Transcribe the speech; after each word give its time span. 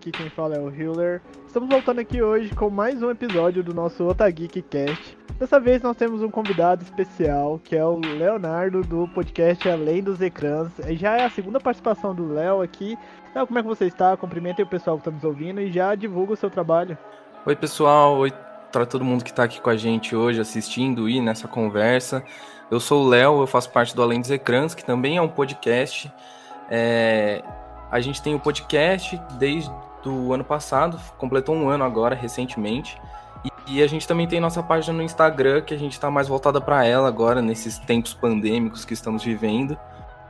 Aqui 0.00 0.12
quem 0.12 0.30
fala 0.30 0.56
é 0.56 0.58
o 0.58 0.74
Hiller. 0.74 1.20
Estamos 1.46 1.68
voltando 1.68 1.98
aqui 1.98 2.22
hoje 2.22 2.54
com 2.54 2.70
mais 2.70 3.02
um 3.02 3.10
episódio 3.10 3.62
do 3.62 3.74
nosso 3.74 4.02
Otageek 4.08 4.62
Cast. 4.62 5.18
Dessa 5.38 5.60
vez 5.60 5.82
nós 5.82 5.94
temos 5.94 6.22
um 6.22 6.30
convidado 6.30 6.82
especial, 6.82 7.60
que 7.62 7.76
é 7.76 7.84
o 7.84 7.98
Leonardo 7.98 8.80
do 8.80 9.06
podcast 9.08 9.68
Além 9.68 10.02
dos 10.02 10.18
Ecrãs. 10.22 10.72
Já 10.92 11.18
é 11.18 11.26
a 11.26 11.28
segunda 11.28 11.60
participação 11.60 12.14
do 12.14 12.32
Léo 12.32 12.62
aqui. 12.62 12.96
Léo, 13.34 13.46
como 13.46 13.58
é 13.58 13.62
que 13.62 13.68
você 13.68 13.84
está? 13.84 14.16
Cumprimente 14.16 14.62
o 14.62 14.66
pessoal 14.66 14.96
que 14.96 15.02
está 15.02 15.10
nos 15.10 15.22
ouvindo 15.22 15.60
e 15.60 15.70
já 15.70 15.94
divulga 15.94 16.32
o 16.32 16.36
seu 16.36 16.48
trabalho. 16.48 16.96
Oi 17.44 17.54
pessoal, 17.54 18.16
oi 18.16 18.32
para 18.72 18.86
todo 18.86 19.04
mundo 19.04 19.22
que 19.22 19.28
está 19.28 19.44
aqui 19.44 19.60
com 19.60 19.68
a 19.68 19.76
gente 19.76 20.16
hoje 20.16 20.40
assistindo 20.40 21.10
e 21.10 21.20
nessa 21.20 21.46
conversa. 21.46 22.24
Eu 22.70 22.80
sou 22.80 23.04
o 23.04 23.06
Léo, 23.06 23.42
eu 23.42 23.46
faço 23.46 23.70
parte 23.70 23.94
do 23.94 24.02
Além 24.02 24.22
dos 24.22 24.30
Ecrãs, 24.30 24.74
que 24.74 24.82
também 24.82 25.18
é 25.18 25.20
um 25.20 25.28
podcast. 25.28 26.10
É, 26.70 27.44
a 27.90 28.00
gente 28.00 28.22
tem 28.22 28.34
o 28.34 28.40
podcast 28.40 29.20
desde 29.38 29.70
o 30.08 30.32
ano 30.32 30.44
passado, 30.44 30.98
completou 31.18 31.54
um 31.54 31.68
ano 31.68 31.84
agora, 31.84 32.14
recentemente. 32.14 33.00
E, 33.66 33.76
e 33.76 33.82
a 33.82 33.86
gente 33.86 34.06
também 34.06 34.26
tem 34.26 34.40
nossa 34.40 34.62
página 34.62 34.96
no 34.96 35.02
Instagram, 35.02 35.62
que 35.62 35.74
a 35.74 35.78
gente 35.78 35.92
está 35.92 36.10
mais 36.10 36.28
voltada 36.28 36.60
para 36.60 36.84
ela 36.84 37.08
agora, 37.08 37.42
nesses 37.42 37.78
tempos 37.78 38.14
pandêmicos 38.14 38.84
que 38.84 38.94
estamos 38.94 39.22
vivendo, 39.24 39.76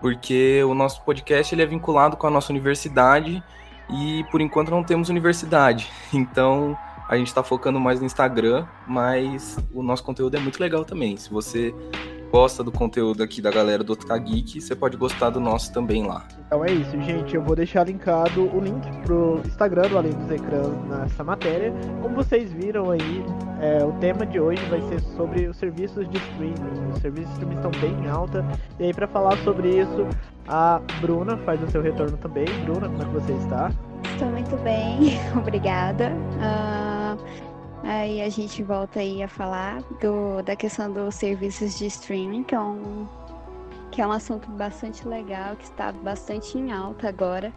porque 0.01 0.63
o 0.65 0.75
nosso 0.75 1.03
podcast 1.03 1.55
ele 1.55 1.63
é 1.63 1.67
vinculado 1.67 2.17
com 2.17 2.27
a 2.27 2.31
nossa 2.31 2.53
universidade 2.53 3.43
e 3.91 4.25
por 4.31 4.41
enquanto 4.41 4.71
não 4.71 4.83
temos 4.83 5.09
universidade. 5.09 5.91
Então 6.13 6.77
a 7.09 7.17
gente 7.17 7.27
está 7.27 7.43
focando 7.43 7.81
mais 7.81 7.99
no 7.99 8.07
Instagram, 8.07 8.67
mas 8.87 9.59
o 9.75 9.83
nosso 9.83 10.05
conteúdo 10.05 10.37
é 10.37 10.41
muito 10.41 10.61
legal 10.61 10.85
também. 10.85 11.17
Se 11.17 11.29
você 11.29 11.75
gosta 12.31 12.63
do 12.63 12.71
conteúdo 12.71 13.23
aqui 13.23 13.43
da 13.43 13.51
galera 13.51 13.83
do 13.83 13.93
Otka 13.93 14.17
Geek, 14.17 14.61
você 14.61 14.77
pode 14.77 14.97
gostar 14.97 15.31
do 15.31 15.41
nosso 15.41 15.73
também 15.73 16.07
lá. 16.07 16.27
Então 16.47 16.65
é 16.65 16.71
isso, 16.71 16.93
gente. 17.03 17.35
Eu 17.35 17.43
vou 17.43 17.57
deixar 17.57 17.85
linkado 17.85 18.45
o 18.57 18.61
link 18.61 18.89
pro 19.03 19.41
Instagram 19.45 19.89
do 19.89 19.99
Além 19.99 20.13
dos 20.13 20.31
Ecrãs 20.31 20.69
nessa 20.89 21.25
matéria. 21.25 21.73
Como 22.01 22.15
vocês 22.15 22.53
viram 22.53 22.91
aí, 22.91 23.25
é, 23.61 23.85
o 23.85 23.93
tema 23.95 24.25
de 24.25 24.39
hoje 24.39 24.65
vai 24.67 24.81
ser 24.83 25.01
sobre 25.17 25.47
os 25.47 25.57
serviços 25.57 26.09
de 26.09 26.17
streaming. 26.19 26.91
Os 26.93 27.01
serviços 27.01 27.31
de 27.31 27.35
streaming 27.35 27.57
estão 27.57 27.71
bem 27.81 28.05
em 28.05 28.09
alta. 28.09 28.47
E 28.79 28.85
aí, 28.85 28.95
para 28.95 29.09
falar 29.09 29.37
sobre 29.39 29.81
isso, 29.81 30.07
a 30.47 30.81
Bruna 31.01 31.37
faz 31.39 31.63
o 31.63 31.71
seu 31.71 31.83
retorno 31.83 32.17
também. 32.17 32.47
Bruna, 32.65 32.89
como 32.89 33.03
é 33.03 33.05
que 33.07 33.13
você 33.13 33.33
está? 33.33 33.73
Estou 34.13 34.29
muito 34.29 34.57
bem, 34.63 35.19
obrigada. 35.37 36.13
Uh... 36.39 37.50
Aí 37.83 38.21
a 38.23 38.29
gente 38.29 38.63
volta 38.63 39.01
aí 39.01 39.23
a 39.23 39.29
falar 39.29 39.83
do, 40.01 40.43
da 40.43 40.55
questão 40.55 40.93
dos 40.93 41.15
serviços 41.15 41.79
de 41.79 41.87
streaming, 41.87 42.45
que 42.45 42.55
é 42.55 42.61
um, 42.61 43.09
que 43.91 44.03
é 44.03 44.07
um 44.07 44.13
assunto 44.13 44.51
bastante 44.51 45.07
legal, 45.09 45.57
que 45.57 45.65
está 45.65 45.91
bastante 45.91 46.59
em 46.59 46.71
alta 46.73 47.09
agora. 47.09 47.53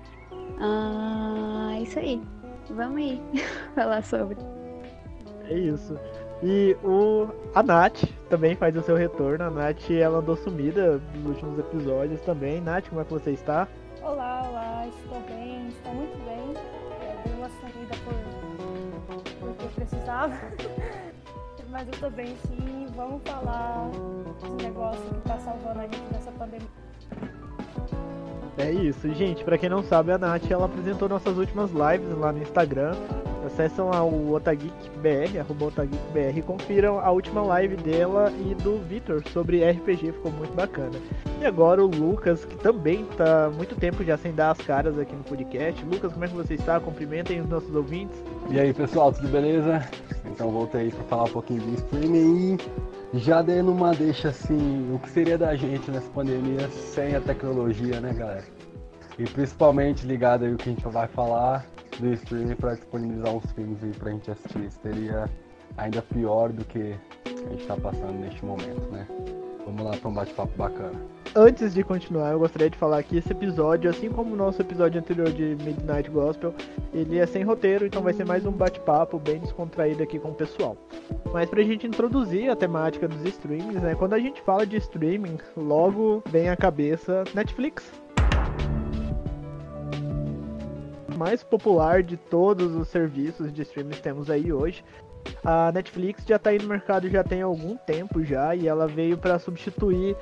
Ah, 0.59 1.71
é 1.73 1.81
isso 1.81 1.99
aí. 1.99 2.21
Vamos 2.69 2.97
aí 2.97 3.21
falar 3.75 4.03
sobre. 4.03 4.38
É 5.49 5.57
isso. 5.57 5.97
E 6.41 6.75
o, 6.83 7.27
a 7.53 7.61
Nath 7.61 8.03
também 8.30 8.55
faz 8.55 8.75
o 8.75 8.81
seu 8.81 8.95
retorno. 8.95 9.45
A 9.45 9.49
Nath 9.49 9.91
ela 9.91 10.19
andou 10.19 10.35
sumida 10.35 11.02
nos 11.15 11.35
últimos 11.35 11.59
episódios 11.59 12.21
também. 12.21 12.61
Nath, 12.61 12.89
como 12.89 13.02
é 13.02 13.03
que 13.03 13.13
você 13.13 13.31
está? 13.31 13.67
Olá, 14.02 14.45
olá, 14.49 14.87
estou 14.87 15.21
bem, 15.21 15.67
estou 15.67 15.93
muito 15.93 16.17
bem. 16.25 16.49
Eu 16.49 17.23
dei 17.23 17.33
uma 17.35 17.49
sumida 17.49 17.95
por 18.03 18.42
precisava. 19.73 20.33
Mas 21.70 21.87
eu 21.87 21.93
tô 21.99 22.09
bem 22.11 22.36
sim, 22.48 22.86
vamos 22.95 23.21
falar 23.25 23.89
desse 24.39 24.64
negócio 24.64 25.02
que 25.02 25.27
tá 25.27 25.39
salvando 25.39 25.80
a 25.80 25.83
gente 25.83 26.03
nessa 26.11 26.31
pandemia. 26.31 26.67
É 28.58 28.70
isso, 28.71 29.11
gente. 29.15 29.43
Para 29.43 29.58
quem 29.58 29.70
não 29.70 29.81
sabe, 29.81 30.11
a 30.11 30.17
Nath 30.17 30.52
ela 30.52 30.65
apresentou 30.65 31.09
nossas 31.09 31.36
últimas 31.36 31.71
lives 31.71 32.15
lá 32.15 32.31
no 32.31 32.43
Instagram. 32.43 32.95
Acessam 33.45 33.89
o 33.89 34.33
OtageekBR, 34.33 35.39
arroba 35.39 35.65
OtageekBR, 35.65 36.37
e 36.37 36.42
confiram 36.42 36.99
a 36.99 37.11
última 37.11 37.42
live 37.42 37.76
dela 37.76 38.31
e 38.31 38.55
do 38.55 38.80
Vitor 38.87 39.21
sobre 39.30 39.70
RPG, 39.70 40.14
ficou 40.14 40.31
muito 40.31 40.54
bacana. 40.54 40.98
E 41.42 41.45
agora 41.45 41.83
o 41.83 41.87
Lucas, 41.87 42.45
que 42.45 42.55
também 42.58 43.05
tá 43.17 43.52
muito 43.54 43.76
tempo 43.76 44.04
já 44.04 44.17
sem 44.17 44.33
dar 44.33 44.52
as 44.52 44.59
caras 44.59 44.98
aqui 44.98 45.14
no 45.15 45.23
podcast. 45.23 45.83
Lucas, 45.86 46.14
como 46.14 46.23
é 46.23 46.27
que 46.27 46.36
você 46.36 46.54
está? 46.54 46.80
Cumprimentem 46.80 47.42
os 47.42 47.49
nossos 47.49 47.76
ouvintes. 47.76 48.17
E 48.49 48.59
aí, 48.59 48.73
pessoal, 48.73 49.11
tudo 49.11 49.27
beleza? 49.27 49.86
Então 50.25 50.49
voltei 50.49 50.89
para 50.89 51.04
falar 51.04 51.23
um 51.23 51.33
pouquinho 51.33 51.60
de 51.61 51.75
streaming 51.75 52.58
já 53.14 53.42
dando 53.42 53.71
uma 53.71 53.93
deixa 53.93 54.30
assim, 54.30 54.92
o 54.92 54.98
que 54.98 55.10
seria 55.10 55.37
da 55.37 55.55
gente 55.55 55.92
nessa 55.92 56.10
pandemia 56.10 56.67
sem 56.70 57.15
a 57.15 57.21
tecnologia, 57.21 58.02
né, 58.02 58.14
galera? 58.14 58.43
E 59.20 59.23
principalmente 59.25 60.08
ligado 60.08 60.45
aí 60.45 60.54
o 60.54 60.58
que 60.58 60.70
a 60.70 60.73
gente 60.73 60.87
vai 60.87 61.08
falar 61.08 61.65
do 61.99 62.14
streaming 62.14 62.55
para 62.55 62.76
disponibilizar 62.76 63.33
uns 63.33 63.52
filmes 63.52 63.83
aí 63.83 63.92
pra 63.92 64.11
gente 64.11 64.31
assistir. 64.31 64.71
Seria 64.71 65.30
ainda 65.77 66.02
pior 66.02 66.52
do 66.52 66.64
que 66.65 66.95
a 67.26 67.49
gente 67.49 67.65
tá 67.65 67.76
passando 67.76 68.20
neste 68.20 68.43
momento, 68.45 68.89
né? 68.92 69.08
Vamos 69.65 69.83
lá 69.83 69.95
para 69.95 70.09
um 70.09 70.14
bate-papo 70.14 70.52
bacana. 70.58 70.99
Antes 71.36 71.73
de 71.73 71.83
continuar, 71.83 72.31
eu 72.31 72.39
gostaria 72.39 72.70
de 72.70 72.77
falar 72.77 73.02
que 73.02 73.17
esse 73.17 73.31
episódio, 73.31 73.89
assim 73.89 74.09
como 74.09 74.33
o 74.33 74.37
nosso 74.37 74.61
episódio 74.61 74.99
anterior 74.99 75.31
de 75.31 75.55
Midnight 75.64 76.09
Gospel, 76.11 76.54
ele 76.93 77.17
é 77.17 77.26
sem 77.26 77.43
roteiro, 77.43 77.86
então 77.86 78.04
vai 78.04 78.14
ser 78.14 78.25
mais 78.25 78.45
um 78.45 78.52
bate-papo 78.52 79.17
bem 79.17 79.39
descontraído 79.39 80.04
aqui 80.04 80.20
com 80.20 80.30
o 80.30 80.36
pessoal. 80.36 80.77
Mas 81.31 81.49
pra 81.49 81.64
gente 81.64 81.87
introduzir 81.87 82.52
a 82.52 82.55
temática 82.55 83.08
dos 83.08 83.23
streamings, 83.25 83.81
né? 83.81 83.95
Quando 83.95 84.14
a 84.14 84.20
gente 84.20 84.42
fala 84.42 84.67
de 84.67 84.77
streaming, 84.77 85.37
logo 85.58 86.21
vem 86.27 86.49
à 86.49 86.55
cabeça 86.55 87.23
Netflix, 87.33 87.89
mais 91.23 91.42
popular 91.42 92.04
de 92.04 92.17
todos 92.17 92.76
os 92.76 92.89
serviços 92.89 93.52
de 93.54 93.61
streaming 93.61 93.92
que 93.92 94.02
temos 94.02 94.30
aí 94.30 94.52
hoje. 94.52 94.84
A 95.42 95.72
Netflix 95.72 96.26
já 96.28 96.36
está 96.36 96.50
aí 96.50 96.60
no 96.60 96.67
mercado 96.67 97.10
já 97.10 97.23
tem 97.23 97.42
algum 97.42 97.78
tempo 97.78 98.22
já 98.26 98.54
e 98.54 98.67
ela 98.67 98.88
veio 98.88 99.17
para 99.17 99.39
substituir 99.39 100.17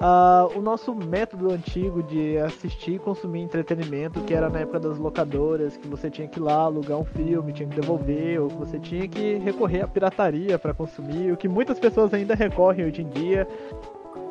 uh, 0.00 0.56
o 0.56 0.62
nosso 0.62 0.94
método 0.94 1.50
antigo 1.50 2.00
de 2.00 2.38
assistir 2.38 2.92
e 2.92 2.98
consumir 3.00 3.40
entretenimento, 3.40 4.20
que 4.20 4.32
era 4.32 4.48
na 4.48 4.60
época 4.60 4.78
das 4.78 4.98
locadoras, 4.98 5.76
que 5.76 5.88
você 5.88 6.08
tinha 6.08 6.28
que 6.28 6.38
ir 6.38 6.42
lá 6.44 6.54
alugar 6.54 6.96
um 6.96 7.04
filme, 7.04 7.52
tinha 7.52 7.68
que 7.68 7.80
devolver, 7.80 8.40
ou 8.40 8.48
você 8.48 8.78
tinha 8.78 9.08
que 9.08 9.38
recorrer 9.38 9.82
à 9.82 9.88
pirataria 9.88 10.56
para 10.60 10.72
consumir, 10.72 11.32
o 11.32 11.36
que 11.36 11.48
muitas 11.48 11.80
pessoas 11.80 12.14
ainda 12.14 12.36
recorrem 12.36 12.86
hoje 12.86 13.02
em 13.02 13.08
dia. 13.08 13.48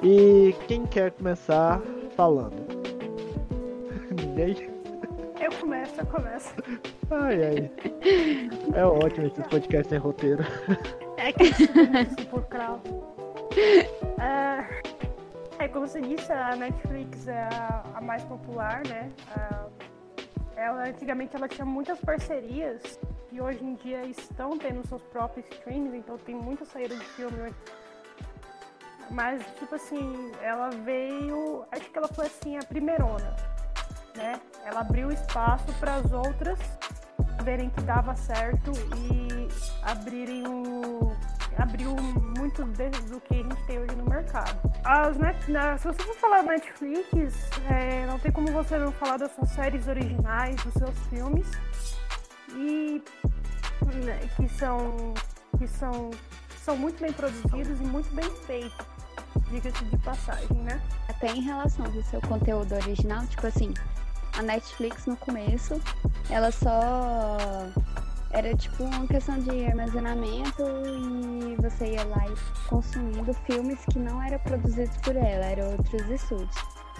E 0.01 0.55
quem 0.65 0.85
quer 0.85 1.11
começar 1.11 1.81
falando? 2.15 2.55
Ninguém? 4.15 4.74
Eu 5.45 5.51
começo, 5.59 6.01
eu 6.01 6.05
começo. 6.07 6.55
Ai, 7.11 7.45
ai. 7.45 7.71
É 8.75 8.83
ótimo 8.83 9.27
esse 9.27 9.43
podcast 9.43 9.89
sem 9.89 9.99
roteiro. 9.99 10.43
É 11.17 11.31
que 11.31 11.43
é 11.43 12.25
por 12.31 12.43
crau. 12.47 12.81
É, 14.19 15.63
é, 15.63 15.67
como 15.67 15.87
você 15.87 16.01
disse, 16.01 16.31
a 16.31 16.55
Netflix 16.55 17.27
é 17.27 17.43
a, 17.43 17.83
a 17.93 18.01
mais 18.01 18.23
popular, 18.23 18.81
né? 18.87 19.11
ela, 20.55 20.89
antigamente 20.89 21.35
ela 21.35 21.47
tinha 21.47 21.65
muitas 21.65 21.99
parcerias 21.99 22.99
e 23.31 23.39
hoje 23.39 23.63
em 23.63 23.75
dia 23.75 24.03
estão 24.03 24.57
tendo 24.57 24.85
seus 24.87 25.03
próprios 25.03 25.45
streams, 25.51 25.95
então 25.95 26.17
tem 26.17 26.33
muita 26.33 26.65
saída 26.65 26.95
de 26.95 27.05
filme 27.05 27.39
hoje. 27.39 27.55
Mas, 29.11 29.45
tipo 29.59 29.75
assim, 29.75 30.31
ela 30.41 30.71
veio. 30.71 31.63
Acho 31.71 31.87
que 31.91 31.97
ela 31.99 32.07
foi 32.07 32.25
assim, 32.25 32.57
a 32.57 32.63
primeirona 32.63 33.54
né? 34.15 34.39
Ela 34.65 34.81
abriu 34.81 35.11
espaço 35.11 35.71
para 35.79 35.95
as 35.95 36.11
outras 36.11 36.59
verem 37.43 37.69
que 37.69 37.81
dava 37.81 38.15
certo 38.15 38.71
e 38.97 39.47
abrirem 39.83 40.47
o 40.47 41.15
abriu 41.57 41.95
muito 42.37 42.65
do 42.65 43.21
que 43.21 43.33
a 43.33 43.37
gente 43.37 43.65
tem 43.65 43.79
hoje 43.79 43.95
no 43.95 44.05
mercado. 44.05 44.59
As 44.83 45.17
na, 45.47 45.77
se 45.77 45.87
você 45.87 46.03
for 46.03 46.15
falar 46.15 46.43
Netflix, 46.43 47.33
é, 47.69 48.05
não 48.07 48.19
tem 48.19 48.31
como 48.31 48.47
você 48.51 48.77
não 48.77 48.91
falar 48.91 49.17
das 49.17 49.31
suas 49.33 49.49
séries 49.51 49.87
originais, 49.87 50.55
dos 50.63 50.73
seus 50.73 50.97
filmes 51.07 51.49
e 52.55 53.01
né, 54.03 54.19
que 54.35 54.49
são 54.49 55.13
que 55.57 55.67
são 55.67 56.11
são 56.57 56.75
muito 56.75 56.99
bem 56.99 57.13
produzidos 57.13 57.79
e 57.79 57.83
muito 57.83 58.13
bem 58.15 58.29
feitos, 58.47 58.85
diga-se 59.51 59.85
de 59.85 59.97
passagem, 59.99 60.57
né? 60.57 60.81
Até 61.07 61.27
em 61.27 61.41
relação 61.41 61.85
ao 61.85 62.03
seu 62.03 62.19
conteúdo 62.21 62.73
original, 62.73 63.25
tipo 63.27 63.45
assim, 63.45 63.71
a 64.37 64.41
Netflix 64.41 65.05
no 65.05 65.15
começo, 65.17 65.81
ela 66.29 66.51
só 66.51 67.37
era 68.31 68.55
tipo 68.55 68.83
uma 68.83 69.07
questão 69.07 69.39
de 69.39 69.65
armazenamento 69.65 70.61
e 70.61 71.55
você 71.61 71.93
ia 71.93 72.03
lá 72.03 72.27
e 72.27 72.67
consumindo 72.67 73.33
filmes 73.45 73.79
que 73.91 73.99
não 73.99 74.21
eram 74.21 74.39
produzidos 74.39 74.97
por 74.97 75.15
ela, 75.15 75.45
eram 75.45 75.71
outros 75.71 76.09
estúdios. 76.09 76.55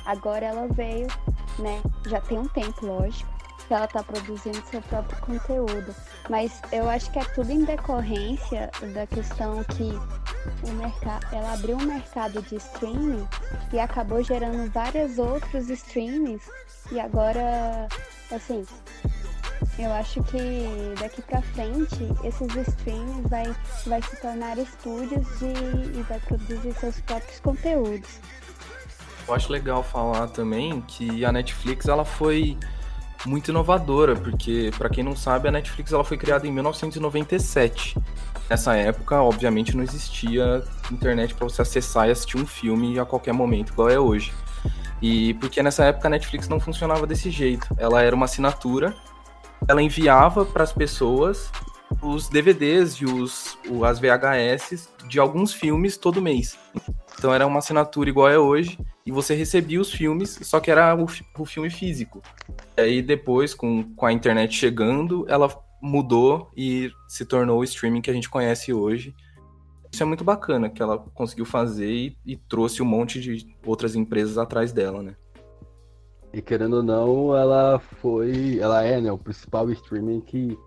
Agora 0.06 0.46
ela 0.46 0.68
veio, 0.68 1.08
né? 1.60 1.82
Já 2.08 2.22
tem 2.22 2.40
um 2.40 2.48
tempo, 2.48 2.86
lógico, 2.86 3.30
que 3.68 3.74
ela 3.74 3.88
tá 3.88 4.04
produzindo 4.04 4.62
seu 4.68 4.82
próprio 4.84 5.20
conteúdo. 5.22 5.94
Mas 6.30 6.62
eu 6.72 6.88
acho 6.88 7.12
que 7.12 7.20
é 7.20 7.24
tudo 7.26 7.52
em 7.52 7.66
decorrência 7.66 8.70
da 8.94 9.08
questão 9.08 9.64
que 9.64 9.92
o 10.64 10.72
mercado, 10.74 11.26
ela 11.34 11.54
abriu 11.54 11.76
um 11.76 11.86
mercado 11.86 12.42
de 12.44 12.56
streaming 12.56 13.28
e 13.74 13.80
acabou 13.80 14.24
gerando 14.24 14.72
vários 14.72 15.18
outros 15.18 15.70
streamings 15.70 16.48
e 16.92 17.00
agora, 17.00 17.88
assim, 18.32 18.66
Eu 19.78 19.92
acho 19.92 20.24
que 20.24 20.38
daqui 21.00 21.22
pra 21.22 21.42
frente 21.42 21.98
esses 22.24 22.56
streams 22.70 23.28
vai, 23.30 23.54
vai 23.86 24.02
se 24.02 24.16
tornar 24.22 24.58
estúdios 24.58 25.28
de, 25.40 26.00
e 26.00 26.02
vai 26.04 26.20
produzir 26.20 26.74
seus 26.74 27.02
próprios 27.02 27.40
conteúdos. 27.42 28.20
Eu 29.28 29.34
acho 29.34 29.52
legal 29.52 29.84
falar 29.84 30.28
também 30.28 30.82
que 30.82 31.26
a 31.26 31.32
Netflix 31.32 31.88
ela 31.88 32.06
foi 32.06 32.58
muito 33.26 33.50
inovadora, 33.50 34.16
porque 34.16 34.72
para 34.78 34.90
quem 34.90 35.04
não 35.04 35.16
sabe, 35.16 35.50
a 35.50 35.52
Netflix 35.52 35.92
ela 35.92 36.04
foi 36.04 36.18
criada 36.18 36.48
em 36.48 36.52
1997. 36.52 37.98
Nessa 38.50 38.76
época, 38.76 39.22
obviamente, 39.22 39.76
não 39.76 39.84
existia 39.84 40.64
internet 40.92 41.34
para 41.34 41.48
você 41.48 41.62
acessar 41.62 42.08
e 42.08 42.12
assistir 42.12 42.38
um 42.38 42.46
filme 42.46 43.00
a 43.00 43.06
qualquer 43.06 43.34
momento, 43.34 43.74
igual 43.74 43.90
é 43.90 44.00
hoje. 44.00 44.34
E 45.02 45.34
porque 45.36 45.62
nessa 45.64 45.86
época 45.86 46.08
a 46.08 46.12
Netflix 46.12 46.48
não 46.48 46.60
funcionava 46.60 47.08
desse 47.08 47.30
jeito. 47.30 47.68
Ela 47.78 48.02
era 48.02 48.16
uma 48.16 48.26
assinatura, 48.26 48.96
ela 49.68 49.82
enviava 49.82 50.46
para 50.46 50.64
as 50.64 50.72
pessoas 50.72 51.52
os 52.02 52.30
DVDs 52.30 52.96
e 52.96 53.06
os, 53.06 53.58
as 53.84 54.00
VHS 54.00 54.90
de 55.08 55.20
alguns 55.20 55.54
filmes 55.54 55.98
todo 55.98 56.22
mês. 56.22 56.58
Então 57.18 57.34
era 57.34 57.46
uma 57.48 57.60
assinatura 57.60 58.10
igual 58.10 58.30
é 58.30 58.38
hoje, 58.38 58.78
e 59.06 59.12
você 59.12 59.34
recebia 59.34 59.80
os 59.80 59.92
filmes, 59.92 60.38
só 60.42 60.60
que 60.60 60.70
era 60.70 60.96
o, 60.96 61.06
o 61.38 61.46
filme 61.46 61.70
físico. 61.70 62.22
E 62.78 62.82
aí 62.82 63.02
depois, 63.02 63.54
com, 63.54 63.84
com 63.96 64.06
a 64.06 64.12
internet 64.12 64.54
chegando, 64.54 65.26
ela 65.28 65.50
mudou 65.82 66.50
e 66.56 66.92
se 67.08 67.26
tornou 67.26 67.60
o 67.60 67.64
streaming 67.64 68.02
que 68.02 68.10
a 68.10 68.14
gente 68.14 68.30
conhece 68.30 68.74
hoje. 68.74 69.16
Isso 69.92 70.04
é 70.04 70.06
muito 70.06 70.24
bacana 70.24 70.70
que 70.70 70.82
ela 70.82 70.98
conseguiu 70.98 71.46
fazer 71.46 71.90
e, 71.90 72.18
e 72.26 72.36
trouxe 72.36 72.82
um 72.82 72.86
monte 72.86 73.20
de 73.20 73.56
outras 73.66 73.96
empresas 73.96 74.38
atrás 74.38 74.74
dela, 74.74 75.02
né? 75.02 75.16
E 76.34 76.42
querendo 76.42 76.78
ou 76.78 76.84
não, 76.84 77.36
ela 77.36 77.80
foi. 77.80 78.60
Ela 78.60 78.84
é, 78.84 79.00
né, 79.00 79.10
o 79.10 79.18
principal 79.18 79.72
streaming 79.72 80.20
que 80.20 80.58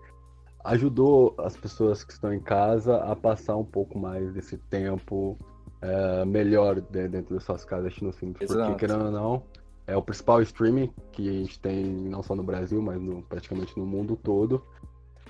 ajudou 0.63 1.35
as 1.37 1.55
pessoas 1.55 2.03
que 2.03 2.11
estão 2.11 2.33
em 2.33 2.39
casa 2.39 2.97
a 2.97 3.15
passar 3.15 3.55
um 3.55 3.63
pouco 3.63 3.97
mais 3.97 4.33
desse 4.33 4.57
tempo 4.57 5.37
é, 5.81 6.25
melhor 6.25 6.81
dentro 6.81 7.35
das 7.35 7.43
suas 7.43 7.63
casas 7.63 7.87
assistindo 7.87 8.11
filmes. 8.11 8.41
Exato. 8.41 8.71
Porque, 8.71 8.85
querendo 8.85 9.05
ou 9.05 9.11
não, 9.11 9.43
é 9.87 9.95
o 9.95 10.01
principal 10.01 10.41
streaming 10.41 10.91
que 11.11 11.29
a 11.29 11.33
gente 11.33 11.59
tem 11.59 11.85
não 11.85 12.21
só 12.21 12.35
no 12.35 12.43
Brasil, 12.43 12.81
mas 12.81 12.99
no, 12.99 13.21
praticamente 13.23 13.77
no 13.77 13.85
mundo 13.85 14.15
todo. 14.15 14.63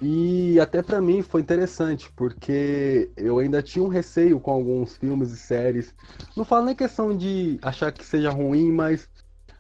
E 0.02 0.58
até 0.60 0.82
para 0.82 1.02
mim 1.02 1.22
foi 1.22 1.42
interessante, 1.42 2.10
porque 2.16 3.12
eu 3.18 3.40
ainda 3.40 3.62
tinha 3.62 3.84
um 3.84 3.90
receio 3.90 4.40
com 4.40 4.52
alguns 4.52 4.96
filmes 4.96 5.32
e 5.32 5.38
séries. 5.38 5.94
Não 6.38 6.46
falo 6.46 6.66
nem 6.66 6.76
questão 6.76 7.16
de 7.16 7.60
achar 7.62 7.92
que 7.92 8.06
seja 8.06 8.30
ruim, 8.30 8.72
mas 8.72 9.10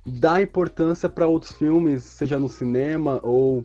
dar 0.05 0.41
importância 0.41 1.09
para 1.09 1.27
outros 1.27 1.51
filmes, 1.51 2.03
seja 2.03 2.39
no 2.39 2.47
cinema 2.47 3.19
ou 3.21 3.63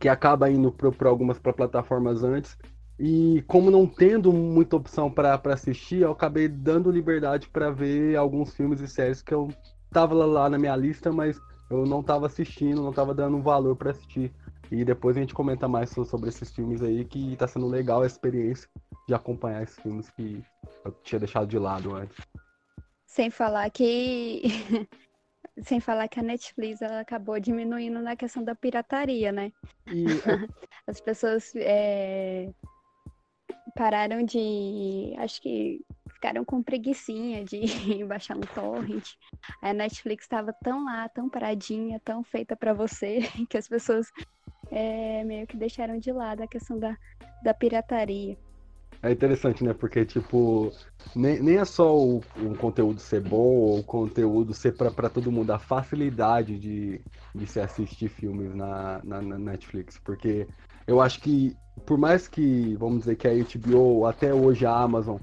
que 0.00 0.08
acaba 0.08 0.50
indo 0.50 0.72
para 0.72 1.08
algumas 1.08 1.38
pra 1.38 1.52
plataformas 1.52 2.24
antes. 2.24 2.56
E 2.98 3.42
como 3.46 3.70
não 3.70 3.86
tendo 3.86 4.32
muita 4.32 4.76
opção 4.76 5.10
para 5.10 5.40
assistir, 5.46 6.00
eu 6.02 6.12
acabei 6.12 6.48
dando 6.48 6.90
liberdade 6.90 7.48
para 7.48 7.70
ver 7.70 8.16
alguns 8.16 8.54
filmes 8.54 8.80
e 8.80 8.88
séries 8.88 9.20
que 9.20 9.34
eu 9.34 9.48
tava 9.90 10.14
lá 10.14 10.48
na 10.48 10.58
minha 10.58 10.74
lista, 10.74 11.12
mas 11.12 11.38
eu 11.70 11.84
não 11.84 12.02
tava 12.02 12.26
assistindo, 12.26 12.82
não 12.82 12.92
tava 12.92 13.14
dando 13.14 13.40
valor 13.40 13.76
para 13.76 13.90
assistir. 13.90 14.32
E 14.72 14.86
depois 14.86 15.18
a 15.18 15.20
gente 15.20 15.34
comenta 15.34 15.68
mais 15.68 15.90
sobre 15.90 16.30
esses 16.30 16.50
filmes 16.50 16.82
aí, 16.82 17.04
que 17.04 17.36
tá 17.36 17.46
sendo 17.46 17.68
legal 17.68 18.02
a 18.02 18.06
experiência 18.06 18.66
de 19.06 19.12
acompanhar 19.12 19.62
esses 19.62 19.78
filmes 19.78 20.08
que 20.08 20.42
eu 20.82 20.92
tinha 21.02 21.18
deixado 21.18 21.46
de 21.46 21.58
lado 21.58 21.94
antes. 21.94 22.16
Sem 23.06 23.28
falar 23.28 23.70
que. 23.70 24.42
Sem 25.62 25.78
falar 25.78 26.08
que 26.08 26.18
a 26.18 26.22
Netflix 26.22 26.80
ela 26.80 27.00
acabou 27.00 27.38
diminuindo 27.38 28.00
na 28.00 28.16
questão 28.16 28.42
da 28.42 28.54
pirataria, 28.54 29.30
né? 29.30 29.52
E... 29.86 30.06
As 30.88 30.98
pessoas 30.98 31.52
é... 31.54 32.50
pararam 33.76 34.24
de. 34.24 35.12
Acho 35.18 35.42
que 35.42 35.84
ficaram 36.14 36.46
com 36.46 36.62
preguiçinha 36.62 37.44
de 37.44 37.60
baixar 38.08 38.38
um 38.38 38.40
torrent. 38.40 39.16
A 39.60 39.74
Netflix 39.74 40.24
estava 40.24 40.50
tão 40.50 40.86
lá, 40.86 41.06
tão 41.10 41.28
paradinha, 41.28 42.00
tão 42.02 42.24
feita 42.24 42.56
para 42.56 42.72
você, 42.72 43.20
que 43.50 43.58
as 43.58 43.68
pessoas 43.68 44.10
é, 44.72 45.22
meio 45.22 45.46
que 45.46 45.56
deixaram 45.56 45.98
de 45.98 46.10
lado 46.10 46.42
a 46.42 46.46
questão 46.46 46.78
da, 46.78 46.96
da 47.44 47.52
pirataria. 47.52 48.38
É 49.02 49.10
interessante, 49.10 49.62
né? 49.62 49.74
Porque, 49.74 50.04
tipo, 50.04 50.72
nem, 51.14 51.42
nem 51.42 51.58
é 51.58 51.64
só 51.64 51.94
o, 51.94 52.22
o 52.36 52.56
conteúdo 52.56 53.00
ser 53.00 53.20
bom 53.20 53.36
ou 53.36 53.80
o 53.80 53.84
conteúdo 53.84 54.54
ser 54.54 54.74
para 54.76 55.10
todo 55.10 55.30
mundo, 55.30 55.50
a 55.50 55.58
facilidade 55.58 56.58
de, 56.58 57.00
de 57.34 57.46
se 57.46 57.60
assistir 57.60 58.08
filmes 58.08 58.54
na, 58.54 59.00
na, 59.04 59.20
na, 59.20 59.38
Netflix. 59.38 59.98
Porque 59.98 60.46
eu 60.86 61.00
acho 61.00 61.20
que, 61.20 61.54
por 61.84 61.98
mais 61.98 62.28
que, 62.28 62.76
vamos 62.76 63.00
dizer, 63.00 63.16
que 63.16 63.28
a 63.28 63.32
HBO, 63.32 64.06
até 64.06 64.32
hoje 64.32 64.64
a 64.64 64.74
Amazon, 64.74 65.18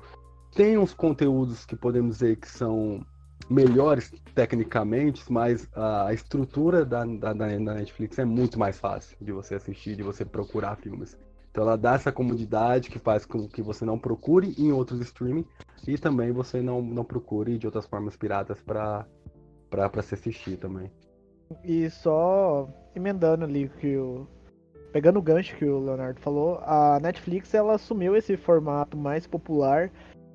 tem 0.53 0.77
uns 0.77 0.93
conteúdos 0.93 1.65
que 1.65 1.75
podemos 1.75 2.17
dizer 2.17 2.35
que 2.35 2.49
são 2.49 3.03
melhores 3.49 4.11
tecnicamente, 4.35 5.31
mas 5.31 5.67
a 5.75 6.13
estrutura 6.13 6.85
da, 6.85 7.03
da, 7.03 7.33
da, 7.33 7.47
Netflix 7.47 8.19
é 8.19 8.25
muito 8.25 8.59
mais 8.59 8.79
fácil 8.79 9.17
de 9.19 9.31
você 9.31 9.55
assistir, 9.55 9.95
de 9.95 10.03
você 10.03 10.23
procurar 10.23 10.75
filmes. 10.75 11.17
Então 11.49 11.63
ela 11.63 11.75
dá 11.75 11.95
essa 11.95 12.11
comodidade 12.11 12.89
que 12.89 12.99
faz 12.99 13.25
com 13.25 13.47
que 13.47 13.61
você 13.61 13.83
não 13.83 13.97
procure 13.97 14.53
em 14.57 14.71
outros 14.71 15.01
streaming 15.01 15.45
e 15.87 15.97
também 15.97 16.31
você 16.31 16.61
não, 16.61 16.81
não 16.81 17.03
procure 17.03 17.57
de 17.57 17.65
outras 17.65 17.87
formas 17.87 18.15
piratas 18.15 18.61
para 18.61 19.07
se 20.03 20.13
assistir 20.13 20.57
também. 20.57 20.91
E 21.63 21.89
só 21.89 22.69
emendando 22.95 23.45
ali 23.45 23.67
que 23.79 23.97
o 23.97 24.27
pegando 24.91 25.19
o 25.19 25.21
gancho 25.21 25.55
que 25.55 25.65
o 25.65 25.79
Leonardo 25.79 26.19
falou, 26.19 26.59
a 26.63 26.99
Netflix 26.99 27.53
ela 27.53 27.75
assumiu 27.75 28.15
esse 28.15 28.35
formato 28.35 28.97
mais 28.97 29.27
popular 29.27 29.91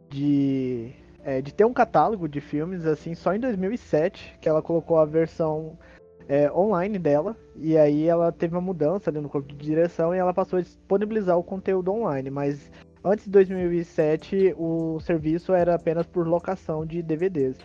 de 0.09 0.93
é, 1.25 1.41
de 1.41 1.53
ter 1.53 1.65
um 1.65 1.73
catálogo 1.73 2.29
de 2.29 2.41
filmes 2.41 2.87
assim 2.87 3.15
só 3.15 3.35
em 3.35 3.41
2007 3.41 4.37
que 4.41 4.49
ela 4.49 4.63
colocou 4.63 4.99
a 4.99 5.05
versão 5.05 5.77
é, 6.29 6.51
online 6.53 6.99
dela 6.99 7.37
e 7.57 7.77
aí 7.77 8.07
ela 8.07 8.31
teve 8.31 8.55
uma 8.55 8.61
mudança 8.61 9.11
ali 9.11 9.21
no 9.21 9.29
corpo 9.29 9.49
de 9.49 9.57
direção 9.57 10.15
e 10.15 10.19
ela 10.19 10.35
passou 10.35 10.59
a 10.59 10.63
disponibilizar 10.63 11.39
o 11.39 11.43
conteúdo 11.43 11.93
online, 11.93 12.31
mas 12.31 12.71
antes 13.03 13.25
de 13.25 13.31
2007 13.31 14.55
o 14.57 15.01
serviço 15.01 15.53
era 15.53 15.75
apenas 15.75 16.07
por 16.07 16.27
locação 16.27 16.87
de 16.87 17.03
DVDs. 17.03 17.57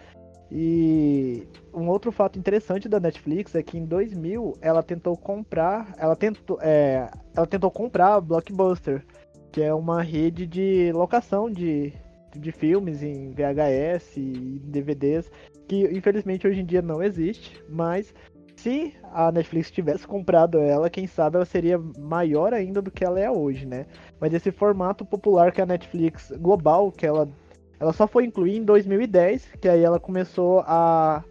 E 0.52 1.48
um 1.74 1.88
outro 1.88 2.12
fato 2.12 2.40
interessante 2.40 2.90
da 2.90 3.00
Netflix 3.00 3.54
é 3.54 3.62
que 3.62 3.78
em 3.78 3.86
2000 3.86 4.58
ela 4.62 4.82
tentou 4.82 5.16
comprar, 5.16 5.94
ela 5.98 6.16
tentou, 6.16 6.58
é, 6.62 7.08
ela 7.36 7.46
tentou 7.46 7.70
comprar 7.70 8.16
a 8.16 8.22
Blockbuster, 8.22 9.06
que 9.52 9.62
é 9.62 9.74
uma 9.74 10.02
rede 10.02 10.48
de 10.48 10.92
locação 10.92 11.52
de 11.52 11.94
de 12.36 12.52
filmes 12.52 13.02
em 13.04 13.32
VHS 13.32 14.18
e 14.18 14.62
DVDs, 14.66 15.32
que 15.68 15.86
infelizmente 15.86 16.48
hoje 16.48 16.62
em 16.62 16.66
dia 16.66 16.82
não 16.82 17.02
existe, 17.02 17.64
mas 17.70 18.14
se 18.56 18.94
a 19.14 19.32
Netflix 19.32 19.72
tivesse 19.72 20.06
comprado 20.06 20.60
ela, 20.60 20.90
quem 20.90 21.08
sabe 21.08 21.38
ela 21.38 21.46
seria 21.46 21.80
maior 21.98 22.54
ainda 22.54 22.82
do 22.82 22.92
que 22.92 23.06
ela 23.06 23.20
é 23.20 23.32
hoje, 23.32 23.66
né? 23.66 23.86
Mas 24.20 24.34
esse 24.34 24.52
formato 24.52 25.06
popular 25.06 25.52
que 25.52 25.62
a 25.62 25.66
Netflix 25.66 26.32
global, 26.38 26.92
que 26.92 27.06
ela, 27.06 27.30
ela 27.80 27.94
só 27.94 28.06
foi 28.06 28.26
incluir 28.26 28.58
em 28.58 28.64
2010, 28.64 29.54
que 29.62 29.70
aí 29.70 29.82
ela 29.82 30.00
começou 30.00 30.60
a 30.68 31.24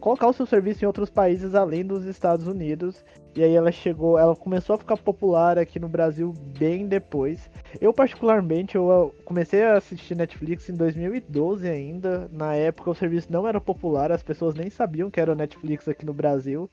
colocar 0.00 0.28
o 0.28 0.32
seu 0.32 0.46
serviço 0.46 0.82
em 0.82 0.86
outros 0.86 1.10
países 1.10 1.54
além 1.54 1.84
dos 1.84 2.06
Estados 2.06 2.46
Unidos. 2.46 3.04
E 3.34 3.44
aí 3.44 3.54
ela 3.54 3.70
chegou, 3.70 4.18
ela 4.18 4.34
começou 4.34 4.74
a 4.74 4.78
ficar 4.78 4.96
popular 4.96 5.58
aqui 5.58 5.78
no 5.78 5.88
Brasil 5.88 6.34
bem 6.58 6.86
depois. 6.86 7.48
Eu 7.80 7.92
particularmente 7.92 8.76
eu 8.76 9.14
comecei 9.24 9.62
a 9.62 9.76
assistir 9.76 10.16
Netflix 10.16 10.68
em 10.68 10.74
2012 10.74 11.68
ainda. 11.68 12.28
Na 12.32 12.54
época 12.54 12.90
o 12.90 12.94
serviço 12.94 13.30
não 13.30 13.46
era 13.46 13.60
popular, 13.60 14.10
as 14.10 14.22
pessoas 14.22 14.54
nem 14.54 14.68
sabiam 14.68 15.10
que 15.10 15.20
era 15.20 15.34
Netflix 15.34 15.86
aqui 15.86 16.04
no 16.04 16.12
Brasil. 16.12 16.68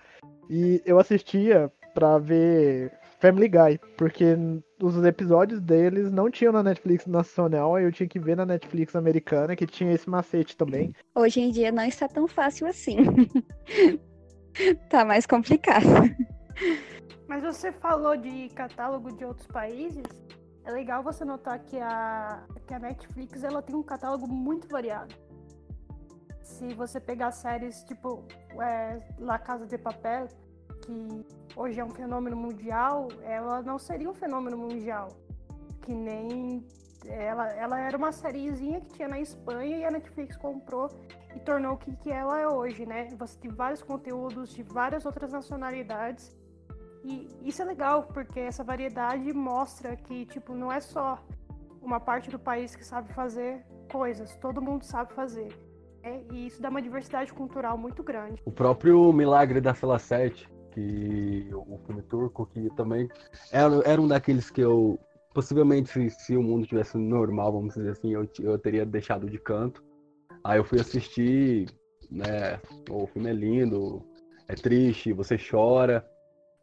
E 0.50 0.82
eu 0.86 0.98
assistia 1.00 1.72
para 1.94 2.18
ver 2.18 2.92
Family 3.20 3.50
Guy, 3.50 3.80
porque 3.98 4.38
os 4.82 5.04
episódios 5.04 5.60
deles 5.60 6.12
não 6.12 6.30
tinham 6.30 6.54
na 6.54 6.62
Netflix 6.62 7.06
nacional, 7.08 7.80
eu 7.80 7.92
tinha 7.92 8.08
que 8.08 8.20
ver 8.20 8.38
na 8.38 8.46
Netflix 8.46 8.96
americana, 8.96 9.56
que 9.56 9.66
tinha 9.66 9.94
esse 9.94 10.10
macete 10.10 10.56
também. 10.56 10.94
Hoje 11.16 11.42
em 11.42 11.52
dia 11.52 11.72
não 11.72 11.84
está 11.84 12.08
tão 12.08 12.28
fácil 12.28 12.68
assim. 12.68 12.98
tá 14.90 15.04
mais 15.04 15.26
complicado. 15.26 15.86
Mas 17.28 17.44
você 17.44 17.72
falou 17.72 18.16
de 18.16 18.50
catálogo 18.50 19.12
de 19.12 19.26
outros 19.26 19.48
países. 19.48 20.04
É 20.64 20.72
legal 20.72 21.04
você 21.04 21.24
notar 21.24 21.60
que 21.60 21.80
a, 21.80 22.44
que 22.66 22.74
a 22.74 22.80
Netflix 22.80 23.44
ela 23.44 23.62
tem 23.62 23.76
um 23.76 23.84
catálogo 23.84 24.28
muito 24.28 24.68
variado. 24.68 25.16
Se 26.42 26.74
você 26.74 27.00
pegar 27.00 27.32
séries 27.32 27.84
tipo 27.84 28.24
é, 28.62 29.00
La 29.20 29.38
Casa 29.38 29.66
de 29.66 29.78
Papel, 29.78 30.28
que 30.82 31.26
hoje 31.56 31.80
é 31.80 31.86
um 31.86 31.90
fenômeno 31.90 32.36
mundial, 32.36 33.10
ela 33.24 33.62
não 33.62 33.78
seria 33.78 34.10
um 34.10 34.14
fenômeno 34.14 34.58
mundial. 34.58 35.10
Que 35.82 35.94
nem 35.94 36.66
ela, 37.06 37.50
ela 37.54 37.80
era 37.80 37.98
uma 37.98 38.12
sériezinha 38.12 38.82
que 38.82 38.94
tinha 38.96 39.08
na 39.08 39.20
Espanha 39.20 39.78
e 39.78 39.86
a 39.86 39.92
Netflix 39.92 40.36
comprou 40.36 40.90
e 41.36 41.40
tornou 41.40 41.74
o 41.74 41.78
que, 41.78 41.96
que 41.96 42.12
ela 42.12 42.40
é 42.40 42.48
hoje, 42.48 42.86
né? 42.86 43.10
Você 43.18 43.38
tem 43.40 43.52
vários 43.52 43.82
conteúdos 43.82 44.50
de 44.50 44.64
várias 44.64 45.06
outras 45.06 45.32
nacionalidades 45.32 46.37
E 47.08 47.30
isso 47.42 47.62
é 47.62 47.66
legal, 47.66 48.04
porque 48.04 48.38
essa 48.38 48.66
variedade 48.66 49.32
mostra 49.32 49.96
que, 49.96 50.26
tipo, 50.26 50.54
não 50.54 50.70
é 50.70 50.82
só 50.82 51.24
uma 51.82 52.02
parte 52.02 52.30
do 52.30 52.38
país 52.38 52.76
que 52.76 52.84
sabe 52.84 53.14
fazer 53.14 53.64
coisas, 53.90 54.36
todo 54.36 54.62
mundo 54.62 54.84
sabe 54.84 55.14
fazer. 55.14 55.48
É, 56.04 56.22
e 56.34 56.48
isso 56.48 56.62
dá 56.62 56.70
uma 56.70 56.82
diversidade 56.82 57.32
cultural 57.32 57.78
muito 57.78 58.04
grande. 58.04 58.42
O 58.44 58.52
próprio 58.52 59.14
Milagre 59.14 59.62
da 59.62 59.74
Sala 59.74 59.98
7, 59.98 60.50
que 60.72 61.50
o 61.54 61.78
filme 61.86 62.02
turco, 62.02 62.46
que 62.46 62.70
também 62.76 63.08
era, 63.54 63.74
era 63.86 64.02
um 64.02 64.08
daqueles 64.08 64.50
que 64.50 64.60
eu, 64.60 65.00
possivelmente, 65.34 65.90
se, 65.90 66.10
se 66.10 66.36
o 66.36 66.44
mundo 66.44 66.68
tivesse 66.68 66.98
normal, 66.98 67.54
vamos 67.54 67.74
dizer 67.74 67.92
assim, 67.92 68.12
eu, 68.12 68.30
eu 68.42 68.60
teria 68.60 68.86
deixado 68.86 69.30
de 69.30 69.40
canto. 69.40 69.82
Aí 70.44 70.60
eu 70.60 70.66
fui 70.66 70.82
assistir, 70.82 71.70
né, 72.12 72.60
o 72.90 73.08
filme 73.08 73.30
é 73.30 73.34
lindo, 73.34 74.06
é 74.50 74.56
triste, 74.56 75.14
você 75.14 75.38
chora, 75.38 76.06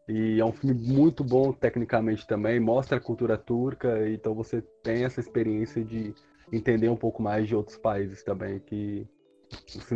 e 0.06 0.38
é 0.38 0.44
um 0.44 0.52
filme 0.52 0.75
muito 0.75 1.25
bom 1.25 1.52
tecnicamente 1.52 2.26
também, 2.26 2.61
mostra 2.61 2.99
a 2.99 3.00
cultura 3.00 3.38
turca, 3.38 4.08
então 4.08 4.34
você 4.34 4.62
tem 4.82 5.04
essa 5.04 5.20
experiência 5.20 5.82
de 5.82 6.14
entender 6.52 6.88
um 6.88 6.96
pouco 6.96 7.23
mais 7.23 7.49
de 7.49 7.56
outros 7.56 7.78
países 7.78 8.23
também, 8.23 8.58
que 8.61 9.08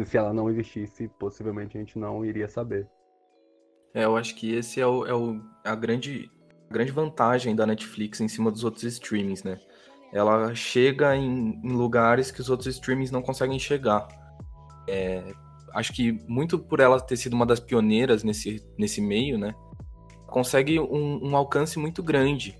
se 0.06 0.16
ela 0.16 0.32
não 0.32 0.48
existisse, 0.48 1.08
possivelmente 1.18 1.76
a 1.76 1.80
gente 1.80 1.98
não 1.98 2.24
iria 2.24 2.48
saber. 2.48 2.88
É, 3.92 4.04
eu 4.04 4.16
acho 4.16 4.34
que 4.34 4.54
esse 4.54 4.80
é, 4.80 4.86
o, 4.86 5.06
é 5.06 5.14
o, 5.14 5.40
a, 5.64 5.74
grande, 5.74 6.30
grande 6.70 6.92
vantagem 6.92 7.54
da 7.54 7.66
Netflix 7.66 8.20
em 8.20 8.28
cima 8.28 8.50
dos 8.50 8.64
outros 8.64 8.84
streamings, 8.84 9.42
né? 9.42 9.58
Ela 10.12 10.54
chega 10.54 11.14
em, 11.16 11.60
em 11.62 11.72
lugares 11.72 12.30
que 12.30 12.40
os 12.40 12.48
outros 12.48 12.74
streamings 12.74 13.10
não 13.10 13.20
conseguem 13.20 13.58
chegar. 13.58 14.08
É, 14.88 15.22
acho 15.74 15.92
que 15.92 16.12
muito 16.26 16.58
por 16.58 16.80
ela 16.80 16.98
ter 17.00 17.16
sido 17.16 17.34
uma 17.34 17.44
das 17.44 17.60
pioneiras 17.60 18.24
nesse, 18.24 18.64
nesse 18.78 19.00
meio, 19.00 19.38
né? 19.38 19.54
Consegue 20.28 20.78
um, 20.78 21.30
um 21.30 21.36
alcance 21.36 21.78
muito 21.78 22.02
grande 22.02 22.56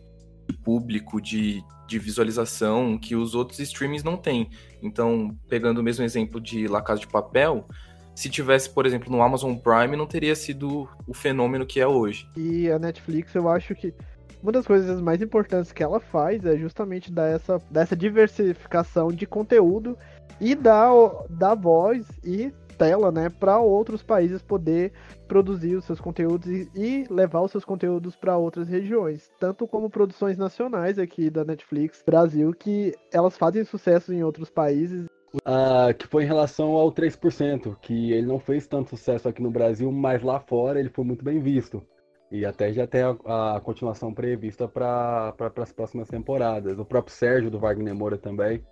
de 0.49 0.57
público, 0.57 1.21
de, 1.21 1.63
de 1.87 1.99
visualização, 1.99 2.99
que 2.99 3.15
os 3.15 3.35
outros 3.35 3.61
streamings 3.61 4.03
não 4.03 4.17
têm. 4.17 4.51
Então, 4.83 5.37
pegando 5.49 5.79
o 5.79 5.83
mesmo 5.83 6.05
exemplo 6.05 6.41
de 6.41 6.67
La 6.67 6.83
Casa 6.83 7.01
de 7.01 7.07
Papel, 7.07 7.69
se 8.15 8.29
tivesse, 8.29 8.69
por 8.71 8.87
exemplo, 8.87 9.13
no 9.13 9.23
Amazon 9.23 9.55
Prime, 9.55 9.97
não 9.97 10.07
teria 10.07 10.35
sido 10.35 10.89
o 11.07 11.15
fenômeno 11.15 11.67
que 11.67 11.79
é 11.79 11.87
hoje. 11.87 12.29
E 12.37 12.71
a 12.71 12.79
Netflix, 12.79 13.35
eu 13.35 13.49
acho 13.49 13.75
que 13.75 13.95
uma 14.43 14.51
das 14.51 14.67
coisas 14.67 15.01
mais 15.01 15.21
importantes 15.21 15.71
que 15.71 15.83
ela 15.83 16.01
faz 16.01 16.45
é 16.45 16.57
justamente 16.57 17.13
dar 17.13 17.29
essa, 17.29 17.61
dar 17.71 17.83
essa 17.83 17.97
diversificação 17.97 19.13
de 19.13 19.27
conteúdo 19.27 19.97
e 20.41 20.55
dar, 20.55 20.91
dar 21.29 21.55
voz 21.55 22.07
e 22.25 22.53
tela, 22.79 23.11
né, 23.11 23.29
para 23.29 23.59
outros 23.59 24.03
países 24.03 24.41
poder 24.41 24.93
produzir 25.27 25.75
os 25.75 25.85
seus 25.85 26.01
conteúdos 26.01 26.49
e, 26.49 26.71
e 26.75 27.05
levar 27.11 27.43
os 27.43 27.51
seus 27.51 27.65
conteúdos 27.65 28.15
para 28.15 28.37
outras 28.37 28.69
regiões, 28.69 29.31
tanto 29.39 29.67
como 29.67 29.91
produções 29.91 30.39
nacionais 30.39 30.99
aqui 30.99 31.29
da 31.29 31.45
Netflix 31.45 32.03
Brasil 32.07 32.53
que 32.53 32.95
elas 33.13 33.37
fazem 33.37 33.65
sucesso 33.65 34.13
em 34.13 34.23
outros 34.23 34.49
países. 34.49 35.07
Ah, 35.45 35.93
que 35.93 36.07
foi 36.07 36.23
em 36.25 36.27
relação 36.27 36.71
ao 36.71 36.91
3%, 36.91 37.77
que 37.83 38.13
ele 38.13 38.27
não 38.27 38.39
fez 38.39 38.67
tanto 38.67 38.91
sucesso 38.91 39.29
aqui 39.29 39.43
no 39.43 39.51
Brasil, 39.51 39.93
mas 39.93 40.23
lá 40.23 40.41
fora 40.41 40.81
ele 40.81 40.89
foi 40.89 41.05
muito 41.05 41.25
bem 41.25 41.39
visto. 41.39 41.83
E 42.31 42.45
até 42.45 42.73
já 42.73 42.87
tem 42.87 43.03
a, 43.03 43.57
a 43.57 43.61
continuação 43.61 44.13
prevista 44.13 44.69
para 44.69 45.33
pra, 45.33 45.51
as 45.63 45.73
próximas 45.73 46.09
temporadas. 46.09 46.79
O 46.79 46.85
próprio 46.85 47.15
Sérgio 47.15 47.51
do 47.51 47.59
Wagner 47.59 47.95
Moura 47.95 48.19
também 48.19 48.63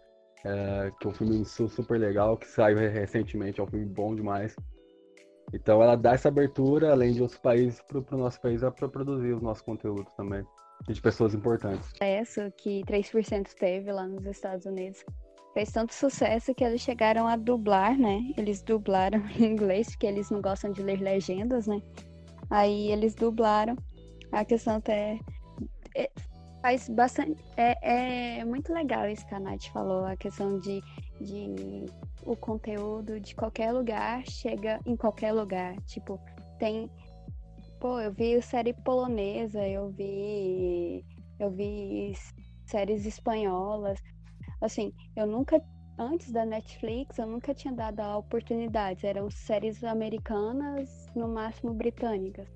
é, 0.44 0.92
que 1.00 1.06
é 1.06 1.10
um 1.10 1.14
filme 1.14 1.44
super 1.44 1.98
legal, 1.98 2.36
que 2.36 2.46
saiu 2.46 2.76
recentemente, 2.76 3.60
é 3.60 3.64
um 3.64 3.66
filme 3.66 3.86
bom 3.86 4.14
demais. 4.14 4.54
Então 5.52 5.82
ela 5.82 5.96
dá 5.96 6.12
essa 6.12 6.28
abertura, 6.28 6.92
além 6.92 7.12
de 7.12 7.22
outros 7.22 7.38
países, 7.38 7.80
para 7.82 7.98
o 7.98 8.18
nosso 8.18 8.40
país 8.40 8.60
para 8.60 8.88
produzir 8.88 9.32
os 9.32 9.42
nossos 9.42 9.62
conteúdos 9.62 10.12
também, 10.14 10.44
de 10.88 11.00
pessoas 11.00 11.34
importantes. 11.34 11.92
Essa 12.00 12.50
que 12.50 12.82
3% 12.84 13.54
teve 13.54 13.92
lá 13.92 14.06
nos 14.06 14.26
Estados 14.26 14.66
Unidos 14.66 15.04
fez 15.54 15.72
tanto 15.72 15.94
sucesso 15.94 16.54
que 16.54 16.62
eles 16.62 16.82
chegaram 16.82 17.26
a 17.26 17.34
dublar, 17.34 17.96
né? 17.96 18.20
Eles 18.36 18.62
dublaram 18.62 19.22
em 19.38 19.44
inglês, 19.44 19.88
porque 19.88 20.06
eles 20.06 20.30
não 20.30 20.42
gostam 20.42 20.70
de 20.70 20.82
ler 20.82 21.00
legendas, 21.00 21.66
né? 21.66 21.80
Aí 22.50 22.92
eles 22.92 23.14
dublaram. 23.14 23.76
A 24.32 24.44
questão 24.44 24.76
até 24.76 25.18
é, 25.96 26.10
faz 26.66 26.88
bastante. 26.88 27.40
É, 27.56 28.38
é 28.40 28.44
muito 28.44 28.72
legal 28.72 29.08
isso 29.08 29.24
que 29.24 29.34
a 29.36 29.38
Nath 29.38 29.66
falou, 29.72 30.04
a 30.04 30.16
questão 30.16 30.58
de, 30.58 30.82
de 31.20 31.86
o 32.24 32.34
conteúdo 32.34 33.20
de 33.20 33.36
qualquer 33.36 33.70
lugar 33.70 34.24
chega 34.28 34.80
em 34.84 34.96
qualquer 34.96 35.32
lugar. 35.32 35.76
Tipo, 35.82 36.20
tem. 36.58 36.90
Pô, 37.78 38.00
eu 38.00 38.12
vi 38.12 38.42
série 38.42 38.72
polonesa, 38.72 39.64
eu 39.64 39.90
vi. 39.90 41.04
Eu 41.38 41.52
vi 41.52 42.14
séries 42.64 43.06
espanholas. 43.06 44.00
Assim, 44.60 44.92
eu 45.14 45.26
nunca. 45.26 45.62
Antes 45.98 46.32
da 46.32 46.44
Netflix, 46.44 47.16
eu 47.16 47.28
nunca 47.28 47.54
tinha 47.54 47.72
dado 47.72 48.00
a 48.00 48.18
oportunidade. 48.18 49.06
Eram 49.06 49.30
séries 49.30 49.84
americanas, 49.84 50.90
no 51.14 51.28
máximo 51.28 51.72
britânicas. 51.72 52.48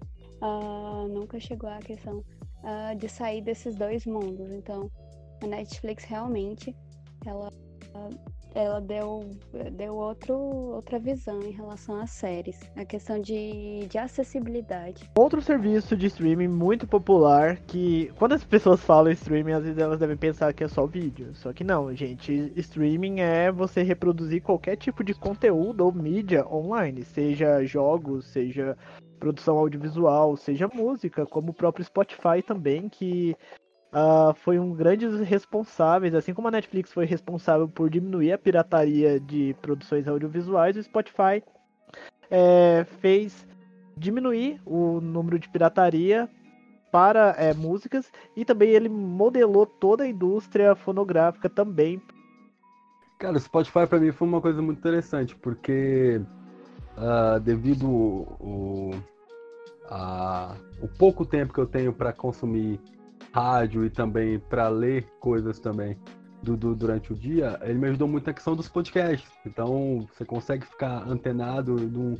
Uh, 0.42 1.06
nunca 1.08 1.38
chegou 1.38 1.70
a 1.70 1.78
questão 1.78 2.24
uh, 2.62 2.96
de 2.96 3.08
sair 3.08 3.42
desses 3.42 3.74
dois 3.74 4.06
mundos. 4.06 4.50
Então, 4.50 4.90
a 5.42 5.46
Netflix 5.46 6.04
realmente 6.04 6.74
ela, 7.26 7.50
ela 8.54 8.80
deu, 8.80 9.30
deu 9.72 9.94
outro, 9.94 10.34
outra 10.34 10.98
visão 10.98 11.42
em 11.42 11.50
relação 11.50 12.00
às 12.00 12.10
séries, 12.10 12.58
a 12.76 12.84
questão 12.84 13.20
de, 13.20 13.86
de 13.88 13.98
acessibilidade. 13.98 15.10
Outro 15.16 15.40
serviço 15.42 15.96
de 15.96 16.06
streaming 16.06 16.48
muito 16.48 16.86
popular 16.86 17.56
que 17.56 18.10
quando 18.18 18.32
as 18.32 18.44
pessoas 18.44 18.80
falam 18.80 19.12
streaming, 19.12 19.52
às 19.52 19.64
vezes 19.64 19.78
elas 19.78 19.98
devem 19.98 20.16
pensar 20.16 20.52
que 20.52 20.64
é 20.64 20.68
só 20.68 20.86
vídeo. 20.86 21.34
Só 21.34 21.52
que 21.52 21.64
não, 21.64 21.94
gente, 21.94 22.52
streaming 22.56 23.20
é 23.20 23.50
você 23.50 23.82
reproduzir 23.82 24.42
qualquer 24.42 24.76
tipo 24.76 25.04
de 25.04 25.14
conteúdo 25.14 25.84
ou 25.84 25.92
mídia 25.92 26.46
online, 26.46 27.04
seja 27.04 27.64
jogos, 27.64 28.26
seja 28.26 28.76
produção 29.20 29.58
audiovisual, 29.58 30.36
seja 30.36 30.66
música, 30.66 31.26
como 31.26 31.50
o 31.50 31.54
próprio 31.54 31.84
Spotify 31.84 32.42
também, 32.44 32.88
que 32.88 33.36
uh, 33.92 34.34
foi 34.34 34.58
um 34.58 34.72
grande 34.72 35.06
responsáveis, 35.22 36.14
assim 36.14 36.32
como 36.32 36.48
a 36.48 36.50
Netflix 36.50 36.92
foi 36.92 37.04
responsável 37.04 37.68
por 37.68 37.90
diminuir 37.90 38.32
a 38.32 38.38
pirataria 38.38 39.20
de 39.20 39.54
produções 39.60 40.08
audiovisuais, 40.08 40.76
o 40.76 40.82
Spotify 40.82 41.42
é, 42.30 42.84
fez 43.00 43.46
diminuir 43.96 44.60
o 44.64 45.00
número 45.00 45.38
de 45.38 45.48
pirataria 45.48 46.28
para 46.90 47.34
é, 47.38 47.52
músicas 47.54 48.10
e 48.34 48.44
também 48.44 48.70
ele 48.70 48.88
modelou 48.88 49.66
toda 49.66 50.04
a 50.04 50.08
indústria 50.08 50.74
fonográfica 50.74 51.48
também. 51.48 52.00
Cara, 53.18 53.36
o 53.36 53.40
Spotify 53.40 53.86
para 53.86 54.00
mim 54.00 54.12
foi 54.12 54.26
uma 54.26 54.40
coisa 54.40 54.62
muito 54.62 54.78
interessante, 54.78 55.36
porque 55.36 56.22
uh, 57.00 57.40
devido 57.40 57.88
o, 57.88 58.90
o 60.80 60.88
pouco 60.98 61.24
tempo 61.24 61.52
que 61.52 61.60
eu 61.60 61.66
tenho 61.66 61.92
para 61.92 62.12
consumir 62.12 62.80
rádio 63.32 63.84
e 63.84 63.90
também 63.90 64.38
para 64.38 64.68
ler 64.68 65.06
coisas 65.18 65.58
também 65.58 65.96
do, 66.42 66.56
do, 66.56 66.74
durante 66.74 67.12
o 67.12 67.16
dia, 67.16 67.58
ele 67.62 67.78
me 67.78 67.88
ajudou 67.88 68.08
muito 68.08 68.26
na 68.26 68.32
questão 68.32 68.56
dos 68.56 68.68
podcasts. 68.68 69.30
Então, 69.44 70.06
você 70.12 70.24
consegue 70.24 70.64
ficar 70.64 71.06
antenado 71.08 71.74
num, 71.74 72.16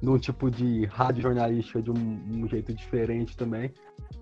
num 0.00 0.18
tipo 0.18 0.50
de 0.50 0.84
rádio 0.86 1.22
jornalística 1.22 1.80
de 1.82 1.90
um, 1.90 1.94
um, 1.94 2.48
jeito 2.48 2.74
diferente 2.74 3.36
também. 3.36 3.72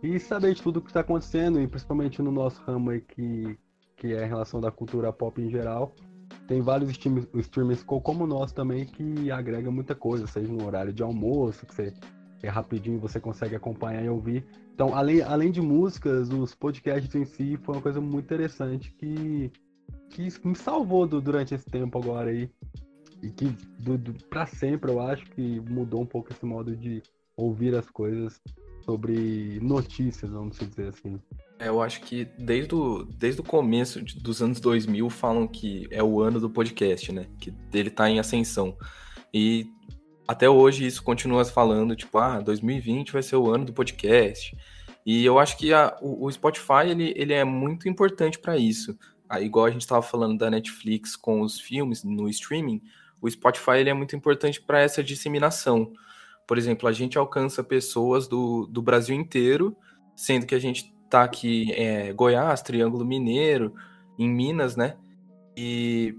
E 0.03 0.19
saber 0.19 0.55
de 0.55 0.63
tudo 0.63 0.79
o 0.79 0.83
que 0.83 0.91
está 0.91 1.01
acontecendo, 1.01 1.61
e 1.61 1.67
principalmente 1.67 2.23
no 2.23 2.31
nosso 2.31 2.63
ramo 2.63 2.91
aí 2.91 3.01
que, 3.01 3.59
que 3.97 4.15
é 4.15 4.25
a 4.25 4.27
relação 4.27 4.61
da 4.61 4.71
cultura 4.71 5.13
pop 5.13 5.41
em 5.41 5.51
geral. 5.51 5.93
Tem 6.51 6.61
vários 6.61 6.91
streams, 6.91 7.29
streamers 7.33 7.85
como 7.85 8.27
nós 8.27 8.51
também 8.51 8.85
que 8.85 9.31
agrega 9.31 9.71
muita 9.71 9.95
coisa, 9.95 10.27
seja 10.27 10.53
no 10.53 10.67
horário 10.67 10.93
de 10.93 11.01
almoço, 11.01 11.65
que 11.65 11.73
você 11.73 11.95
é 12.43 12.49
rapidinho 12.49 12.99
você 12.99 13.21
consegue 13.21 13.55
acompanhar 13.55 14.03
e 14.03 14.09
ouvir. 14.09 14.45
Então, 14.75 14.93
além, 14.93 15.23
além 15.23 15.53
de 15.53 15.61
músicas, 15.61 16.29
os 16.29 16.53
podcasts 16.53 17.15
em 17.15 17.25
si 17.25 17.57
foi 17.59 17.77
uma 17.77 17.81
coisa 17.81 18.01
muito 18.01 18.25
interessante 18.25 18.91
que, 18.95 19.53
que 20.09 20.29
me 20.45 20.57
salvou 20.57 21.07
do, 21.07 21.21
durante 21.21 21.55
esse 21.55 21.67
tempo 21.67 21.97
agora 21.97 22.31
aí. 22.31 22.51
E 23.23 23.31
que 23.31 23.45
do, 23.79 23.97
do, 23.97 24.13
pra 24.25 24.45
sempre 24.45 24.91
eu 24.91 25.01
acho 25.01 25.27
que 25.27 25.61
mudou 25.71 26.03
um 26.03 26.07
pouco 26.07 26.33
esse 26.33 26.45
modo 26.45 26.77
de 26.77 27.01
ouvir 27.37 27.77
as 27.77 27.89
coisas 27.89 28.41
sobre 28.85 29.61
notícias, 29.63 30.33
vamos 30.33 30.59
dizer 30.59 30.89
assim. 30.89 31.21
É, 31.61 31.69
eu 31.69 31.83
acho 31.83 32.01
que 32.01 32.25
desde 32.39 32.75
o, 32.75 33.05
desde 33.05 33.43
o 33.43 33.45
começo 33.45 34.03
dos 34.17 34.41
anos 34.41 34.59
2000 34.61 35.11
falam 35.11 35.47
que 35.47 35.87
é 35.91 36.03
o 36.03 36.23
ano 36.23 36.41
do 36.41 36.49
podcast, 36.49 37.13
né? 37.13 37.27
Que 37.39 37.53
ele 37.75 37.91
tá 37.91 38.09
em 38.09 38.19
ascensão. 38.19 38.79
E 39.33 39.67
até 40.27 40.49
hoje 40.49 40.87
isso 40.87 41.03
continua 41.03 41.45
falando, 41.45 41.95
tipo, 41.95 42.17
ah, 42.17 42.41
2020 42.41 43.13
vai 43.13 43.23
ser 43.23 43.37
o 43.37 43.51
ano 43.51 43.67
do 43.67 43.75
podcast. 43.75 44.57
E 45.05 45.23
eu 45.23 45.39
acho 45.39 45.59
que 45.59 45.71
a, 45.75 45.99
o, 46.01 46.25
o, 46.25 46.33
Spotify 46.33 46.89
ele, 46.89 47.13
ele 47.15 47.35
é 47.35 47.45
muito 47.45 47.91
importante 47.91 48.39
para 48.39 48.57
isso. 48.57 48.99
Ah, 49.29 49.41
igual 49.41 49.67
a 49.67 49.71
gente 49.71 49.83
estava 49.83 50.01
falando 50.01 50.39
da 50.39 50.51
Netflix 50.51 51.15
com 51.15 51.43
os 51.43 51.61
filmes 51.61 52.03
no 52.03 52.27
streaming, 52.31 52.81
o 53.21 53.31
Spotify 53.31 53.79
ele 53.81 53.91
é 53.91 53.95
muito 53.95 54.17
importante 54.17 54.63
para 54.63 54.81
essa 54.81 55.05
disseminação. 55.05 55.93
Por 56.47 56.57
exemplo, 56.57 56.89
a 56.89 56.93
gente 56.93 57.19
alcança 57.19 57.63
pessoas 57.63 58.27
do, 58.27 58.67
do 58.67 58.81
Brasil 58.81 59.15
inteiro, 59.15 59.77
sendo 60.17 60.47
que 60.47 60.55
a 60.55 60.59
gente 60.59 60.99
tá 61.11 61.25
aqui 61.25 61.73
é, 61.73 62.13
Goiás, 62.13 62.63
Triângulo 62.63 63.05
Mineiro, 63.05 63.75
em 64.19 64.29
Minas, 64.29 64.77
né? 64.77 64.97
E 65.57 66.15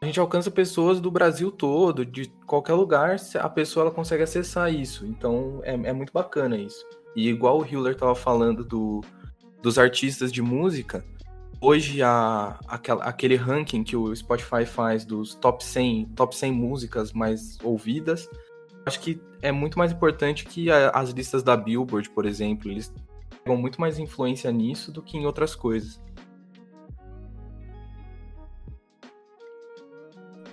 a 0.00 0.06
gente 0.06 0.20
alcança 0.20 0.50
pessoas 0.50 1.00
do 1.00 1.10
Brasil 1.10 1.50
todo, 1.50 2.06
de 2.06 2.28
qualquer 2.46 2.74
lugar, 2.74 3.16
a 3.40 3.48
pessoa 3.48 3.84
ela 3.84 3.94
consegue 3.94 4.22
acessar 4.22 4.72
isso. 4.72 5.04
Então 5.06 5.60
é, 5.64 5.74
é 5.74 5.92
muito 5.92 6.12
bacana 6.12 6.56
isso. 6.56 6.84
E 7.14 7.28
igual 7.28 7.60
o 7.60 7.66
Hiller 7.66 7.96
tava 7.96 8.14
falando 8.14 8.64
do, 8.64 9.00
dos 9.60 9.78
artistas 9.78 10.32
de 10.32 10.40
música, 10.40 11.04
hoje 11.60 12.02
a, 12.02 12.58
aquela, 12.66 13.04
aquele 13.04 13.36
ranking 13.36 13.84
que 13.84 13.96
o 13.96 14.14
Spotify 14.14 14.64
faz 14.64 15.04
dos 15.04 15.34
top 15.34 15.64
100, 15.64 16.06
top 16.16 16.34
100 16.34 16.52
músicas 16.52 17.12
mais 17.12 17.58
ouvidas, 17.62 18.28
acho 18.86 19.00
que 19.00 19.20
é 19.40 19.52
muito 19.52 19.78
mais 19.78 19.92
importante 19.92 20.44
que 20.44 20.70
a, 20.70 20.90
as 20.90 21.10
listas 21.10 21.42
da 21.42 21.56
Billboard, 21.56 22.10
por 22.10 22.26
exemplo. 22.26 22.70
Eles 22.70 22.92
pegam 23.42 23.56
muito 23.60 23.80
mais 23.80 23.98
influência 23.98 24.50
nisso 24.50 24.92
do 24.92 25.02
que 25.02 25.16
em 25.16 25.26
outras 25.26 25.54
coisas. 25.54 26.00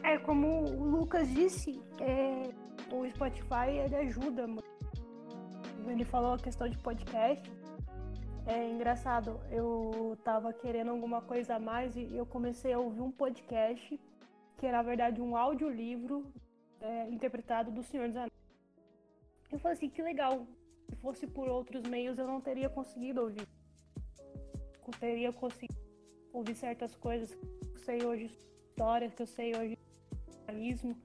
É, 0.04 0.18
como 0.18 0.64
o 0.66 0.84
Lucas 0.84 1.30
disse, 1.30 1.82
é, 2.00 2.50
o 2.92 3.08
Spotify 3.10 3.70
ele 3.86 3.96
ajuda. 3.96 4.48
Ele 5.88 6.06
falou 6.06 6.34
a 6.34 6.38
questão 6.38 6.68
de 6.68 6.78
podcast. 6.78 7.52
É 8.46 8.68
engraçado, 8.68 9.40
eu 9.52 10.18
tava 10.24 10.52
querendo 10.52 10.90
alguma 10.90 11.22
coisa 11.22 11.56
a 11.56 11.60
mais 11.60 11.96
e 11.96 12.16
eu 12.16 12.26
comecei 12.26 12.74
a 12.74 12.80
ouvir 12.80 13.02
um 13.02 13.12
podcast 13.12 14.00
que 14.58 14.66
é 14.66 14.72
na 14.72 14.82
verdade 14.82 15.22
um 15.22 15.38
audiolivro 15.38 16.26
é, 16.82 17.10
interpretado 17.10 17.72
do 17.72 17.84
Senhor 17.84 18.08
dos 18.08 18.18
Anéis. 18.18 18.32
Eu 19.52 19.60
falei 19.60 19.78
assim, 19.78 19.90
que 19.90 20.02
legal. 20.02 20.46
Se 20.90 20.96
fosse 20.96 21.28
por 21.28 21.48
outros 21.48 21.84
meios 21.84 22.18
eu 22.18 22.28
não 22.28 22.42
teria 22.42 22.70
conseguido 22.70 23.22
ouvir. 23.22 23.48
Eu 24.86 24.94
teria 25.00 25.32
conseguido 25.32 25.80
ouvir 26.34 26.56
certas 26.56 26.96
coisas 26.96 27.34
que 27.36 27.46
eu 27.46 27.78
sei 27.78 28.04
hoje, 28.04 28.26
histórias 28.26 29.14
que 29.14 29.22
eu 29.22 29.28
sei 29.28 29.56
hoje, 29.56 29.78
jornalismo. 30.28 30.96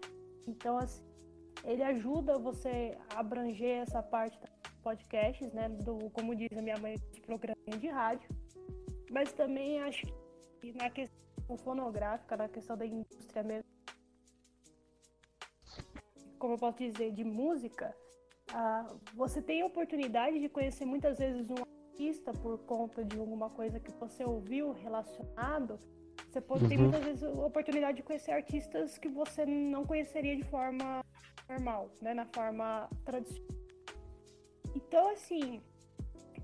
Então, 0.46 0.78
assim, 0.78 1.04
ele 1.64 1.82
ajuda 1.82 2.38
você 2.38 2.96
a 3.10 3.20
abranger 3.20 3.82
essa 3.82 4.02
parte 4.02 4.38
podcasts, 4.82 5.50
né? 5.52 5.68
Do, 5.68 6.10
como 6.10 6.34
diz 6.34 6.56
a 6.56 6.62
minha 6.62 6.78
mãe, 6.78 6.96
de 7.12 7.20
programa 7.22 7.78
de 7.78 7.88
rádio. 7.88 8.28
Mas 9.10 9.32
também 9.32 9.80
acho 9.80 10.06
que 10.60 10.72
na 10.72 10.90
questão 10.90 11.56
fonográfica, 11.58 12.36
na 12.36 12.48
questão 12.48 12.76
da 12.76 12.86
indústria 12.86 13.42
mesmo, 13.42 13.70
como 16.38 16.54
eu 16.54 16.58
posso 16.58 16.78
dizer, 16.78 17.12
de 17.12 17.24
música, 17.24 17.96
uh, 18.54 19.00
você 19.14 19.42
tem 19.42 19.62
a 19.62 19.66
oportunidade 19.66 20.38
de 20.38 20.49
conhecer 20.49 20.84
muitas 20.84 21.18
vezes 21.18 21.50
um 21.50 21.62
artista 21.90 22.32
por 22.32 22.58
conta 22.58 23.04
de 23.04 23.18
alguma 23.18 23.50
coisa 23.50 23.78
que 23.80 23.92
você 23.92 24.25
ouviu 24.25 24.73
relacionado. 24.73 25.78
Você 26.30 26.40
pode 26.40 26.64
uhum. 26.64 26.68
ter 26.68 26.78
muitas 26.78 27.04
vezes 27.04 27.23
a 27.25 27.30
oportunidade 27.30 27.96
de 27.99 28.02
conhecer 28.02 28.32
artistas 28.32 28.99
que 28.99 29.08
você 29.08 29.44
não 29.44 29.84
conheceria 29.84 30.37
de 30.37 30.44
forma 30.44 31.04
normal, 31.49 31.90
né? 32.00 32.14
Na 32.14 32.26
forma 32.26 32.88
tradicional. 33.04 33.54
Então, 34.75 35.08
assim, 35.11 35.61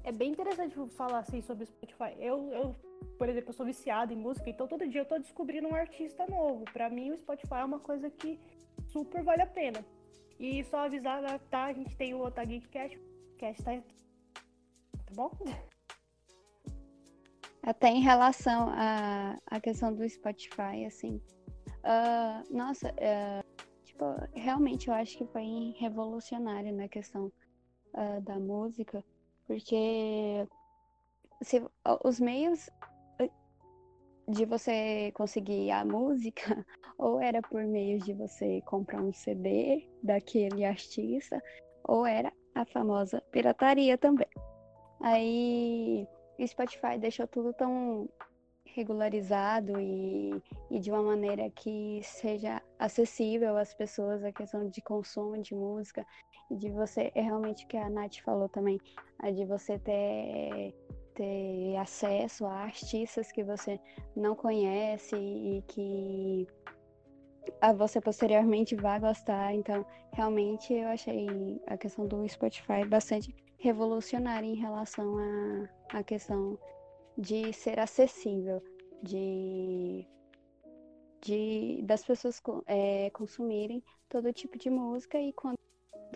é 0.04 0.12
bem 0.12 0.30
interessante 0.30 0.76
falar 0.90 1.18
assim 1.18 1.42
sobre 1.42 1.66
Spotify. 1.66 2.14
Eu, 2.18 2.52
eu, 2.52 2.76
por 3.18 3.28
exemplo, 3.28 3.50
eu 3.50 3.54
sou 3.54 3.66
viciada 3.66 4.12
em 4.12 4.16
música, 4.16 4.48
então 4.48 4.68
todo 4.68 4.88
dia 4.88 5.00
eu 5.00 5.04
tô 5.04 5.18
descobrindo 5.18 5.68
um 5.68 5.74
artista 5.74 6.26
novo. 6.26 6.64
Para 6.72 6.88
mim, 6.88 7.10
o 7.10 7.18
Spotify 7.18 7.54
é 7.54 7.64
uma 7.64 7.80
coisa 7.80 8.08
que 8.10 8.38
super 8.86 9.22
vale 9.22 9.42
a 9.42 9.46
pena. 9.46 9.84
E 10.40 10.64
só 10.64 10.86
avisar, 10.86 11.38
tá? 11.50 11.64
A 11.64 11.72
gente 11.74 11.94
tem 11.96 12.14
o 12.14 12.24
Otagui 12.24 12.62
Cast. 12.62 12.98
Cast 13.36 13.62
tá, 13.62 13.72
tá 13.72 15.12
bom? 15.12 15.30
Até 17.62 17.88
em 17.88 18.00
relação 18.00 18.70
à, 18.70 19.36
à 19.46 19.60
questão 19.60 19.94
do 19.94 20.08
Spotify, 20.08 20.86
assim. 20.86 21.20
Uh, 21.84 22.56
nossa, 22.56 22.88
uh, 22.88 23.64
tipo, 23.84 24.04
realmente 24.32 24.88
eu 24.88 24.94
acho 24.94 25.18
que 25.18 25.26
foi 25.26 25.74
revolucionário 25.78 26.74
na 26.74 26.88
questão 26.88 27.30
uh, 27.92 28.22
da 28.22 28.38
música, 28.38 29.04
porque 29.46 30.46
se, 31.42 31.62
os 32.02 32.18
meios 32.18 32.70
de 34.30 34.44
você 34.44 35.10
conseguir 35.12 35.70
a 35.70 35.84
música 35.84 36.64
ou 36.98 37.20
era 37.20 37.42
por 37.42 37.64
meio 37.64 37.98
de 37.98 38.12
você 38.14 38.60
comprar 38.62 39.00
um 39.02 39.12
CD 39.12 39.88
daquele 40.02 40.64
artista, 40.64 41.42
ou 41.84 42.06
era 42.06 42.32
a 42.54 42.64
famosa 42.64 43.22
pirataria 43.30 43.96
também. 43.96 44.28
Aí 45.00 46.06
o 46.38 46.46
Spotify 46.46 46.98
deixou 46.98 47.26
tudo 47.26 47.52
tão 47.52 48.08
regularizado 48.64 49.80
e, 49.80 50.40
e 50.70 50.78
de 50.78 50.90
uma 50.90 51.02
maneira 51.02 51.50
que 51.50 52.00
seja 52.02 52.62
acessível 52.78 53.56
às 53.56 53.74
pessoas 53.74 54.22
a 54.22 54.32
questão 54.32 54.68
de 54.68 54.80
consumo 54.80 55.40
de 55.40 55.54
música 55.54 56.06
de 56.50 56.68
você, 56.70 57.12
é 57.14 57.20
realmente 57.20 57.64
o 57.64 57.68
que 57.68 57.76
a 57.76 57.88
Nath 57.88 58.16
falou 58.24 58.48
também, 58.48 58.80
a 59.18 59.30
de 59.30 59.44
você 59.44 59.78
ter, 59.78 60.74
ter 61.20 61.76
acesso 61.76 62.46
a 62.46 62.62
artistas 62.62 63.30
que 63.30 63.44
você 63.44 63.78
não 64.16 64.34
conhece 64.34 65.14
e 65.14 65.62
que 65.68 66.46
você 67.76 68.00
posteriormente 68.00 68.74
vai 68.74 68.98
gostar. 68.98 69.54
Então, 69.54 69.84
realmente 70.14 70.72
eu 70.72 70.88
achei 70.88 71.60
a 71.66 71.76
questão 71.76 72.06
do 72.06 72.26
Spotify 72.26 72.86
bastante 72.88 73.34
revolucionária 73.58 74.46
em 74.46 74.54
relação 74.54 75.18
à, 75.18 75.98
à 75.98 76.02
questão 76.02 76.58
de 77.18 77.52
ser 77.52 77.78
acessível, 77.78 78.62
de, 79.02 80.08
de 81.20 81.82
das 81.82 82.02
pessoas 82.02 82.40
é, 82.66 83.10
consumirem 83.10 83.84
todo 84.08 84.32
tipo 84.32 84.56
de 84.56 84.70
música 84.70 85.20
e 85.20 85.34
quando 85.34 85.58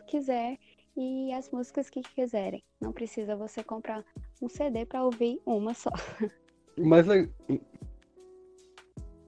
quiser 0.06 0.58
e 0.96 1.30
as 1.34 1.50
músicas 1.50 1.90
que 1.90 2.00
quiserem. 2.00 2.64
Não 2.80 2.92
precisa 2.92 3.36
você 3.36 3.62
comprar 3.62 4.02
um 4.40 4.48
CD 4.48 4.84
para 4.84 5.04
ouvir 5.04 5.40
uma 5.46 5.74
só. 5.74 5.90
Mas 6.76 7.06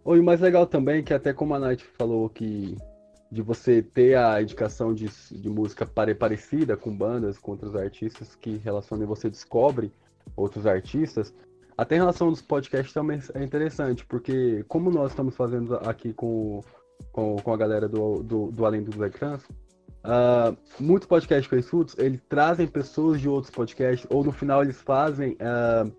o 0.04 0.22
mais 0.22 0.40
legal 0.40 0.66
também 0.66 1.02
que 1.02 1.14
até 1.14 1.32
como 1.32 1.54
a 1.54 1.58
Night 1.58 1.84
falou 1.96 2.28
que 2.28 2.76
de 3.30 3.42
você 3.42 3.82
ter 3.82 4.16
a 4.16 4.40
indicação 4.40 4.94
de, 4.94 5.08
de 5.32 5.48
música 5.48 5.84
parecida 5.84 6.76
com 6.76 6.96
bandas, 6.96 7.38
com 7.38 7.52
outros 7.52 7.74
artistas 7.74 8.36
que 8.36 8.56
relacionam 8.58 9.06
você 9.06 9.28
descobre 9.28 9.92
outros 10.36 10.66
artistas. 10.66 11.34
Até 11.76 11.96
em 11.96 11.98
relação 11.98 12.30
dos 12.30 12.40
podcasts 12.40 12.94
também 12.94 13.20
é 13.34 13.42
interessante, 13.42 14.04
porque 14.06 14.64
como 14.68 14.90
nós 14.90 15.10
estamos 15.10 15.36
fazendo 15.36 15.74
aqui 15.76 16.12
com, 16.12 16.62
com, 17.12 17.36
com 17.36 17.52
a 17.52 17.56
galera 17.56 17.88
do, 17.88 18.22
do, 18.22 18.50
do 18.50 18.64
Além 18.64 18.82
dos 18.82 18.98
Ecrãs, 19.00 19.42
Uh, 20.06 20.56
muitos 20.78 21.08
podcasts 21.08 21.48
que 21.48 22.00
eles 22.00 22.20
trazem 22.28 22.66
pessoas 22.68 23.20
de 23.20 23.28
outros 23.28 23.52
podcasts, 23.52 24.06
ou 24.08 24.22
no 24.22 24.30
final 24.30 24.62
eles 24.62 24.80
fazem 24.80 25.32
uh, 25.32 25.92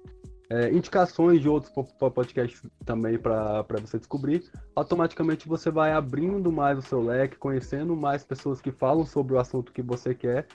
indicações 0.72 1.42
de 1.42 1.50
outros 1.50 1.74
podcasts 2.00 2.62
também 2.86 3.18
para 3.18 3.66
você 3.82 3.98
descobrir. 3.98 4.46
Automaticamente 4.74 5.46
você 5.46 5.70
vai 5.70 5.92
abrindo 5.92 6.50
mais 6.50 6.78
o 6.78 6.82
seu 6.82 7.02
leque, 7.02 7.36
conhecendo 7.36 7.98
mais 7.98 8.24
pessoas 8.24 8.62
que 8.62 8.72
falam 8.72 9.06
sobre 9.06 9.34
o 9.34 9.40
assunto 9.40 9.74
que 9.74 9.82
você 9.82 10.16
quer, 10.16 10.48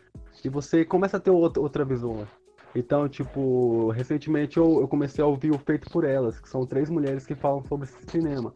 e 0.43 0.49
você 0.49 0.83
começa 0.83 1.19
a 1.19 1.21
ter 1.21 1.31
outra, 1.31 1.61
outra 1.61 1.85
visão. 1.85 2.27
Então, 2.75 3.07
tipo, 3.07 3.91
recentemente 3.91 4.57
eu, 4.57 4.81
eu 4.81 4.89
comecei 4.89 5.23
a 5.23 5.27
ouvir 5.27 5.51
o 5.51 5.59
Feito 5.59 5.91
por 5.91 6.05
Elas, 6.05 6.41
que 6.41 6.49
são 6.49 6.65
três 6.65 6.89
mulheres 6.89 7.27
que 7.27 7.35
falam 7.35 7.63
sobre 7.65 7.87
cinema. 8.09 8.55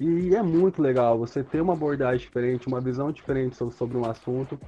E 0.00 0.34
é 0.34 0.42
muito 0.42 0.82
legal 0.82 1.18
você 1.18 1.42
ter 1.42 1.60
uma 1.60 1.74
abordagem 1.74 2.26
diferente, 2.26 2.66
uma 2.66 2.80
visão 2.80 3.12
diferente 3.12 3.56
sobre, 3.56 3.96
um 3.96 4.04
assunto 4.04 4.58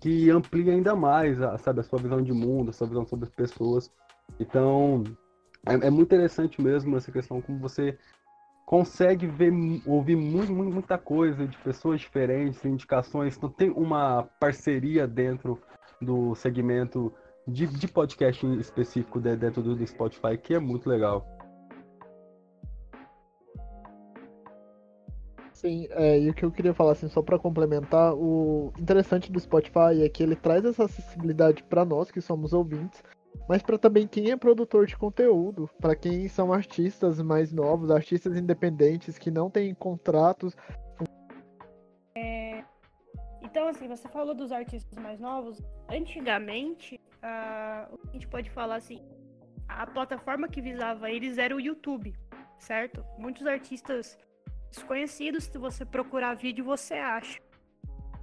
que 0.00 0.30
amplia 0.30 0.72
ainda 0.72 0.96
mais, 0.96 1.40
a, 1.42 1.58
sabe, 1.58 1.80
a 1.80 1.82
sua 1.82 1.98
visão 1.98 2.22
de 2.22 2.32
mundo, 2.32 2.70
a 2.70 2.72
sua 2.72 2.86
visão 2.86 3.06
sobre 3.06 3.26
as 3.26 3.34
pessoas. 3.34 3.90
Então, 4.38 5.04
é, 5.66 5.74
é 5.86 5.90
muito 5.90 6.08
interessante 6.08 6.60
mesmo 6.62 6.96
essa 6.96 7.12
questão 7.12 7.42
como 7.42 7.58
você 7.58 7.98
consegue 8.70 9.26
ver, 9.26 9.52
ouvir 9.84 10.14
muito, 10.14 10.52
muito, 10.52 10.72
muita 10.72 10.96
coisa 10.96 11.44
de 11.44 11.56
pessoas 11.58 12.00
diferentes, 12.00 12.64
indicações. 12.64 13.36
Então 13.36 13.50
tem 13.50 13.68
uma 13.70 14.22
parceria 14.38 15.06
dentro 15.08 15.60
do 16.00 16.34
segmento 16.36 17.12
de, 17.46 17.66
de 17.66 17.88
podcast 17.88 18.46
específico 18.58 19.18
dentro 19.18 19.60
do 19.60 19.86
Spotify 19.86 20.38
que 20.40 20.54
é 20.54 20.58
muito 20.60 20.88
legal. 20.88 21.39
Sim, 25.60 25.86
é, 25.90 26.18
e 26.18 26.30
o 26.30 26.32
que 26.32 26.42
eu 26.42 26.50
queria 26.50 26.72
falar, 26.72 26.92
assim, 26.92 27.06
só 27.06 27.20
para 27.20 27.38
complementar, 27.38 28.14
o 28.14 28.72
interessante 28.78 29.30
do 29.30 29.38
Spotify 29.38 30.02
é 30.02 30.08
que 30.08 30.22
ele 30.22 30.34
traz 30.34 30.64
essa 30.64 30.84
acessibilidade 30.84 31.62
para 31.64 31.84
nós 31.84 32.10
que 32.10 32.18
somos 32.22 32.54
ouvintes, 32.54 33.04
mas 33.46 33.62
para 33.62 33.76
também 33.76 34.08
quem 34.08 34.30
é 34.30 34.36
produtor 34.38 34.86
de 34.86 34.96
conteúdo, 34.96 35.68
para 35.78 35.94
quem 35.94 36.26
são 36.28 36.50
artistas 36.50 37.20
mais 37.20 37.52
novos, 37.52 37.90
artistas 37.90 38.38
independentes 38.38 39.18
que 39.18 39.30
não 39.30 39.50
têm 39.50 39.74
contratos. 39.74 40.56
É, 42.14 42.64
Então, 43.42 43.68
assim, 43.68 43.86
você 43.86 44.08
falou 44.08 44.34
dos 44.34 44.52
artistas 44.52 44.98
mais 44.98 45.20
novos. 45.20 45.60
Antigamente, 45.90 46.98
uh, 47.16 47.98
a 48.08 48.12
gente 48.14 48.26
pode 48.28 48.48
falar 48.48 48.76
assim, 48.76 49.02
a 49.68 49.86
plataforma 49.86 50.48
que 50.48 50.62
visava 50.62 51.10
eles 51.10 51.36
era 51.36 51.54
o 51.54 51.60
YouTube, 51.60 52.14
certo? 52.58 53.04
Muitos 53.18 53.46
artistas 53.46 54.16
desconhecidos, 54.70 55.44
se 55.44 55.58
você 55.58 55.84
procurar 55.84 56.34
vídeo, 56.34 56.64
você 56.64 56.94
acha. 56.94 57.40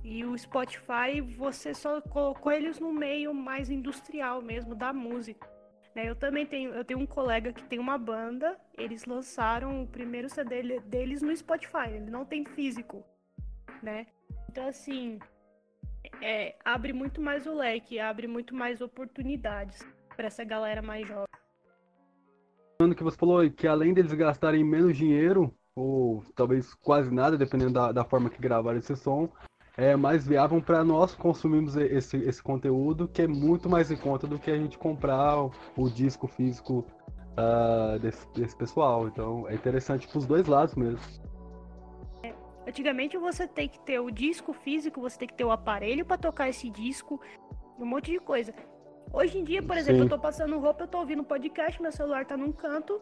E 0.04 0.24
o 0.24 0.38
Spotify, 0.38 1.20
você 1.38 1.74
só 1.74 2.02
colocou 2.02 2.52
eles 2.52 2.80
no 2.80 2.94
meio 2.94 3.34
mais 3.34 3.70
industrial 3.70 4.42
mesmo 4.42 4.74
da 4.74 4.94
música. 4.94 5.48
Né? 5.94 6.08
Eu 6.08 6.16
também 6.16 6.46
tenho, 6.46 6.72
eu 6.74 6.86
tenho 6.86 7.00
um 7.00 7.06
colega 7.06 7.52
que 7.52 7.64
tem 7.64 7.80
uma 7.80 7.98
banda, 7.98 8.56
eles 8.78 9.06
lançaram 9.06 9.82
o 9.82 9.88
primeiro 9.88 10.30
CD 10.30 10.80
deles 10.82 11.22
no 11.22 11.36
Spotify, 11.36 11.90
ele 11.90 12.12
não 12.12 12.24
tem 12.24 12.46
físico, 12.46 13.04
né? 13.82 14.06
Então 14.48 14.68
assim, 14.68 15.20
é, 16.22 16.56
abre 16.64 16.94
muito 16.94 17.20
mais 17.20 17.48
o 17.48 17.54
leque, 17.54 18.00
abre 18.00 18.28
muito 18.28 18.56
mais 18.56 18.80
oportunidades 18.80 19.86
para 20.16 20.28
essa 20.28 20.44
galera 20.44 20.82
mais 20.84 21.08
jovem. 21.08 21.26
que 22.96 23.04
você 23.04 23.18
falou 23.18 23.50
que 23.50 23.68
além 23.68 23.94
deles 23.94 24.14
gastarem 24.14 24.64
menos 24.64 24.96
dinheiro, 24.96 25.52
ou 25.78 26.24
talvez 26.36 26.74
quase 26.74 27.14
nada, 27.14 27.38
dependendo 27.38 27.74
da, 27.74 27.92
da 27.92 28.04
forma 28.04 28.32
que 28.32 28.42
gravaram 28.42 28.80
esse 28.80 28.96
som, 28.96 29.30
é 29.78 29.96
mais 29.96 30.26
viável 30.26 30.60
para 30.60 30.84
nós 30.84 31.14
consumirmos 31.14 31.76
esse, 31.76 32.18
esse 32.18 32.42
conteúdo, 32.42 33.08
que 33.08 33.22
é 33.22 33.28
muito 33.28 33.70
mais 33.70 33.92
em 33.92 33.96
conta 33.96 34.26
do 34.26 34.40
que 34.40 34.50
a 34.50 34.58
gente 34.58 34.76
comprar 34.76 35.40
o, 35.40 35.52
o 35.78 35.88
disco 35.88 36.28
físico 36.28 36.84
uh, 37.38 38.00
desse, 38.00 38.28
desse 38.34 38.56
pessoal. 38.56 39.08
Então 39.08 39.48
é 39.48 39.54
interessante 39.54 40.08
para 40.08 40.18
os 40.18 40.26
dois 40.26 40.48
lados 40.48 40.74
mesmo. 40.74 41.00
Antigamente 42.68 43.16
você 43.18 43.48
tem 43.48 43.70
que 43.70 43.80
ter 43.80 44.00
o 44.00 44.10
disco 44.10 44.54
físico, 44.54 45.00
você 45.00 45.20
tem 45.20 45.28
que 45.28 45.36
ter 45.36 45.46
o 45.46 45.52
aparelho 45.52 46.04
para 46.04 46.18
tocar 46.18 46.50
esse 46.50 46.72
disco, 46.72 47.22
um 47.80 47.86
monte 47.86 48.12
de 48.12 48.20
coisa. 48.20 48.52
Hoje 49.14 49.38
em 49.38 49.44
dia, 49.44 49.62
por 49.62 49.78
exemplo, 49.78 50.00
Sim. 50.00 50.06
eu 50.06 50.10
tô 50.10 50.20
passando 50.20 50.60
roupa, 50.60 50.84
eu 50.84 50.88
tô 50.88 50.98
ouvindo 50.98 51.24
podcast, 51.24 51.80
meu 51.82 51.92
celular 51.92 52.26
tá 52.26 52.36
num 52.36 52.52
canto, 52.52 53.00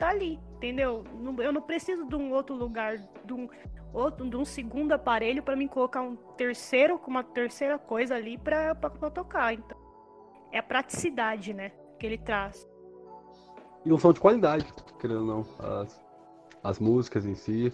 tá 0.00 0.08
ali, 0.08 0.40
entendeu? 0.56 1.04
Eu 1.38 1.52
não 1.52 1.60
preciso 1.60 2.06
de 2.06 2.16
um 2.16 2.32
outro 2.32 2.56
lugar, 2.56 2.96
de 3.22 3.34
um 3.34 3.46
outro, 3.92 4.28
de 4.28 4.34
um 4.34 4.46
segundo 4.46 4.92
aparelho 4.92 5.42
para 5.42 5.54
me 5.54 5.68
colocar 5.68 6.00
um 6.00 6.16
terceiro 6.38 6.98
com 6.98 7.10
uma 7.10 7.22
terceira 7.22 7.78
coisa 7.78 8.14
ali 8.14 8.38
para 8.38 8.74
tocar. 9.12 9.52
Então, 9.52 9.76
é 10.50 10.58
a 10.58 10.62
praticidade, 10.62 11.52
né, 11.52 11.70
que 11.98 12.06
ele 12.06 12.16
traz. 12.16 12.66
E 13.84 13.92
um 13.92 13.98
som 13.98 14.12
de 14.12 14.20
qualidade, 14.20 14.64
querendo 14.98 15.20
ou 15.20 15.26
não. 15.26 15.46
As, 15.58 16.04
as 16.64 16.78
músicas 16.78 17.26
em 17.26 17.34
si 17.34 17.72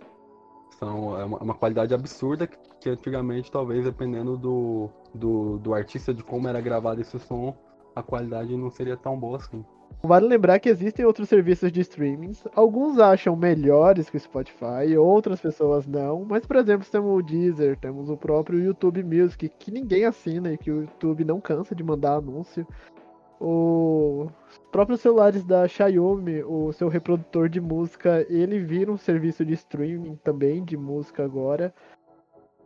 são 0.80 1.18
é 1.18 1.24
uma, 1.24 1.38
uma 1.38 1.54
qualidade 1.54 1.94
absurda 1.94 2.48
que, 2.48 2.58
que, 2.80 2.90
antigamente, 2.90 3.52
talvez, 3.52 3.84
dependendo 3.84 4.36
do, 4.36 4.90
do, 5.14 5.58
do 5.58 5.74
artista, 5.74 6.12
de 6.12 6.24
como 6.24 6.48
era 6.48 6.60
gravado 6.60 7.00
esse 7.00 7.18
som, 7.20 7.56
a 7.94 8.02
qualidade 8.02 8.56
não 8.56 8.70
seria 8.70 8.96
tão 8.96 9.18
boa 9.18 9.36
assim. 9.36 9.64
Vale 10.02 10.28
lembrar 10.28 10.60
que 10.60 10.68
existem 10.68 11.04
outros 11.04 11.28
serviços 11.28 11.72
de 11.72 11.80
streaming. 11.80 12.32
Alguns 12.54 12.98
acham 12.98 13.34
melhores 13.34 14.08
que 14.08 14.16
o 14.16 14.20
Spotify, 14.20 14.96
outras 14.96 15.40
pessoas 15.40 15.86
não. 15.86 16.24
Mas, 16.24 16.46
por 16.46 16.56
exemplo, 16.56 16.86
temos 16.88 17.18
o 17.18 17.22
Deezer, 17.22 17.76
temos 17.78 18.08
o 18.08 18.16
próprio 18.16 18.62
YouTube 18.62 19.02
Music, 19.02 19.48
que 19.48 19.72
ninguém 19.72 20.04
assina 20.04 20.52
e 20.52 20.58
que 20.58 20.70
o 20.70 20.82
YouTube 20.82 21.24
não 21.24 21.40
cansa 21.40 21.74
de 21.74 21.82
mandar 21.82 22.16
anúncio. 22.16 22.66
Os 23.40 24.30
próprios 24.70 25.00
celulares 25.00 25.44
da 25.44 25.66
Xiaomi, 25.66 26.42
o 26.44 26.72
seu 26.72 26.88
reprodutor 26.88 27.48
de 27.48 27.60
música, 27.60 28.24
ele 28.30 28.60
vira 28.60 28.90
um 28.90 28.96
serviço 28.96 29.44
de 29.44 29.54
streaming 29.54 30.16
também 30.22 30.64
de 30.64 30.76
música 30.76 31.24
agora. 31.24 31.74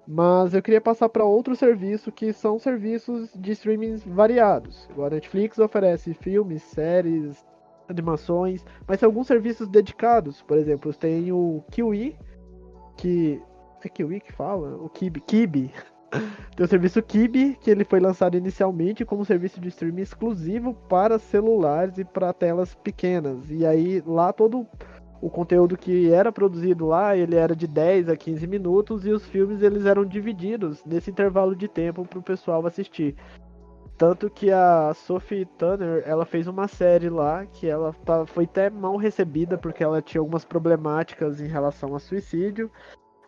Mas 0.06 0.54
eu 0.54 0.62
queria 0.62 0.80
passar 0.80 1.08
para 1.08 1.24
outro 1.24 1.54
serviço 1.54 2.10
que 2.10 2.32
são 2.32 2.58
serviços 2.58 3.30
de 3.34 3.52
streaming 3.52 3.96
variados. 4.06 4.88
A 4.98 5.10
Netflix 5.10 5.58
oferece 5.58 6.14
filmes, 6.14 6.62
séries, 6.62 7.44
animações, 7.88 8.64
mas 8.86 8.98
tem 8.98 9.06
alguns 9.06 9.26
serviços 9.26 9.68
dedicados. 9.68 10.42
Por 10.42 10.56
exemplo, 10.56 10.92
tem 10.94 11.32
o 11.32 11.62
Kiwi, 11.70 12.16
que 12.96 13.40
é 13.84 13.88
Kiwi 13.88 14.20
que 14.20 14.32
fala? 14.32 14.76
O 14.76 14.88
Kibi, 14.88 15.20
Kibi. 15.20 15.72
tem 16.56 16.64
o 16.64 16.68
serviço 16.68 17.02
Kibi, 17.02 17.56
que 17.60 17.70
ele 17.70 17.84
foi 17.84 18.00
lançado 18.00 18.36
inicialmente 18.36 19.04
como 19.04 19.24
serviço 19.24 19.60
de 19.60 19.68
streaming 19.68 20.02
exclusivo 20.02 20.74
para 20.88 21.18
celulares 21.18 21.98
e 21.98 22.04
para 22.04 22.32
telas 22.32 22.74
pequenas. 22.74 23.50
E 23.50 23.66
aí 23.66 24.02
lá 24.06 24.32
todo 24.32 24.66
o 25.20 25.28
conteúdo 25.28 25.76
que 25.76 26.10
era 26.10 26.32
produzido 26.32 26.86
lá, 26.86 27.16
ele 27.16 27.36
era 27.36 27.54
de 27.54 27.66
10 27.66 28.08
a 28.08 28.16
15 28.16 28.46
minutos 28.46 29.04
e 29.04 29.10
os 29.10 29.24
filmes 29.26 29.62
eles 29.62 29.84
eram 29.84 30.04
divididos 30.04 30.82
nesse 30.84 31.10
intervalo 31.10 31.54
de 31.54 31.68
tempo 31.68 32.06
para 32.06 32.18
o 32.18 32.22
pessoal 32.22 32.66
assistir. 32.66 33.14
Tanto 33.98 34.30
que 34.30 34.50
a 34.50 34.94
Sophie 34.94 35.44
Turner, 35.58 36.02
ela 36.06 36.24
fez 36.24 36.46
uma 36.46 36.66
série 36.66 37.10
lá 37.10 37.44
que 37.44 37.66
ela 37.66 37.92
tá, 38.06 38.24
foi 38.24 38.44
até 38.44 38.70
mal 38.70 38.96
recebida 38.96 39.58
porque 39.58 39.84
ela 39.84 40.00
tinha 40.00 40.22
algumas 40.22 40.42
problemáticas 40.42 41.38
em 41.38 41.46
relação 41.46 41.94
a 41.94 41.98
suicídio, 41.98 42.70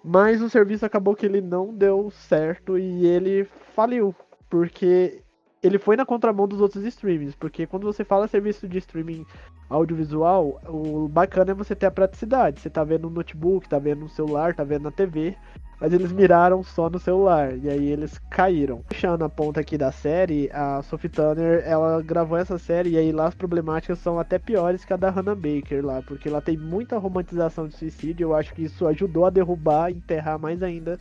mas 0.02 0.40
o 0.40 0.48
serviço 0.48 0.86
acabou 0.86 1.14
que 1.14 1.26
ele 1.26 1.42
não 1.42 1.74
deu 1.74 2.10
certo 2.10 2.78
e 2.78 3.06
ele 3.06 3.44
faliu, 3.44 4.14
porque 4.48 5.22
ele 5.62 5.78
foi 5.78 5.94
na 5.94 6.06
contramão 6.06 6.48
dos 6.48 6.62
outros 6.62 6.84
streamings, 6.84 7.36
porque 7.36 7.66
quando 7.66 7.84
você 7.84 8.02
fala 8.02 8.26
serviço 8.26 8.66
de 8.66 8.78
streaming 8.78 9.26
audiovisual, 9.72 10.60
o 10.68 11.08
bacana 11.08 11.52
é 11.52 11.54
você 11.54 11.74
ter 11.74 11.86
a 11.86 11.90
praticidade. 11.90 12.60
Você 12.60 12.70
tá 12.70 12.84
vendo 12.84 13.08
no 13.08 13.16
notebook, 13.16 13.68
tá 13.68 13.78
vendo 13.78 14.00
no 14.00 14.08
celular, 14.08 14.54
tá 14.54 14.62
vendo 14.62 14.84
na 14.84 14.90
TV, 14.90 15.34
mas 15.80 15.92
eles 15.92 16.12
miraram 16.12 16.62
só 16.62 16.88
no 16.88 16.98
celular 16.98 17.56
e 17.56 17.68
aí 17.68 17.88
eles 17.88 18.18
caíram. 18.30 18.82
Puxando 18.88 19.24
a 19.24 19.28
ponta 19.28 19.60
aqui 19.60 19.76
da 19.76 19.90
série, 19.90 20.50
a 20.52 20.82
Sophie 20.82 21.08
Turner, 21.08 21.62
ela 21.66 22.00
gravou 22.02 22.38
essa 22.38 22.58
série 22.58 22.90
e 22.90 22.98
aí 22.98 23.10
lá 23.10 23.26
as 23.26 23.34
problemáticas 23.34 23.98
são 23.98 24.18
até 24.18 24.38
piores 24.38 24.84
que 24.84 24.92
a 24.92 24.96
da 24.96 25.10
Hannah 25.10 25.34
Baker 25.34 25.84
lá, 25.84 26.02
porque 26.02 26.28
lá 26.28 26.40
tem 26.40 26.56
muita 26.56 26.98
romantização 26.98 27.66
de 27.66 27.74
suicídio, 27.74 28.26
eu 28.26 28.34
acho 28.34 28.54
que 28.54 28.62
isso 28.62 28.86
ajudou 28.86 29.26
a 29.26 29.30
derrubar, 29.30 29.90
enterrar 29.90 30.38
mais 30.38 30.62
ainda 30.62 31.00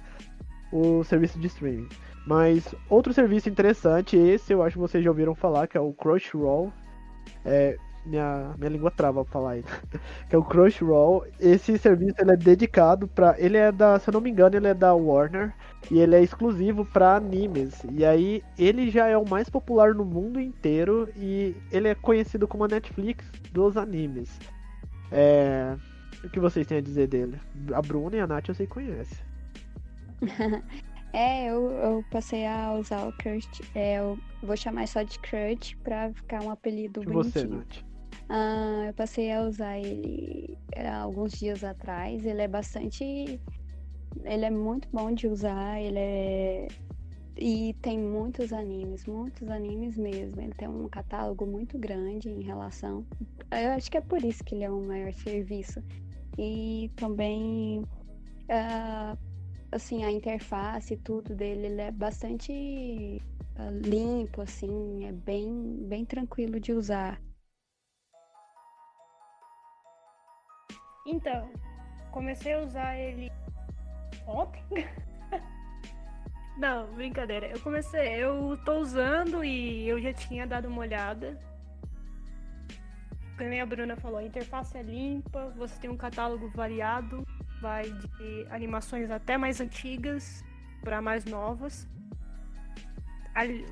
o 0.72 1.04
serviço 1.04 1.38
de 1.38 1.48
streaming. 1.48 1.90
Mas 2.26 2.74
outro 2.90 3.14
serviço 3.14 3.50
interessante, 3.50 4.16
esse 4.16 4.54
eu 4.54 4.64
acho 4.64 4.76
que 4.76 4.82
vocês 4.82 5.04
já 5.04 5.10
ouviram 5.10 5.36
falar, 5.36 5.68
que 5.68 5.78
é 5.78 5.82
o 5.82 5.94
Crunchyroll. 5.94 6.72
É, 7.46 7.78
minha, 8.06 8.54
minha 8.58 8.70
língua 8.70 8.92
trava 8.92 9.24
pra 9.24 9.32
falar 9.32 9.52
aí. 9.52 9.64
que 10.30 10.36
é 10.36 10.38
o 10.38 10.44
Crunchyroll. 10.44 11.26
Esse 11.40 11.78
serviço 11.78 12.16
ele 12.20 12.32
é 12.32 12.38
dedicado 12.38 13.08
para, 13.08 13.36
ele 13.40 13.58
é 13.58 13.72
da, 13.72 14.00
se 14.00 14.10
eu 14.10 14.14
não 14.14 14.22
me 14.22 14.30
engano, 14.30 14.56
ele 14.56 14.68
é 14.68 14.74
da 14.74 14.94
Warner 14.94 15.54
e 15.90 16.00
ele 16.00 16.16
é 16.16 16.22
exclusivo 16.22 16.86
para 16.86 17.16
animes. 17.16 17.84
E 17.92 18.06
aí 18.06 18.44
ele 18.58 18.90
já 18.90 19.08
é 19.08 19.18
o 19.18 19.28
mais 19.28 19.50
popular 19.50 19.94
no 19.94 20.06
mundo 20.06 20.40
inteiro 20.40 21.10
e 21.16 21.56
ele 21.72 21.88
é 21.88 21.96
conhecido 21.96 22.48
como 22.48 22.64
a 22.66 22.68
Netflix 22.68 23.26
dos 23.52 23.78
animes. 23.78 24.40
É, 25.12 25.76
o 26.24 26.30
que 26.30 26.40
vocês 26.40 26.66
têm 26.66 26.78
a 26.78 26.82
dizer 26.82 27.08
dele? 27.08 27.40
A 27.74 27.82
Bruna 27.82 28.16
e 28.16 28.20
a 28.20 28.28
Nath 28.28 28.50
eu 28.50 28.56
sei 28.56 28.68
que 28.68 28.74
conhece. 28.74 29.16
É, 31.14 31.50
eu, 31.50 31.72
eu 31.72 32.06
passei 32.10 32.46
a 32.46 32.74
usar 32.74 33.06
o 33.06 33.12
Crush. 33.12 33.62
É, 33.76 34.00
eu 34.00 34.18
vou 34.42 34.56
chamar 34.56 34.88
só 34.88 35.04
de 35.04 35.20
Crush 35.20 35.76
pra 35.84 36.12
ficar 36.14 36.42
um 36.42 36.50
apelido 36.50 37.04
e 37.04 37.06
bonitinho. 37.06 37.32
Você, 37.32 37.46
Nath? 37.46 37.91
Ah, 38.34 38.86
eu 38.88 38.94
passei 38.94 39.30
a 39.30 39.42
usar 39.42 39.78
ele 39.78 40.58
alguns 41.02 41.34
dias 41.34 41.66
atrás. 41.66 42.26
Ele 42.26 42.42
é 42.42 42.48
bastante. 42.48 43.04
Ele 44.24 44.46
é 44.46 44.50
muito 44.50 44.88
bom 44.90 45.12
de 45.12 45.28
usar. 45.28 45.82
Ele 45.82 46.00
é. 46.00 46.68
E 47.38 47.74
tem 47.82 48.00
muitos 48.00 48.54
animes, 48.54 49.06
muitos 49.06 49.50
animes 49.50 49.98
mesmo. 49.98 50.40
Ele 50.40 50.54
tem 50.54 50.70
um 50.70 50.88
catálogo 50.88 51.46
muito 51.46 51.78
grande 51.78 52.30
em 52.30 52.42
relação. 52.42 53.06
Eu 53.52 53.72
acho 53.72 53.92
que 53.92 53.98
é 53.98 54.02
por 54.02 54.24
isso 54.24 54.42
que 54.46 54.56
ele 54.56 54.64
é 54.64 54.72
um 54.72 54.88
maior 54.88 55.12
serviço. 55.14 55.84
E 56.38 56.90
também. 56.96 57.84
Uh, 58.50 59.18
assim, 59.74 60.06
a 60.06 60.12
interface 60.12 60.94
e 60.94 60.98
tudo 60.98 61.36
dele, 61.36 61.68
ele 61.68 61.82
é 61.82 61.92
bastante 61.92 63.22
uh, 63.58 63.88
limpo, 63.88 64.42
assim, 64.42 65.06
é 65.06 65.12
bem, 65.12 65.78
bem 65.86 66.06
tranquilo 66.06 66.60
de 66.62 66.72
usar. 66.72 67.22
Então, 71.06 71.50
comecei 72.12 72.54
a 72.54 72.60
usar 72.60 72.98
ele 72.98 73.32
ontem. 74.28 74.64
Não, 76.58 76.94
brincadeira. 76.94 77.48
Eu 77.48 77.60
comecei, 77.60 78.24
eu 78.24 78.58
tô 78.64 78.80
usando 78.80 79.44
e 79.44 79.88
eu 79.88 80.00
já 80.02 80.14
tinha 80.14 80.46
dado 80.46 80.68
uma 80.68 80.82
olhada. 80.82 81.40
Como 83.38 83.62
a 83.62 83.66
Bruna 83.66 83.96
falou, 83.96 84.20
a 84.20 84.24
interface 84.24 84.78
é 84.78 84.84
limpa, 84.84 85.52
você 85.58 85.80
tem 85.80 85.90
um 85.90 85.98
catálogo 85.98 86.50
variado 86.50 87.26
vai 87.62 87.84
de 87.84 88.48
animações 88.50 89.12
até 89.12 89.38
mais 89.38 89.62
antigas 89.62 90.44
para 90.82 91.00
mais 91.02 91.24
novas. 91.26 91.88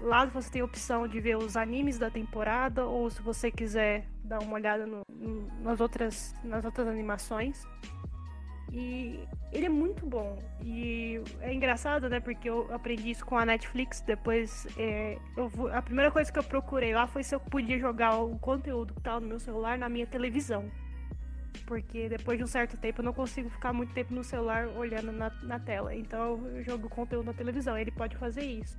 Lá 0.01 0.25
você 0.25 0.49
tem 0.49 0.61
a 0.61 0.65
opção 0.65 1.07
de 1.07 1.19
ver 1.19 1.37
os 1.37 1.57
animes 1.57 1.97
da 1.97 2.09
temporada, 2.09 2.85
ou 2.85 3.09
se 3.09 3.21
você 3.21 3.51
quiser 3.51 4.05
dar 4.23 4.39
uma 4.39 4.53
olhada 4.53 4.85
no, 4.85 5.01
nas, 5.61 5.79
outras, 5.79 6.33
nas 6.43 6.63
outras 6.63 6.87
animações. 6.87 7.65
E 8.71 9.19
ele 9.51 9.65
é 9.65 9.69
muito 9.69 10.05
bom. 10.05 10.41
E 10.63 11.21
é 11.41 11.53
engraçado, 11.53 12.07
né? 12.07 12.19
Porque 12.19 12.49
eu 12.49 12.71
aprendi 12.73 13.09
isso 13.09 13.25
com 13.25 13.37
a 13.37 13.45
Netflix. 13.45 14.01
Depois, 14.01 14.67
é, 14.77 15.17
eu, 15.35 15.51
a 15.73 15.81
primeira 15.81 16.11
coisa 16.11 16.31
que 16.31 16.37
eu 16.37 16.43
procurei 16.43 16.93
lá 16.93 17.07
foi 17.07 17.23
se 17.23 17.33
eu 17.33 17.39
podia 17.39 17.79
jogar 17.79 18.17
o 18.19 18.37
conteúdo 18.37 18.93
que 18.93 19.01
tava 19.01 19.19
no 19.19 19.27
meu 19.27 19.39
celular 19.39 19.77
na 19.77 19.89
minha 19.89 20.05
televisão. 20.05 20.69
Porque 21.65 22.07
depois 22.07 22.37
de 22.37 22.43
um 22.43 22.47
certo 22.47 22.77
tempo 22.77 23.01
eu 23.01 23.05
não 23.05 23.13
consigo 23.13 23.49
ficar 23.49 23.73
muito 23.73 23.93
tempo 23.93 24.13
no 24.13 24.23
celular 24.23 24.67
olhando 24.67 25.11
na, 25.11 25.31
na 25.41 25.59
tela. 25.59 25.95
Então 25.95 26.47
eu 26.55 26.63
jogo 26.63 26.87
o 26.87 26.89
conteúdo 26.89 27.25
na 27.25 27.33
televisão. 27.33 27.75
Ele 27.77 27.91
pode 27.91 28.15
fazer 28.17 28.43
isso. 28.43 28.77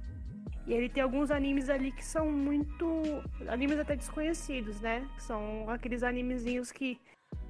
E 0.71 0.73
ele 0.73 0.89
tem 0.89 1.03
alguns 1.03 1.33
animes 1.33 1.69
ali 1.69 1.91
que 1.91 2.05
são 2.05 2.31
muito. 2.31 3.03
animes 3.49 3.77
até 3.77 3.97
desconhecidos, 3.97 4.81
né? 4.81 5.05
São 5.19 5.69
aqueles 5.69 6.05
animezinhos 6.05 6.71
que 6.71 6.97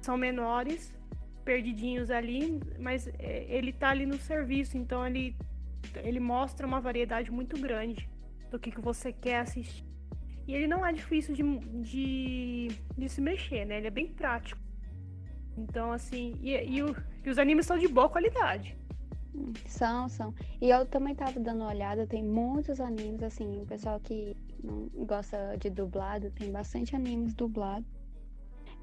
são 0.01 0.17
menores 0.17 0.91
perdidinhos 1.45 2.09
ali, 2.09 2.59
mas 2.79 3.07
é, 3.19 3.45
ele 3.47 3.71
tá 3.73 3.89
ali 3.89 4.07
no 4.07 4.17
serviço, 4.17 4.75
então 4.75 5.05
ele, 5.05 5.35
ele 5.97 6.19
mostra 6.19 6.65
uma 6.65 6.81
variedade 6.81 7.29
muito 7.31 7.59
grande 7.59 8.09
do 8.49 8.57
que, 8.57 8.71
que 8.71 8.81
você 8.81 9.13
quer 9.13 9.41
assistir. 9.41 9.85
E 10.47 10.55
ele 10.55 10.65
não 10.65 10.83
é 10.83 10.91
difícil 10.91 11.35
de, 11.35 11.43
de, 11.83 12.69
de 12.97 13.07
se 13.07 13.21
mexer, 13.21 13.65
né? 13.65 13.77
Ele 13.77 13.87
é 13.87 13.91
bem 13.91 14.07
prático. 14.07 14.59
Então, 15.55 15.91
assim, 15.91 16.39
e, 16.41 16.57
e, 16.57 16.81
o, 16.81 16.95
e 17.23 17.29
os 17.29 17.37
animes 17.37 17.67
são 17.67 17.77
de 17.77 17.87
boa 17.87 18.09
qualidade. 18.09 18.75
São, 19.65 20.09
são. 20.09 20.33
E 20.59 20.69
eu 20.69 20.85
também 20.85 21.15
tava 21.15 21.39
dando 21.39 21.61
uma 21.61 21.69
olhada, 21.69 22.05
tem 22.05 22.23
muitos 22.23 22.79
animes, 22.79 23.23
assim, 23.23 23.61
o 23.61 23.65
pessoal 23.65 23.99
que 23.99 24.35
não 24.63 24.89
gosta 25.05 25.57
de 25.57 25.69
dublado, 25.69 26.31
tem 26.31 26.51
bastante 26.51 26.95
animes 26.95 27.33
dublados 27.33 27.87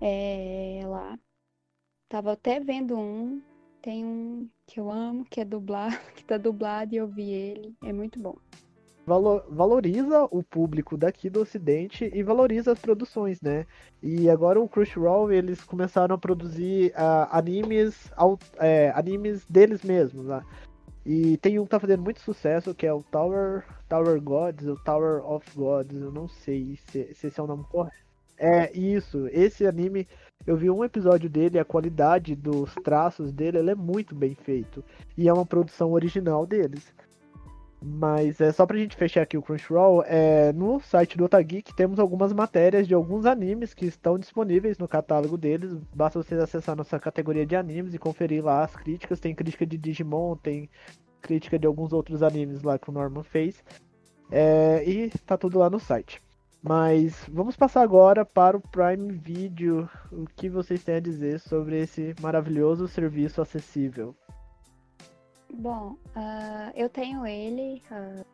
é, 0.01 0.83
lá. 0.87 1.19
Tava 2.09 2.33
até 2.33 2.61
vendo 2.61 2.97
um. 2.97 3.43
Tem 3.83 4.05
um 4.05 4.49
que 4.67 4.81
eu 4.81 4.91
amo, 4.91 5.25
que 5.25 5.41
é 5.41 5.45
dublado, 5.45 5.97
que 6.17 6.25
tá 6.25 6.37
dublado 6.37 6.95
e 6.95 6.99
eu 6.99 7.07
vi 7.07 7.31
ele. 7.31 7.77
É 7.83 7.93
muito 7.93 8.19
bom. 8.19 8.37
Valor, 9.09 9.43
valoriza 9.49 10.29
o 10.31 10.43
público 10.43 10.95
daqui 10.95 11.31
do 11.31 11.41
ocidente 11.41 12.11
e 12.13 12.23
valoriza 12.23 12.73
as 12.73 12.79
produções, 12.79 13.41
né? 13.41 13.67
E 14.03 14.29
agora 14.29 14.61
o 14.61 14.69
Crunchyroll, 14.69 15.33
eles 15.33 15.65
começaram 15.65 16.15
a 16.15 16.19
produzir 16.19 16.91
uh, 16.91 17.27
animes, 17.31 18.13
é, 18.59 18.93
animes 18.95 19.47
deles 19.47 19.83
mesmos, 19.83 20.27
né? 20.27 20.45
E 21.07 21.39
tem 21.39 21.59
um 21.59 21.65
que 21.65 21.71
tá 21.71 21.81
fazendo 21.81 22.03
muito 22.03 22.21
sucesso, 22.21 22.75
que 22.75 22.87
é 22.87 22.93
o 22.93 23.03
Tower, 23.03 23.65
Tower 23.89 24.21
Gods, 24.21 24.67
o 24.67 24.77
Tower 24.77 25.25
of 25.25 25.51
Gods, 25.57 25.99
eu 25.99 26.13
não 26.13 26.29
sei 26.29 26.77
se, 26.77 27.15
se 27.15 27.29
esse 27.29 27.41
é 27.41 27.43
o 27.43 27.47
nome 27.47 27.65
correto. 27.65 27.97
É, 28.37 28.71
isso, 28.79 29.27
esse 29.33 29.67
anime 29.67 30.07
eu 30.47 30.57
vi 30.57 30.71
um 30.71 30.85
episódio 30.85 31.29
dele, 31.29 31.59
a 31.59 31.65
qualidade 31.65 32.35
dos 32.37 32.75
traços 32.85 33.33
dele 33.33 33.71
é 33.71 33.75
muito 33.75 34.15
bem 34.15 34.35
feito. 34.35 34.85
E 35.17 35.29
é 35.29 35.33
uma 35.33 35.47
produção 35.47 35.93
original 35.93 36.47
deles. 36.47 36.93
Mas 37.81 38.41
é 38.41 38.51
só 38.51 38.67
pra 38.67 38.77
gente 38.77 38.97
fechar 38.97 39.23
aqui 39.23 39.39
o 39.39 39.43
Crunchyroll, 39.43 40.03
é, 40.05 40.53
no 40.53 40.81
site 40.81 41.17
do 41.17 41.25
Otageek 41.25 41.73
temos 41.75 42.01
algumas 42.01 42.33
matérias 42.33 42.89
de 42.89 42.95
alguns 42.95 43.25
animes 43.25 43.73
que 43.73 43.87
estão 43.87 44.19
disponíveis 44.19 44.79
no 44.79 44.89
catálogo 44.89 45.39
deles. 45.39 45.75
Basta 45.95 46.21
vocês 46.21 46.41
acessar 46.41 46.75
nossa 46.75 46.99
categoria 46.99 47.47
de 47.47 47.55
animes 47.55 47.95
e 47.95 47.99
conferir 47.99 48.45
lá 48.45 48.65
as 48.65 48.75
críticas. 48.75 49.21
Tem 49.21 49.35
crítica 49.35 49.65
de 49.65 49.79
Digimon, 49.79 50.37
tem 50.37 50.69
crítica 51.21 51.57
de 51.57 51.67
alguns 51.67 51.93
outros 51.93 52.23
animes 52.23 52.63
lá 52.63 52.79
que 52.79 52.91
o 52.91 52.93
Norman 52.93 53.23
fez. 53.23 53.63
É, 54.31 54.83
e 54.85 55.11
tá 55.25 55.37
tudo 55.37 55.59
lá 55.59 55.71
no 55.71 55.79
site. 55.79 56.21
Mas 56.61 57.25
vamos 57.33 57.57
passar 57.57 57.83
agora 57.83 58.25
para 58.25 58.57
o 58.57 58.61
Prime 58.61 59.13
Video. 59.13 59.89
O 60.11 60.25
que 60.25 60.49
vocês 60.49 60.83
têm 60.83 60.97
a 60.97 61.01
dizer 61.01 61.39
sobre 61.39 61.81
esse 61.81 62.13
maravilhoso 62.21 62.89
serviço 62.89 63.41
acessível? 63.41 64.17
Bom, 65.53 65.97
uh, 66.17 66.73
eu 66.75 66.89
tenho 66.89 67.27
ele. 67.27 67.83
Uh, 67.91 68.25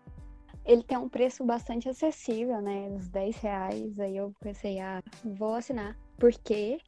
ele 0.65 0.83
tem 0.83 0.97
um 0.97 1.09
preço 1.09 1.45
bastante 1.45 1.89
acessível, 1.89 2.61
né? 2.61 2.89
Uns 2.91 3.09
10 3.09 3.37
reais. 3.37 4.01
Aí 4.01 4.17
eu 4.17 4.35
pensei, 4.41 4.81
ah, 4.81 5.03
vou 5.23 5.55
assinar. 5.55 5.97
Porque 6.19 6.79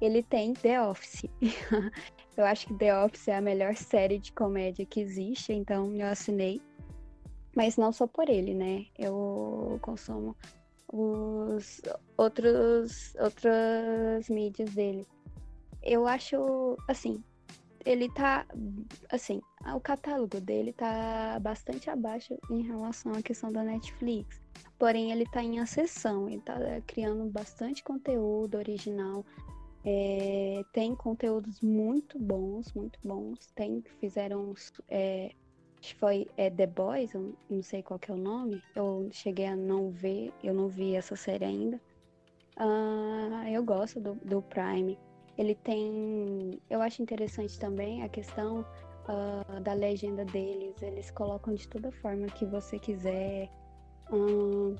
ele 0.00 0.22
tem 0.22 0.52
The 0.52 0.82
Office. 0.82 1.24
eu 2.36 2.44
acho 2.44 2.66
que 2.66 2.74
The 2.74 3.04
Office 3.04 3.28
é 3.28 3.36
a 3.36 3.40
melhor 3.40 3.74
série 3.76 4.18
de 4.18 4.32
comédia 4.32 4.84
que 4.84 5.00
existe, 5.00 5.52
então 5.52 5.94
eu 5.94 6.06
assinei. 6.06 6.60
Mas 7.56 7.76
não 7.76 7.92
só 7.92 8.06
por 8.06 8.28
ele, 8.28 8.52
né? 8.52 8.86
Eu 8.98 9.78
consumo 9.80 10.36
os 10.92 11.80
outros 12.16 13.14
outras 13.18 14.28
mídias 14.28 14.74
dele. 14.74 15.06
Eu 15.82 16.06
acho 16.06 16.76
assim, 16.88 17.22
ele 17.84 18.08
tá 18.10 18.46
assim, 19.10 19.40
o 19.74 19.80
catálogo 19.80 20.40
dele 20.40 20.72
tá 20.72 21.38
bastante 21.40 21.90
abaixo 21.90 22.38
em 22.50 22.62
relação 22.62 23.12
à 23.12 23.22
questão 23.22 23.52
da 23.52 23.62
Netflix. 23.62 24.40
Porém, 24.78 25.12
ele 25.12 25.24
tá 25.26 25.42
em 25.42 25.60
acessão, 25.60 26.28
ele 26.28 26.40
tá 26.40 26.56
criando 26.86 27.30
bastante 27.30 27.82
conteúdo 27.82 28.56
original. 28.56 29.24
É, 29.84 30.62
tem 30.72 30.94
conteúdos 30.94 31.60
muito 31.60 32.18
bons, 32.18 32.72
muito 32.72 32.98
bons. 33.04 33.46
Tem, 33.54 33.82
fizeram 34.00 34.54
é, 34.88 35.32
foi 35.92 36.26
é, 36.36 36.48
The 36.48 36.66
Boys, 36.66 37.12
eu 37.12 37.34
não 37.50 37.62
sei 37.62 37.82
qual 37.82 37.98
que 37.98 38.10
é 38.10 38.14
o 38.14 38.16
nome. 38.16 38.62
Eu 38.74 39.08
cheguei 39.12 39.46
a 39.46 39.56
não 39.56 39.90
ver, 39.90 40.32
eu 40.42 40.54
não 40.54 40.68
vi 40.68 40.94
essa 40.94 41.14
série 41.14 41.44
ainda. 41.44 41.80
Uh, 42.56 43.48
eu 43.48 43.62
gosto 43.62 44.00
do, 44.00 44.14
do, 44.14 44.40
Prime. 44.40 44.98
Ele 45.36 45.54
tem. 45.54 46.60
Eu 46.70 46.80
acho 46.80 47.02
interessante 47.02 47.58
também 47.58 48.02
a 48.02 48.08
questão 48.08 48.64
uh, 49.08 49.60
da 49.60 49.72
legenda 49.72 50.24
deles. 50.24 50.80
Eles 50.82 51.10
colocam 51.10 51.54
de 51.54 51.68
toda 51.68 51.90
forma 51.92 52.26
que 52.26 52.44
você 52.46 52.78
quiser. 52.78 53.50
Uh, 54.12 54.76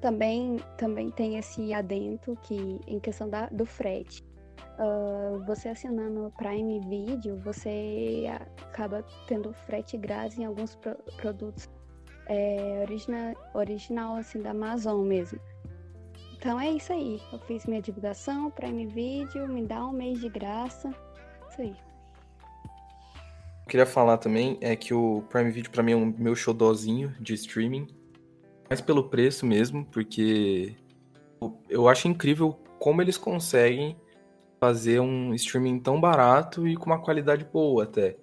também, 0.00 0.58
também 0.76 1.10
tem 1.10 1.38
esse 1.38 1.72
adento 1.72 2.36
que 2.42 2.80
em 2.86 2.98
questão 3.00 3.28
da, 3.28 3.46
do 3.46 3.64
frete. 3.64 4.22
Uh, 4.78 5.42
você 5.44 5.68
assinando 5.68 6.26
o 6.26 6.30
Prime 6.32 6.80
Video, 6.80 7.36
você 7.38 8.24
acaba 8.60 9.04
tendo 9.28 9.52
frete 9.52 9.96
grátis 9.96 10.38
em 10.38 10.44
alguns 10.44 10.74
pro 10.74 10.96
produtos 11.16 11.70
é, 12.26 12.80
original, 12.82 13.34
original 13.54 14.16
assim 14.16 14.40
da 14.40 14.50
Amazon 14.50 15.06
mesmo. 15.06 15.38
Então 16.44 16.60
é 16.60 16.70
isso 16.70 16.92
aí. 16.92 17.22
Eu 17.32 17.38
fiz 17.38 17.64
minha 17.64 17.80
divulgação, 17.80 18.50
Prime 18.50 18.84
Video, 18.84 19.48
me 19.48 19.62
dá 19.62 19.82
um 19.86 19.92
mês 19.92 20.20
de 20.20 20.28
graça. 20.28 20.94
Isso 21.48 21.62
aí. 21.62 21.74
Eu 23.62 23.66
queria 23.66 23.86
falar 23.86 24.18
também 24.18 24.58
é 24.60 24.76
que 24.76 24.92
o 24.92 25.24
Prime 25.30 25.50
Video 25.50 25.70
para 25.70 25.82
mim 25.82 25.92
é 25.92 25.96
um 25.96 26.04
meu 26.04 26.36
xodózinho 26.36 27.14
de 27.18 27.32
streaming, 27.32 27.86
mas 28.68 28.82
pelo 28.82 29.08
preço 29.08 29.46
mesmo, 29.46 29.86
porque 29.86 30.76
eu 31.66 31.88
acho 31.88 32.08
incrível 32.08 32.60
como 32.78 33.00
eles 33.00 33.16
conseguem 33.16 33.96
fazer 34.60 35.00
um 35.00 35.32
streaming 35.32 35.80
tão 35.80 35.98
barato 35.98 36.68
e 36.68 36.76
com 36.76 36.84
uma 36.84 37.00
qualidade 37.00 37.42
boa 37.50 37.84
até. 37.84 38.18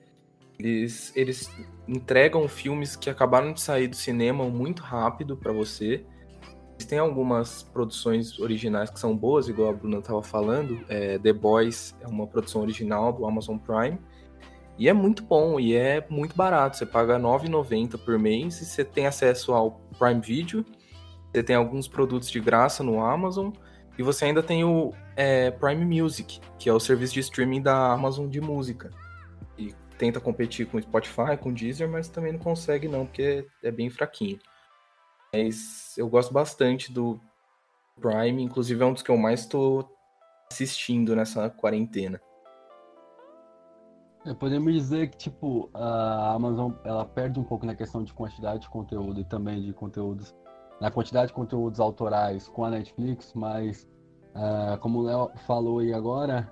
Eles, 0.59 1.11
eles 1.15 1.51
entregam 1.87 2.47
filmes 2.47 2.95
que 2.95 3.09
acabaram 3.09 3.51
de 3.51 3.59
sair 3.61 3.87
do 3.87 3.95
cinema 3.95 4.47
muito 4.47 4.83
rápido 4.83 5.35
para 5.35 5.51
você. 5.51 6.05
Têm 6.85 6.99
algumas 6.99 7.63
produções 7.63 8.39
originais 8.39 8.89
que 8.89 8.99
são 8.99 9.15
boas, 9.15 9.47
igual 9.47 9.69
a 9.69 9.73
Bruna 9.73 9.99
estava 9.99 10.21
falando. 10.21 10.83
É, 10.87 11.17
The 11.17 11.33
Boys 11.33 11.95
é 12.01 12.07
uma 12.07 12.27
produção 12.27 12.61
original 12.61 13.13
do 13.13 13.25
Amazon 13.25 13.57
Prime. 13.57 13.97
E 14.77 14.89
é 14.89 14.93
muito 14.93 15.23
bom 15.23 15.59
e 15.59 15.75
é 15.75 16.05
muito 16.09 16.35
barato. 16.35 16.77
Você 16.77 16.85
paga 16.85 17.17
R$ 17.17 17.23
9,90 17.23 17.97
por 18.03 18.17
mês 18.17 18.61
e 18.61 18.65
você 18.65 18.83
tem 18.83 19.05
acesso 19.05 19.53
ao 19.53 19.79
Prime 19.97 20.21
Video. 20.21 20.65
Você 21.31 21.43
tem 21.43 21.55
alguns 21.55 21.87
produtos 21.87 22.29
de 22.29 22.39
graça 22.39 22.83
no 22.83 23.03
Amazon. 23.03 23.51
E 23.97 24.03
você 24.03 24.25
ainda 24.25 24.41
tem 24.41 24.63
o 24.63 24.93
é, 25.15 25.51
Prime 25.51 26.01
Music, 26.01 26.39
que 26.57 26.69
é 26.69 26.73
o 26.73 26.79
serviço 26.79 27.13
de 27.13 27.19
streaming 27.19 27.61
da 27.61 27.91
Amazon 27.91 28.27
de 28.27 28.41
música. 28.41 28.89
E 29.57 29.73
tenta 29.97 30.19
competir 30.19 30.65
com 30.65 30.77
o 30.77 30.81
Spotify, 30.81 31.37
com 31.39 31.49
o 31.49 31.53
Deezer, 31.53 31.89
mas 31.89 32.07
também 32.07 32.31
não 32.31 32.39
consegue 32.39 32.87
não, 32.87 33.05
porque 33.05 33.45
é 33.61 33.69
bem 33.69 33.89
fraquinho. 33.89 34.39
Mas 35.33 35.97
eu 35.97 36.09
gosto 36.09 36.33
bastante 36.33 36.91
do 36.91 37.17
Prime, 38.01 38.43
inclusive 38.43 38.83
é 38.83 38.85
um 38.85 38.91
dos 38.91 39.01
que 39.01 39.09
eu 39.09 39.17
mais 39.17 39.41
estou 39.41 39.89
assistindo 40.51 41.15
nessa 41.15 41.49
quarentena. 41.49 42.19
É, 44.25 44.33
podemos 44.33 44.73
dizer 44.73 45.09
que 45.09 45.17
tipo 45.17 45.69
a 45.73 46.33
Amazon 46.33 46.73
ela 46.83 47.05
perde 47.05 47.39
um 47.39 47.45
pouco 47.45 47.65
na 47.65 47.73
questão 47.73 48.03
de 48.03 48.13
quantidade 48.13 48.63
de 48.63 48.69
conteúdo 48.69 49.21
e 49.21 49.23
também 49.23 49.61
de 49.61 49.73
conteúdos 49.73 50.35
na 50.81 50.91
quantidade 50.91 51.27
de 51.27 51.33
conteúdos 51.33 51.79
autorais 51.79 52.49
com 52.49 52.65
a 52.65 52.69
Netflix, 52.69 53.31
mas 53.33 53.87
uh, 54.35 54.77
como 54.79 54.99
o 54.99 55.03
Léo 55.03 55.31
falou 55.47 55.79
aí 55.79 55.93
agora, 55.93 56.51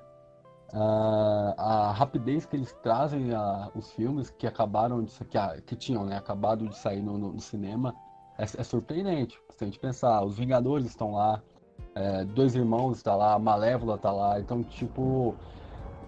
uh, 0.72 1.54
a 1.58 1.92
rapidez 1.92 2.46
que 2.46 2.56
eles 2.56 2.72
trazem 2.82 3.32
os 3.76 3.92
filmes 3.92 4.30
que 4.30 4.48
acabaram 4.48 5.04
de 5.04 5.12
que, 5.26 5.62
que 5.66 5.76
tinham 5.76 6.06
né, 6.06 6.16
acabado 6.16 6.70
de 6.70 6.78
sair 6.78 7.02
no, 7.02 7.18
no, 7.18 7.34
no 7.34 7.42
cinema 7.42 7.94
é, 8.40 8.44
é, 8.44 8.64
surpreendente. 8.64 9.40
Se 9.56 9.64
a 9.64 9.68
gente 9.68 9.80
pensar, 9.80 10.24
os 10.24 10.38
Vingadores 10.38 10.88
estão 10.88 11.14
lá, 11.14 11.42
é, 11.94 12.24
Dois 12.26 12.56
Irmãos 12.56 12.98
está 12.98 13.16
lá, 13.16 13.38
Malévola 13.38 13.96
está 13.96 14.12
lá, 14.12 14.40
então 14.40 14.64
tipo 14.64 15.36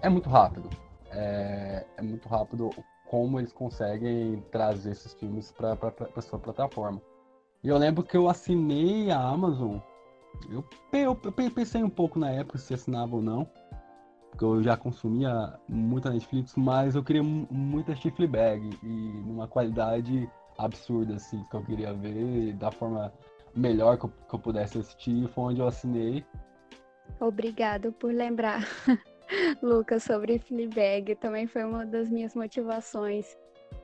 é 0.00 0.08
muito 0.08 0.28
rápido. 0.28 0.68
é, 1.10 1.86
é 1.96 2.02
muito 2.02 2.28
rápido 2.28 2.70
como 3.08 3.38
eles 3.38 3.52
conseguem 3.52 4.42
trazer 4.50 4.92
esses 4.92 5.12
filmes 5.12 5.52
para 5.52 5.76
a 6.16 6.20
sua 6.22 6.38
plataforma. 6.38 7.00
E 7.62 7.68
eu 7.68 7.76
lembro 7.76 8.02
que 8.02 8.16
eu 8.16 8.28
assinei 8.28 9.10
a 9.10 9.20
Amazon. 9.20 9.76
Eu, 10.50 10.64
eu, 10.92 11.20
eu, 11.22 11.50
pensei 11.50 11.82
um 11.84 11.90
pouco 11.90 12.18
na 12.18 12.30
época 12.30 12.56
se 12.56 12.72
assinava 12.72 13.14
ou 13.14 13.20
não. 13.20 13.46
Porque 14.30 14.44
eu 14.46 14.62
já 14.62 14.78
consumia 14.78 15.60
muita 15.68 16.08
Netflix, 16.08 16.54
mas 16.56 16.94
eu 16.94 17.04
queria 17.04 17.22
muita 17.22 17.94
Bag 18.26 18.70
e 18.82 18.86
numa 19.26 19.46
qualidade 19.46 20.26
absurda, 20.64 21.14
assim, 21.14 21.44
que 21.50 21.56
eu 21.56 21.64
queria 21.64 21.92
ver 21.92 22.54
da 22.54 22.70
forma 22.70 23.12
melhor 23.54 23.98
que 23.98 24.06
eu, 24.06 24.12
que 24.28 24.34
eu 24.34 24.38
pudesse 24.38 24.78
assistir. 24.78 25.28
Foi 25.28 25.44
onde 25.44 25.60
eu 25.60 25.66
assinei. 25.66 26.24
Obrigado 27.20 27.92
por 27.92 28.12
lembrar, 28.12 28.66
Lucas, 29.62 30.02
sobre 30.02 30.38
Fleabag. 30.38 31.14
Também 31.16 31.46
foi 31.46 31.64
uma 31.64 31.84
das 31.84 32.08
minhas 32.08 32.34
motivações 32.34 33.36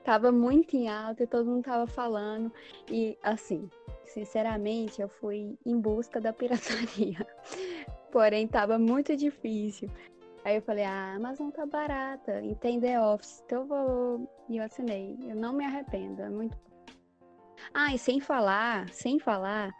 tava 0.08 0.32
muito 0.32 0.74
em 0.74 0.88
alta 0.88 1.24
e 1.24 1.26
todo 1.26 1.50
mundo 1.50 1.64
tava 1.64 1.86
falando. 1.86 2.50
E 2.90 3.18
assim, 3.22 3.68
sinceramente, 4.06 5.02
eu 5.02 5.08
fui 5.08 5.54
em 5.66 5.78
busca 5.78 6.18
da 6.18 6.32
pirataria. 6.32 7.26
Porém, 8.10 8.48
tava 8.48 8.78
muito 8.78 9.14
difícil. 9.14 9.90
Aí 10.46 10.56
eu 10.56 10.62
falei, 10.62 10.84
ah, 10.84 11.12
a 11.12 11.14
Amazon 11.16 11.50
tá 11.50 11.66
barata, 11.66 12.40
e 12.40 12.54
The 12.54 12.98
Office, 12.98 13.42
então 13.44 13.60
eu 13.60 13.66
vou. 13.66 14.30
E 14.48 14.56
eu 14.56 14.64
assinei. 14.64 15.18
Eu 15.28 15.36
não 15.36 15.52
me 15.52 15.66
arrependo, 15.66 16.22
é 16.22 16.30
muito. 16.30 16.56
Ah, 17.74 17.94
e 17.94 17.98
sem 17.98 18.20
falar, 18.20 18.88
sem 18.90 19.18
falar 19.18 19.72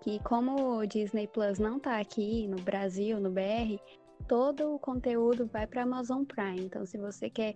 que 0.00 0.18
como 0.20 0.78
o 0.78 0.86
Disney 0.86 1.26
Plus 1.26 1.58
não 1.58 1.78
tá 1.78 1.98
aqui 1.98 2.46
no 2.48 2.56
Brasil, 2.56 3.20
no 3.20 3.30
BR, 3.30 3.78
todo 4.26 4.74
o 4.74 4.78
conteúdo 4.78 5.46
vai 5.46 5.66
para 5.66 5.82
Amazon 5.82 6.24
Prime. 6.24 6.60
Então, 6.60 6.86
se 6.86 6.96
você 6.98 7.28
quer 7.28 7.54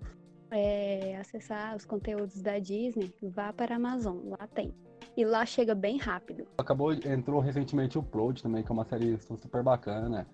é, 0.51 1.17
acessar 1.17 1.77
os 1.77 1.85
conteúdos 1.85 2.41
da 2.43 2.59
Disney, 2.59 3.13
vá 3.23 3.53
para 3.53 3.75
a 3.75 3.77
Amazon, 3.77 4.19
lá 4.25 4.47
tem. 4.49 4.75
E 5.17 5.25
lá 5.25 5.45
chega 5.45 5.75
bem 5.75 5.99
rápido. 5.99 6.47
Acabou, 6.57 6.93
entrou 6.93 7.41
recentemente 7.41 7.99
o 7.99 8.03
Prod 8.03 8.41
também, 8.41 8.63
que 8.63 8.71
é 8.71 8.73
uma 8.73 8.85
série 8.85 9.19
super 9.19 9.63
bacana. 9.63 10.27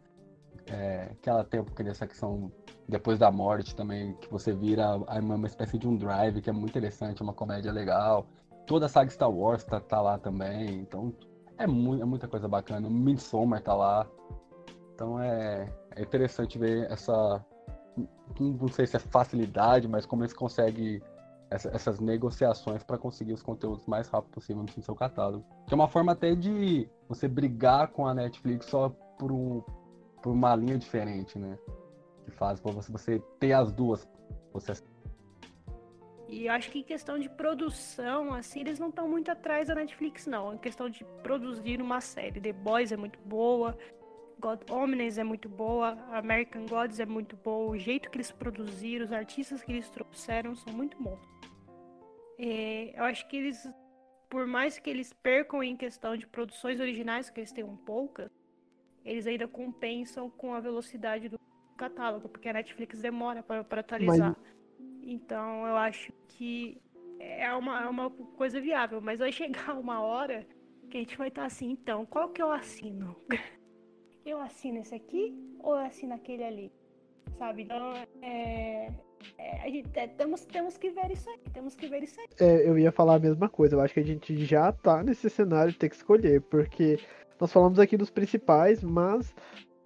É, 0.66 1.14
que 1.22 1.30
ela 1.30 1.44
tem 1.44 1.60
um 1.60 1.64
pouquinho 1.64 1.88
dessa 1.88 2.06
questão 2.06 2.52
depois 2.86 3.18
da 3.18 3.30
morte 3.30 3.74
também, 3.74 4.12
que 4.14 4.30
você 4.30 4.52
vira 4.52 4.96
uma 4.96 5.46
espécie 5.46 5.78
de 5.78 5.88
um 5.88 5.96
drive, 5.96 6.42
que 6.42 6.50
é 6.50 6.52
muito 6.52 6.70
interessante, 6.70 7.22
uma 7.22 7.32
comédia 7.32 7.72
legal. 7.72 8.26
Toda 8.68 8.86
a 8.86 8.88
saga 8.88 9.10
Star 9.10 9.30
Wars 9.30 9.64
tá, 9.64 9.80
tá 9.80 10.00
lá 10.00 10.18
também, 10.18 10.76
então 10.76 11.12
é, 11.56 11.66
muito, 11.66 12.02
é 12.02 12.06
muita 12.06 12.28
coisa 12.28 12.46
bacana. 12.46 12.88
Midsommar 12.88 13.62
tá 13.62 13.74
lá. 13.74 14.06
Então 14.94 15.20
é, 15.20 15.66
é 15.96 16.02
interessante 16.02 16.58
ver 16.58 16.90
essa, 16.90 17.44
não 18.38 18.68
sei 18.68 18.86
se 18.86 18.96
é 18.96 19.00
facilidade, 19.00 19.88
mas 19.88 20.06
como 20.06 20.22
eles 20.22 20.32
conseguem 20.32 21.00
essa, 21.50 21.68
essas 21.70 21.98
negociações 21.98 22.82
para 22.82 22.98
conseguir 22.98 23.32
os 23.32 23.42
conteúdos 23.42 23.86
mais 23.86 24.08
rápido 24.08 24.32
possível 24.32 24.62
no 24.62 24.82
seu 24.82 24.94
catálogo. 24.94 25.44
Que 25.66 25.74
é 25.74 25.76
uma 25.76 25.88
forma 25.88 26.12
até 26.12 26.34
de 26.34 26.88
você 27.08 27.26
brigar 27.26 27.88
com 27.88 28.06
a 28.06 28.14
Netflix 28.14 28.66
só 28.66 28.90
por, 29.18 29.32
um, 29.32 29.62
por 30.22 30.32
uma 30.32 30.54
linha 30.54 30.78
diferente, 30.78 31.38
né? 31.38 31.58
Que 32.24 32.30
faz 32.30 32.60
para 32.60 32.72
você, 32.72 32.92
você 32.92 33.22
ter 33.40 33.52
as 33.52 33.72
duas. 33.72 34.06
Você... 34.52 34.72
E 36.28 36.46
acho 36.46 36.70
que 36.70 36.80
em 36.80 36.82
questão 36.82 37.18
de 37.18 37.28
produção, 37.28 38.34
assim, 38.34 38.60
eles 38.60 38.78
não 38.78 38.90
estão 38.90 39.08
muito 39.08 39.30
atrás 39.30 39.68
da 39.68 39.74
Netflix, 39.74 40.26
não. 40.26 40.54
Em 40.54 40.58
questão 40.58 40.90
de 40.90 41.04
produzir 41.22 41.80
uma 41.80 42.02
série. 42.02 42.38
The 42.38 42.52
Boys 42.52 42.92
é 42.92 42.96
muito 42.98 43.18
boa, 43.20 43.76
God 44.38 44.60
Omnes 44.70 45.18
é 45.18 45.24
muito 45.24 45.48
boa, 45.48 45.98
American 46.12 46.66
Gods 46.66 47.00
é 47.00 47.06
muito 47.06 47.36
boa, 47.36 47.70
o 47.70 47.78
jeito 47.78 48.10
que 48.10 48.18
eles 48.18 48.30
produziram, 48.30 49.04
os 49.04 49.12
artistas 49.12 49.62
que 49.62 49.72
eles 49.72 49.88
trouxeram 49.90 50.54
são 50.54 50.72
muito 50.72 51.02
bons. 51.02 51.18
É, 52.38 52.92
eu 52.96 53.04
acho 53.04 53.26
que 53.26 53.36
eles, 53.36 53.68
por 54.28 54.46
mais 54.46 54.78
que 54.78 54.88
eles 54.88 55.12
percam 55.12 55.62
em 55.62 55.76
questão 55.76 56.16
de 56.16 56.26
produções 56.26 56.78
originais, 56.78 57.30
que 57.30 57.40
eles 57.40 57.50
tenham 57.50 57.74
poucas, 57.78 58.30
eles 59.04 59.26
ainda 59.26 59.48
compensam 59.48 60.30
com 60.30 60.54
a 60.54 60.60
velocidade 60.60 61.28
do 61.28 61.40
catálogo, 61.76 62.28
porque 62.28 62.48
a 62.48 62.52
Netflix 62.52 63.00
demora 63.00 63.42
para 63.42 63.80
atualizar. 63.80 64.36
Mas... 64.38 64.57
Então 65.10 65.66
eu 65.66 65.74
acho 65.76 66.12
que 66.28 66.78
é 67.18 67.50
uma, 67.54 67.82
é 67.82 67.88
uma 67.88 68.10
coisa 68.10 68.60
viável, 68.60 69.00
mas 69.00 69.18
vai 69.18 69.32
chegar 69.32 69.78
uma 69.78 70.02
hora 70.02 70.46
que 70.90 70.98
a 70.98 71.00
gente 71.00 71.16
vai 71.16 71.28
estar 71.28 71.46
assim, 71.46 71.70
então, 71.70 72.06
qual 72.06 72.28
que 72.28 72.42
eu 72.42 72.50
assino? 72.50 73.16
eu 74.24 74.38
assino 74.40 74.78
esse 74.78 74.94
aqui 74.94 75.34
ou 75.60 75.74
eu 75.74 75.86
assino 75.86 76.14
aquele 76.14 76.44
ali? 76.44 76.72
Sabe? 77.38 77.62
Então, 77.62 77.94
é, 78.22 78.90
é, 79.38 79.70
gente, 79.70 79.88
é, 79.94 80.06
temos, 80.06 80.44
temos 80.44 80.76
que 80.76 80.90
ver 80.90 81.10
isso 81.10 81.28
aí, 81.28 81.38
temos 81.52 81.74
que 81.74 81.86
ver 81.86 82.02
isso 82.02 82.18
aí. 82.20 82.26
É, 82.40 82.68
eu 82.68 82.78
ia 82.78 82.92
falar 82.92 83.16
a 83.16 83.18
mesma 83.18 83.48
coisa, 83.48 83.76
eu 83.76 83.80
acho 83.80 83.94
que 83.94 84.00
a 84.00 84.04
gente 84.04 84.44
já 84.44 84.72
tá 84.72 85.02
nesse 85.02 85.28
cenário 85.30 85.72
de 85.72 85.78
ter 85.78 85.88
que 85.88 85.96
escolher, 85.96 86.40
porque 86.42 86.98
nós 87.40 87.52
falamos 87.52 87.78
aqui 87.78 87.96
dos 87.96 88.10
principais, 88.10 88.82
mas 88.82 89.34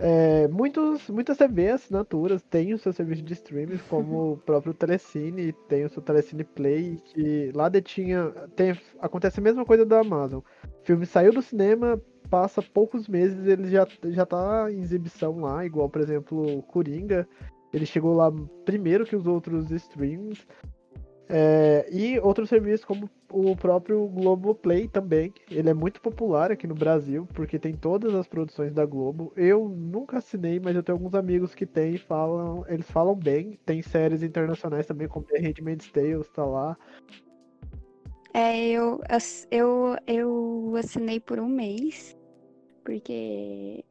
é, 0.04 0.48
muitos, 0.48 1.08
muitas 1.08 1.36
TV 1.36 1.70
assinaturas 1.70 2.42
têm 2.42 2.74
o 2.74 2.78
seu 2.78 2.92
serviço 2.92 3.22
de 3.22 3.34
streaming, 3.34 3.78
como 3.88 4.32
o 4.32 4.36
próprio 4.36 4.74
Telecine, 4.74 5.52
tem 5.68 5.84
o 5.84 5.88
seu 5.88 6.02
Telecine 6.02 6.42
Play, 6.42 6.96
que 7.04 7.52
lá 7.54 7.68
detinha. 7.68 8.30
Tem, 8.56 8.76
acontece 8.98 9.38
a 9.38 9.42
mesma 9.42 9.64
coisa 9.64 9.86
da 9.86 10.00
Amazon. 10.00 10.40
O 10.40 10.84
filme 10.84 11.06
saiu 11.06 11.32
do 11.32 11.40
cinema, 11.40 12.02
passa 12.28 12.60
poucos 12.60 13.06
meses, 13.06 13.46
ele 13.46 13.70
já, 13.70 13.86
já 14.06 14.26
tá 14.26 14.66
em 14.72 14.80
exibição 14.80 15.38
lá, 15.38 15.64
igual, 15.64 15.88
por 15.88 16.02
exemplo, 16.02 16.62
Coringa. 16.64 17.28
Ele 17.72 17.86
chegou 17.86 18.16
lá 18.16 18.32
primeiro 18.64 19.06
que 19.06 19.14
os 19.14 19.28
outros 19.28 19.70
streams. 19.70 20.44
É, 21.28 21.88
e 21.90 22.18
outros 22.20 22.48
serviços 22.48 22.84
como 22.84 23.08
o 23.30 23.56
próprio 23.56 24.06
Globoplay 24.08 24.88
também. 24.88 25.32
Ele 25.50 25.70
é 25.70 25.74
muito 25.74 26.00
popular 26.00 26.52
aqui 26.52 26.66
no 26.66 26.74
Brasil, 26.74 27.26
porque 27.32 27.58
tem 27.58 27.74
todas 27.74 28.14
as 28.14 28.26
produções 28.26 28.72
da 28.72 28.84
Globo. 28.84 29.32
Eu 29.36 29.68
nunca 29.68 30.18
assinei, 30.18 30.60
mas 30.60 30.76
eu 30.76 30.82
tenho 30.82 30.96
alguns 30.96 31.14
amigos 31.14 31.54
que 31.54 31.64
têm 31.64 31.94
e 31.94 31.98
falam. 31.98 32.64
Eles 32.68 32.90
falam 32.90 33.14
bem. 33.14 33.58
Tem 33.64 33.80
séries 33.80 34.22
internacionais 34.22 34.86
também, 34.86 35.08
como 35.08 35.24
The 35.26 35.38
Handmaid's 35.38 35.90
Tale, 35.90 36.24
tá 36.34 36.44
lá. 36.44 36.76
É, 38.34 38.68
eu, 38.68 39.00
eu, 39.50 39.96
eu 40.06 40.74
assinei 40.76 41.20
por 41.20 41.38
um 41.38 41.48
mês 41.48 42.16
porque 42.84 43.84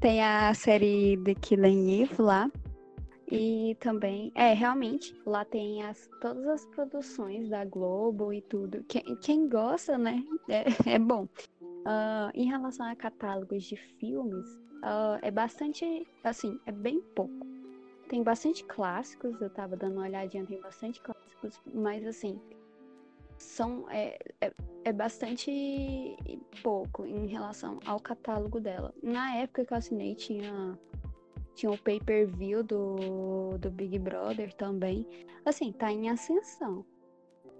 tem 0.00 0.22
a 0.22 0.52
série 0.54 1.16
The 1.24 1.34
Killing 1.34 2.02
Eve 2.02 2.20
lá. 2.20 2.50
E 3.34 3.74
também, 3.76 4.30
é, 4.34 4.52
realmente, 4.52 5.18
lá 5.24 5.42
tem 5.42 5.82
as, 5.82 6.06
todas 6.20 6.46
as 6.46 6.66
produções 6.66 7.48
da 7.48 7.64
Globo 7.64 8.30
e 8.30 8.42
tudo. 8.42 8.84
Quem, 8.86 9.02
quem 9.22 9.48
gosta, 9.48 9.96
né, 9.96 10.22
é, 10.46 10.64
é 10.96 10.98
bom. 10.98 11.26
Uh, 11.62 12.28
em 12.34 12.44
relação 12.44 12.84
a 12.84 12.94
catálogos 12.94 13.64
de 13.64 13.74
filmes, 13.74 14.46
uh, 14.84 15.18
é 15.22 15.30
bastante, 15.30 16.06
assim, 16.22 16.60
é 16.66 16.72
bem 16.72 17.00
pouco. 17.16 17.46
Tem 18.06 18.22
bastante 18.22 18.64
clássicos, 18.64 19.40
eu 19.40 19.48
tava 19.48 19.78
dando 19.78 19.94
uma 19.94 20.02
olhadinha, 20.02 20.44
tem 20.44 20.60
bastante 20.60 21.00
clássicos, 21.00 21.58
mas 21.72 22.06
assim, 22.06 22.38
são 23.38 23.88
é, 23.88 24.18
é, 24.42 24.52
é, 24.84 24.92
bastante 24.92 26.14
pouco 26.62 27.06
em 27.06 27.28
relação 27.28 27.80
ao 27.86 27.98
catálogo 27.98 28.60
dela. 28.60 28.92
Na 29.02 29.36
época 29.36 29.64
que 29.64 29.72
eu 29.72 29.78
assinei 29.78 30.14
tinha 30.14 30.78
tinha 31.54 31.70
o 31.70 31.78
pay-per-view 31.78 32.62
do, 32.62 33.58
do 33.58 33.70
Big 33.70 33.98
Brother 33.98 34.52
também. 34.54 35.06
Assim, 35.44 35.72
tá 35.72 35.90
em 35.90 36.08
ascensão. 36.08 36.84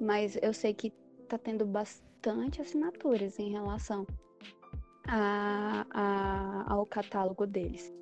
Mas 0.01 0.38
eu 0.43 0.53
sei 0.53 0.74
que 0.74 0.90
tá 1.28 1.38
tendo 1.38 1.64
bastante 1.64 2.61
assinaturas 2.61 3.38
em 3.38 3.51
relação 3.51 4.07
a, 5.07 5.86
a, 5.90 6.72
ao 6.72 6.86
catálogo 6.86 7.47
deles. 7.47 7.93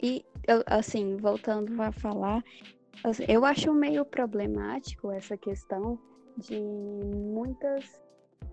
E, 0.00 0.24
eu, 0.46 0.62
assim, 0.66 1.16
voltando 1.16 1.80
a 1.82 1.90
falar, 1.90 2.42
eu 3.26 3.44
acho 3.44 3.72
meio 3.74 4.04
problemático 4.04 5.10
essa 5.10 5.36
questão 5.36 5.98
de 6.36 6.60
muitas 6.60 8.00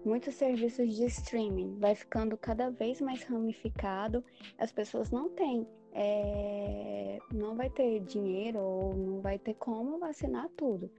muitos 0.05 0.35
serviços 0.35 0.93
de 0.95 1.05
streaming 1.05 1.77
vai 1.79 1.95
ficando 1.95 2.37
cada 2.37 2.69
vez 2.69 3.01
mais 3.01 3.23
ramificado 3.23 4.23
as 4.57 4.71
pessoas 4.71 5.09
não 5.09 5.29
têm 5.29 5.67
é, 5.93 7.17
não 7.33 7.55
vai 7.55 7.69
ter 7.69 8.01
dinheiro 8.01 8.59
ou 8.59 8.93
não 8.93 9.21
vai 9.21 9.39
ter 9.39 9.53
como 9.53 9.97
vacinar 9.97 10.49
tudo. 10.57 10.91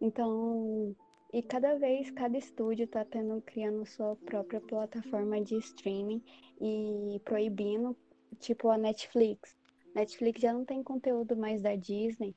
Então 0.00 0.96
e 1.32 1.42
cada 1.42 1.74
vez 1.76 2.10
cada 2.10 2.38
estúdio 2.38 2.84
está 2.84 3.04
tendo 3.04 3.42
criando 3.42 3.84
sua 3.84 4.16
própria 4.16 4.60
plataforma 4.60 5.40
de 5.42 5.56
streaming 5.58 6.22
e 6.60 7.20
proibindo 7.24 7.94
tipo 8.40 8.70
a 8.70 8.78
Netflix. 8.78 9.54
Netflix 9.94 10.40
já 10.40 10.52
não 10.52 10.64
tem 10.64 10.82
conteúdo 10.82 11.36
mais 11.36 11.60
da 11.60 11.76
Disney. 11.76 12.34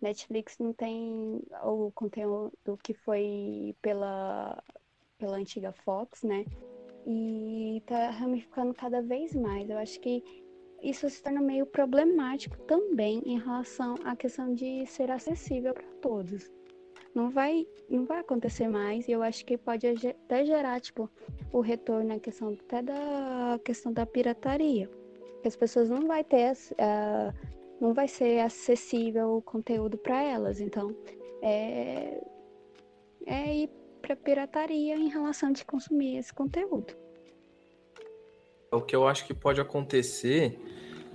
Netflix 0.00 0.56
não 0.58 0.72
tem 0.72 1.42
o 1.64 1.90
conteúdo 1.92 2.78
que 2.82 2.94
foi 2.94 3.74
pela, 3.82 4.62
pela 5.18 5.36
antiga 5.36 5.72
Fox, 5.84 6.22
né? 6.22 6.44
E 7.06 7.82
tá 7.86 8.10
ramificando 8.10 8.72
cada 8.72 9.02
vez 9.02 9.34
mais. 9.34 9.68
Eu 9.68 9.78
acho 9.78 10.00
que 10.00 10.22
isso 10.82 11.08
se 11.10 11.22
torna 11.22 11.40
meio 11.40 11.66
problemático 11.66 12.56
também 12.62 13.20
em 13.26 13.38
relação 13.38 13.96
à 14.04 14.14
questão 14.14 14.54
de 14.54 14.86
ser 14.86 15.10
acessível 15.10 15.74
para 15.74 15.88
todos. 16.00 16.50
Não 17.14 17.30
vai, 17.30 17.66
não 17.88 18.04
vai 18.04 18.20
acontecer 18.20 18.68
mais 18.68 19.08
e 19.08 19.12
eu 19.12 19.22
acho 19.22 19.44
que 19.44 19.58
pode 19.58 19.86
até 19.86 20.44
gerar 20.44 20.80
tipo 20.80 21.10
o 21.52 21.60
retorno 21.60 22.08
na 22.08 22.20
questão 22.20 22.50
até 22.50 22.82
da 22.82 23.58
questão 23.64 23.92
da 23.92 24.06
pirataria, 24.06 24.88
as 25.44 25.56
pessoas 25.56 25.88
não 25.88 26.06
vai 26.06 26.22
ter 26.22 26.52
uh, 26.52 27.34
não 27.80 27.94
vai 27.94 28.06
ser 28.06 28.40
acessível 28.40 29.36
o 29.36 29.42
conteúdo 29.42 29.96
para 29.96 30.22
elas, 30.22 30.60
então 30.60 30.94
é 31.42 32.20
é 33.26 33.56
ir 33.56 33.70
para 34.08 34.16
pirataria 34.16 34.96
em 34.96 35.08
relação 35.08 35.52
de 35.52 35.64
consumir 35.64 36.16
esse 36.16 36.32
conteúdo. 36.32 36.94
O 38.72 38.80
que 38.80 38.96
eu 38.96 39.06
acho 39.06 39.26
que 39.26 39.34
pode 39.34 39.60
acontecer 39.60 40.58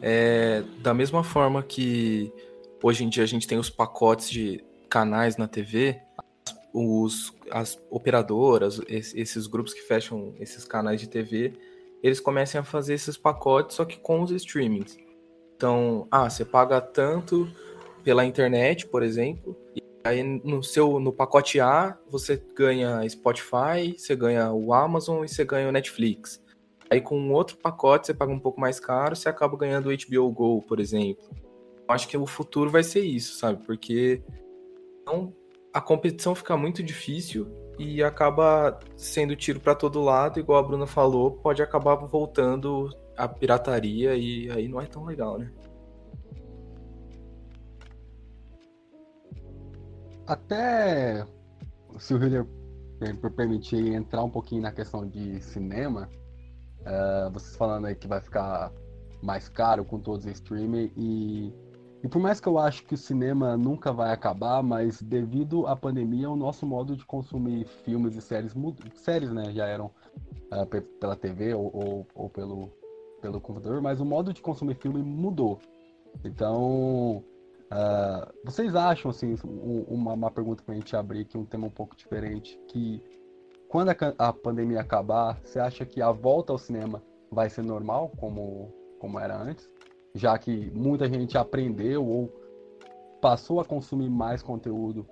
é 0.01 0.63
da 0.81 0.93
mesma 0.93 1.23
forma 1.23 1.63
que 1.63 2.31
hoje 2.83 3.03
em 3.03 3.09
dia 3.09 3.23
a 3.23 3.27
gente 3.27 3.47
tem 3.47 3.57
os 3.57 3.69
pacotes 3.69 4.29
de 4.29 4.63
canais 4.89 5.37
na 5.37 5.47
TV, 5.47 5.99
os, 6.71 7.33
as 7.49 7.79
operadoras, 7.89 8.79
esses 8.87 9.47
grupos 9.47 9.73
que 9.73 9.81
fecham 9.81 10.35
esses 10.39 10.63
canais 10.65 10.99
de 10.99 11.07
TV, 11.07 11.53
eles 12.01 12.19
começam 12.19 12.61
a 12.61 12.63
fazer 12.63 12.95
esses 12.95 13.17
pacotes, 13.17 13.75
só 13.75 13.85
que 13.85 13.97
com 13.97 14.21
os 14.21 14.31
streamings. 14.31 14.97
Então, 15.55 16.07
ah, 16.11 16.29
você 16.29 16.43
paga 16.43 16.81
tanto 16.81 17.49
pela 18.03 18.25
internet, 18.25 18.85
por 18.87 19.01
exemplo, 19.01 19.55
e 19.75 19.82
aí 20.03 20.23
no 20.23 20.61
seu 20.61 20.99
no 20.99 21.13
pacote 21.13 21.59
A 21.59 21.97
você 22.09 22.41
ganha 22.55 23.07
Spotify, 23.07 23.95
você 23.97 24.15
ganha 24.15 24.51
o 24.51 24.73
Amazon 24.73 25.23
e 25.23 25.29
você 25.29 25.45
ganha 25.45 25.69
o 25.69 25.71
Netflix. 25.71 26.41
Aí 26.89 27.01
com 27.01 27.31
outro 27.31 27.57
pacote 27.57 28.07
você 28.07 28.13
paga 28.13 28.31
um 28.31 28.39
pouco 28.39 28.59
mais 28.59 28.79
caro, 28.79 29.15
você 29.15 29.29
acaba 29.29 29.57
ganhando 29.57 29.89
o 29.89 29.97
HBO 29.97 30.31
Go, 30.31 30.61
por 30.61 30.79
exemplo. 30.79 31.23
Eu 31.87 31.95
acho 31.95 32.07
que 32.07 32.17
o 32.17 32.25
futuro 32.25 32.69
vai 32.69 32.83
ser 32.83 33.01
isso, 33.01 33.37
sabe? 33.37 33.65
Porque 33.65 34.21
não, 35.05 35.33
a 35.73 35.81
competição 35.81 36.35
fica 36.35 36.55
muito 36.55 36.83
difícil 36.83 37.47
e 37.79 38.03
acaba 38.03 38.79
sendo 38.95 39.35
tiro 39.35 39.59
para 39.59 39.73
todo 39.73 40.01
lado, 40.01 40.39
igual 40.39 40.59
a 40.59 40.63
Bruna 40.63 40.85
falou, 40.85 41.31
pode 41.31 41.61
acabar 41.61 41.95
voltando 41.95 42.89
a 43.17 43.27
pirataria 43.27 44.15
e 44.15 44.49
aí 44.51 44.67
não 44.67 44.79
é 44.79 44.85
tão 44.85 45.05
legal, 45.05 45.37
né? 45.37 45.51
Até 50.27 51.25
se 51.97 52.13
o 52.13 52.23
Hiller 52.23 52.47
permitir 53.35 53.93
entrar 53.93 54.23
um 54.23 54.29
pouquinho 54.29 54.61
na 54.61 54.71
questão 54.71 55.07
de 55.07 55.41
cinema, 55.41 56.09
Uh, 56.83 57.31
vocês 57.31 57.55
falando 57.55 57.85
aí 57.87 57.95
que 57.95 58.07
vai 58.07 58.19
ficar 58.19 58.71
mais 59.21 59.47
caro 59.47 59.85
com 59.85 59.99
todos 59.99 60.25
os 60.25 60.31
streaming 60.33 60.91
e 60.97 61.53
e 62.03 62.09
por 62.09 62.19
mais 62.19 62.41
que 62.41 62.49
eu 62.49 62.59
acho 62.59 62.83
que 62.83 62.95
o 62.95 62.97
cinema 62.97 63.55
nunca 63.55 63.93
vai 63.93 64.11
acabar, 64.11 64.61
mas 64.61 65.01
devido 65.01 65.65
à 65.65 65.73
pandemia, 65.73 66.29
o 66.29 66.35
nosso 66.35 66.65
modo 66.65 66.97
de 66.97 67.05
consumir 67.05 67.65
filmes 67.85 68.13
e 68.17 68.21
séries 68.21 68.53
séries, 68.95 69.31
né, 69.31 69.53
já 69.53 69.65
eram 69.65 69.85
uh, 70.51 70.65
pela 70.99 71.15
TV 71.15 71.53
ou, 71.53 71.71
ou, 71.73 72.07
ou, 72.13 72.29
pelo, 72.29 72.73
pelo 73.21 73.39
computador, 73.39 73.81
mas 73.81 74.01
o 74.01 74.05
modo 74.05 74.33
de 74.33 74.41
consumir 74.41 74.75
filme 74.75 75.01
mudou. 75.01 75.61
Então, 76.25 77.23
uh, 77.73 78.33
vocês 78.43 78.75
acham, 78.75 79.11
assim, 79.11 79.35
uma, 79.43 80.13
uma 80.13 80.31
pergunta 80.31 80.63
para 80.63 80.73
a 80.73 80.77
gente 80.77 80.95
abrir 80.95 81.21
aqui, 81.21 81.37
um 81.37 81.45
tema 81.45 81.67
um 81.67 81.71
pouco 81.71 81.95
diferente, 81.95 82.59
que 82.67 83.01
quando 83.67 83.89
a, 83.89 83.95
a, 84.19 84.31
pandemia 84.31 84.81
acabar, 84.81 85.39
você 85.43 85.59
acha 85.59 85.85
que 85.85 86.01
a 86.01 86.11
volta 86.11 86.53
ao 86.53 86.59
cinema 86.59 87.03
vai 87.31 87.49
ser 87.49 87.63
normal, 87.63 88.09
como, 88.19 88.71
como 88.99 89.19
era 89.19 89.35
antes? 89.35 89.69
Já 90.13 90.37
que 90.37 90.69
muita 90.71 91.09
gente 91.09 91.37
aprendeu 91.37 92.05
ou 92.05 92.31
passou 93.19 93.59
a 93.59 93.65
consumir 93.65 94.09
mais 94.09 94.43
conteúdo 94.43 95.07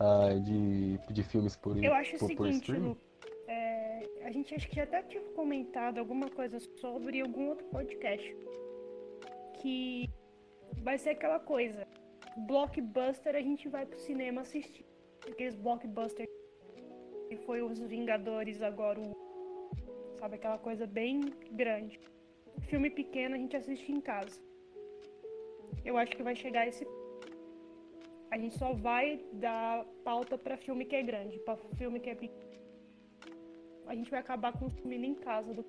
uh, 0.00 0.38
de, 0.40 0.98
de 1.12 1.22
filmes 1.24 1.56
por 1.56 1.82
Eu 1.82 1.92
acho 1.94 2.16
por, 2.18 2.26
o 2.26 2.28
seguinte, 2.28 2.72
Lu, 2.72 2.96
é, 3.48 4.02
a 4.22 4.30
gente 4.30 4.54
acho 4.54 4.68
que 4.68 4.76
já 4.76 4.84
até 4.84 5.02
tinha 5.02 5.22
comentado 5.34 5.98
alguma 5.98 6.30
coisa 6.30 6.60
sobre 6.80 7.20
algum 7.20 7.48
outro 7.48 7.66
podcast. 7.66 8.36
Que 9.60 10.08
vai 10.82 10.98
ser 10.98 11.10
aquela 11.10 11.40
coisa. 11.40 11.86
Blockbuster 12.36 13.36
a 13.36 13.40
gente 13.40 13.68
vai 13.68 13.86
pro 13.86 13.98
cinema 13.98 14.40
assistir. 14.40 14.84
Aqueles 15.26 15.54
blockbusters 15.54 16.28
que 17.28 17.36
foi 17.38 17.62
os 17.62 17.80
Vingadores 17.80 18.60
agora, 18.62 19.00
o, 19.00 19.12
sabe, 20.18 20.36
aquela 20.36 20.58
coisa 20.58 20.86
bem 20.86 21.20
grande. 21.52 21.98
Filme 22.68 22.90
pequeno 22.90 23.34
a 23.34 23.38
gente 23.38 23.56
assiste 23.56 23.90
em 23.90 24.00
casa. 24.00 24.40
Eu 25.84 25.96
acho 25.96 26.16
que 26.16 26.22
vai 26.22 26.34
chegar 26.34 26.66
esse 26.66 26.84
a 28.30 28.36
gente 28.36 28.58
só 28.58 28.72
vai 28.72 29.24
dar 29.34 29.84
pauta 30.02 30.36
para 30.36 30.56
filme 30.56 30.84
que 30.84 30.96
é 30.96 31.02
grande, 31.04 31.38
para 31.38 31.56
filme 31.76 32.00
que 32.00 32.10
é 32.10 32.16
pequeno. 32.16 32.60
A 33.86 33.94
gente 33.94 34.10
vai 34.10 34.18
acabar 34.18 34.52
consumindo 34.58 35.04
em 35.04 35.14
casa 35.14 35.54
do... 35.54 35.64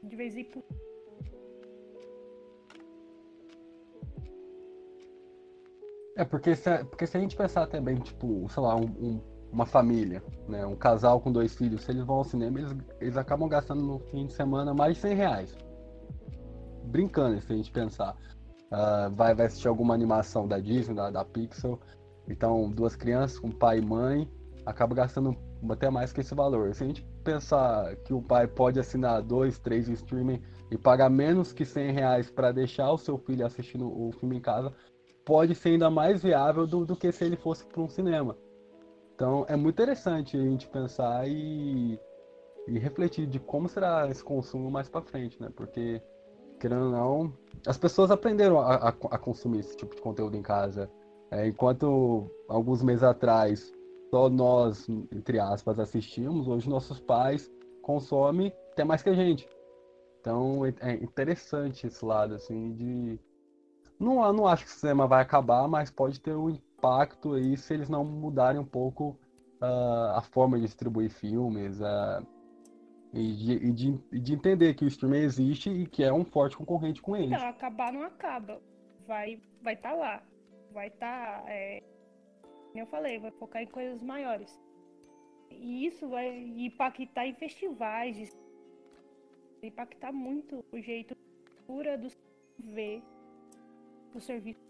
de 0.00 0.14
vez 0.14 0.36
em 0.36 0.44
quando. 0.44 0.91
É, 6.16 6.24
porque 6.24 6.54
se, 6.54 6.84
porque 6.84 7.06
se 7.06 7.16
a 7.16 7.20
gente 7.20 7.36
pensar 7.36 7.66
também, 7.66 7.96
tipo, 7.96 8.46
sei 8.50 8.62
lá, 8.62 8.76
um, 8.76 8.84
um 8.84 9.20
uma 9.52 9.66
família, 9.66 10.22
né, 10.48 10.64
um 10.64 10.74
casal 10.74 11.20
com 11.20 11.30
dois 11.30 11.54
filhos, 11.54 11.82
se 11.82 11.90
eles 11.90 12.04
vão 12.04 12.16
ao 12.16 12.24
cinema, 12.24 12.58
eles, 12.58 12.74
eles 13.00 13.16
acabam 13.18 13.48
gastando 13.48 13.82
no 13.82 13.98
fim 13.98 14.26
de 14.26 14.32
semana 14.32 14.72
mais 14.72 14.94
de 14.94 15.02
100 15.02 15.14
reais. 15.14 15.58
Brincando, 16.84 17.40
se 17.40 17.52
a 17.52 17.56
gente 17.56 17.70
pensar. 17.70 18.16
Uh, 18.72 19.10
vai, 19.14 19.34
vai 19.34 19.46
assistir 19.46 19.68
alguma 19.68 19.92
animação 19.92 20.48
da 20.48 20.58
Disney, 20.58 20.94
da, 20.94 21.10
da 21.10 21.24
Pixar. 21.24 21.76
Então, 22.26 22.70
duas 22.70 22.96
crianças 22.96 23.38
com 23.38 23.50
pai 23.50 23.78
e 23.78 23.82
mãe, 23.82 24.26
acaba 24.64 24.94
gastando 24.94 25.36
até 25.68 25.90
mais 25.90 26.12
que 26.12 26.22
esse 26.22 26.34
valor. 26.34 26.74
Se 26.74 26.82
a 26.82 26.86
gente 26.86 27.04
pensar 27.22 27.94
que 27.96 28.14
o 28.14 28.22
pai 28.22 28.46
pode 28.46 28.80
assinar 28.80 29.20
dois, 29.20 29.58
três 29.58 29.88
streaming 29.88 30.40
e 30.70 30.78
pagar 30.78 31.10
menos 31.10 31.52
que 31.52 31.66
100 31.66 31.92
reais 31.92 32.30
para 32.30 32.50
deixar 32.50 32.90
o 32.90 32.96
seu 32.96 33.18
filho 33.18 33.44
assistindo 33.44 33.86
o 33.86 34.10
filme 34.12 34.38
em 34.38 34.40
casa, 34.40 34.72
pode 35.24 35.54
ser 35.54 35.70
ainda 35.70 35.90
mais 35.90 36.22
viável 36.22 36.66
do, 36.66 36.84
do 36.84 36.96
que 36.96 37.10
se 37.12 37.24
ele 37.24 37.36
fosse 37.36 37.64
para 37.66 37.80
um 37.80 37.88
cinema. 37.88 38.36
Então 39.14 39.44
é 39.48 39.56
muito 39.56 39.74
interessante 39.74 40.36
a 40.36 40.40
gente 40.40 40.68
pensar 40.68 41.28
e, 41.28 41.98
e 42.66 42.78
refletir 42.78 43.26
de 43.26 43.38
como 43.38 43.68
será 43.68 44.08
esse 44.08 44.22
consumo 44.22 44.70
mais 44.70 44.88
para 44.88 45.02
frente, 45.02 45.40
né? 45.40 45.48
Porque, 45.54 46.02
querendo 46.58 46.86
ou 46.86 46.90
não, 46.90 47.32
as 47.66 47.78
pessoas 47.78 48.10
aprenderam 48.10 48.58
a, 48.58 48.74
a, 48.74 48.88
a 48.88 49.18
consumir 49.18 49.60
esse 49.60 49.76
tipo 49.76 49.94
de 49.94 50.02
conteúdo 50.02 50.36
em 50.36 50.42
casa. 50.42 50.90
É, 51.30 51.46
enquanto 51.46 52.30
alguns 52.48 52.82
meses 52.82 53.02
atrás 53.02 53.72
só 54.10 54.28
nós, 54.28 54.86
entre 55.10 55.38
aspas, 55.38 55.78
assistimos, 55.78 56.46
hoje 56.46 56.68
nossos 56.68 57.00
pais 57.00 57.50
consomem 57.80 58.52
até 58.72 58.84
mais 58.84 59.02
que 59.02 59.08
a 59.08 59.14
gente. 59.14 59.48
Então 60.20 60.66
é, 60.66 60.74
é 60.80 60.92
interessante 60.94 61.86
esse 61.86 62.04
lado, 62.04 62.34
assim, 62.34 62.72
de. 62.74 63.18
Não, 64.02 64.32
não 64.32 64.46
acho 64.48 64.64
que 64.64 64.70
o 64.70 64.74
cinema 64.74 65.06
vai 65.06 65.22
acabar, 65.22 65.68
mas 65.68 65.88
pode 65.88 66.20
ter 66.20 66.34
um 66.34 66.50
impacto 66.50 67.34
aí 67.34 67.56
se 67.56 67.72
eles 67.72 67.88
não 67.88 68.04
mudarem 68.04 68.60
um 68.60 68.64
pouco 68.64 69.16
uh, 69.60 70.16
a 70.16 70.22
forma 70.22 70.56
de 70.58 70.64
distribuir 70.64 71.08
filmes 71.08 71.80
uh, 71.80 72.26
e, 73.12 73.32
de, 73.32 73.52
e, 73.52 73.72
de, 73.72 74.00
e, 74.10 74.18
de, 74.18 74.32
entender 74.34 74.74
que 74.74 74.84
o 74.84 74.88
streaming 74.88 75.18
existe 75.18 75.70
e 75.70 75.86
que 75.86 76.02
é 76.02 76.12
um 76.12 76.24
forte 76.24 76.56
concorrente 76.56 77.00
com 77.00 77.14
eles. 77.14 77.30
Não, 77.30 77.46
acabar 77.46 77.92
não 77.92 78.02
acaba. 78.02 78.60
Vai 79.06 79.40
vai 79.62 79.74
estar 79.74 79.90
tá 79.90 79.94
lá. 79.94 80.22
Vai 80.72 80.88
estar, 80.88 81.42
tá, 81.42 81.44
é, 81.48 81.80
eu 82.74 82.86
falei, 82.86 83.20
vai 83.20 83.30
focar 83.30 83.62
em 83.62 83.66
coisas 83.66 84.02
maiores. 84.02 84.58
E 85.48 85.86
isso 85.86 86.08
vai 86.08 86.28
impactar 86.56 87.26
em 87.26 87.34
festivais, 87.34 88.16
vai 89.60 89.68
impactar 89.68 90.10
muito 90.10 90.64
o 90.72 90.80
jeito 90.80 91.14
pura 91.66 91.96
do 91.96 92.08
ver 92.58 93.02
o 94.14 94.20
serviço 94.20 94.60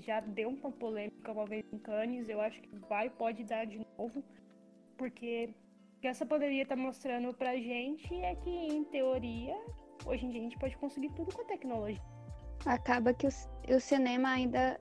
já 0.00 0.20
deu 0.20 0.48
uma 0.48 0.72
polêmica 0.72 1.32
uma 1.32 1.46
vez 1.46 1.64
em 1.72 1.78
Cannes, 1.78 2.28
eu 2.28 2.40
acho 2.40 2.60
que 2.60 2.76
vai, 2.88 3.08
pode 3.08 3.44
dar 3.44 3.64
de 3.64 3.80
novo, 3.96 4.22
porque 4.96 5.54
o 5.96 6.00
que 6.00 6.08
essa 6.08 6.26
pandemia 6.26 6.62
está 6.62 6.76
mostrando 6.76 7.32
pra 7.34 7.56
gente 7.56 8.14
é 8.14 8.34
que, 8.34 8.50
em 8.50 8.84
teoria, 8.84 9.54
hoje 10.04 10.26
em 10.26 10.30
dia 10.30 10.40
a 10.40 10.44
gente 10.44 10.58
pode 10.58 10.76
conseguir 10.76 11.10
tudo 11.14 11.32
com 11.34 11.42
a 11.42 11.44
tecnologia. 11.44 12.02
Acaba 12.64 13.14
que 13.14 13.26
o, 13.26 13.30
o 13.74 13.80
cinema 13.80 14.30
ainda 14.30 14.80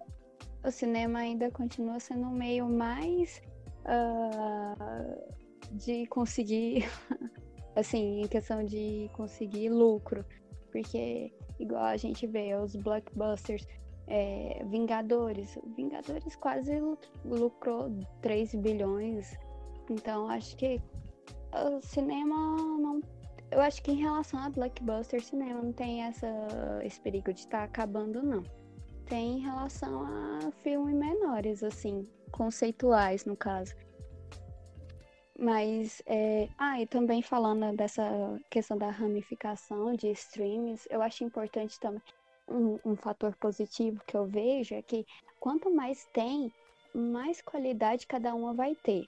o 0.65 0.71
cinema 0.71 1.19
ainda 1.19 1.51
continua 1.51 1.99
sendo 1.99 2.25
um 2.25 2.31
meio 2.31 2.67
mais 2.67 3.39
uh, 3.85 5.35
de 5.71 6.07
conseguir, 6.07 6.85
assim, 7.75 8.21
em 8.21 8.27
questão 8.27 8.63
de 8.63 9.09
conseguir 9.13 9.69
lucro, 9.69 10.25
porque 10.71 11.31
igual 11.59 11.83
a 11.83 11.97
gente 11.97 12.25
vê 12.25 12.55
os 12.55 12.75
blockbusters 12.75 13.67
é, 14.07 14.63
Vingadores. 14.65 15.57
Vingadores 15.75 16.35
quase 16.35 16.71
lucrou 17.23 17.89
3 18.21 18.55
bilhões. 18.55 19.37
Então 19.89 20.29
acho 20.29 20.55
que 20.57 20.81
o 21.53 21.81
cinema 21.81 22.35
não. 22.35 23.01
eu 23.51 23.61
acho 23.61 23.81
que 23.81 23.91
em 23.91 24.01
relação 24.01 24.39
a 24.39 24.49
blockbuster 24.49 25.23
cinema 25.23 25.61
não 25.61 25.71
tem 25.71 26.03
essa, 26.03 26.27
esse 26.83 26.99
perigo 26.99 27.33
de 27.33 27.41
estar 27.41 27.59
tá 27.59 27.63
acabando, 27.63 28.21
não. 28.21 28.43
Tem 29.05 29.37
em 29.37 29.39
relação 29.41 30.03
a 30.03 30.51
filmes 30.63 30.95
menores, 30.95 31.63
assim, 31.63 32.07
conceituais, 32.31 33.23
no 33.23 33.35
caso. 33.35 33.75
Mas, 35.37 36.01
é... 36.07 36.47
ah, 36.57 36.81
e 36.81 36.87
também 36.87 37.21
falando 37.21 37.75
dessa 37.75 38.03
questão 38.49 38.77
da 38.77 38.89
ramificação 38.89 39.93
de 39.93 40.09
streams, 40.11 40.87
eu 40.89 41.03
acho 41.03 41.23
importante 41.23 41.79
também 41.79 42.01
um, 42.47 42.79
um 42.85 42.95
fator 42.95 43.35
positivo 43.35 44.01
que 44.05 44.15
eu 44.15 44.25
vejo 44.25 44.75
é 44.75 44.81
que 44.81 45.05
quanto 45.39 45.73
mais 45.73 46.05
tem, 46.13 46.51
mais 46.93 47.41
qualidade 47.41 48.07
cada 48.07 48.33
uma 48.33 48.53
vai 48.53 48.75
ter. 48.75 49.05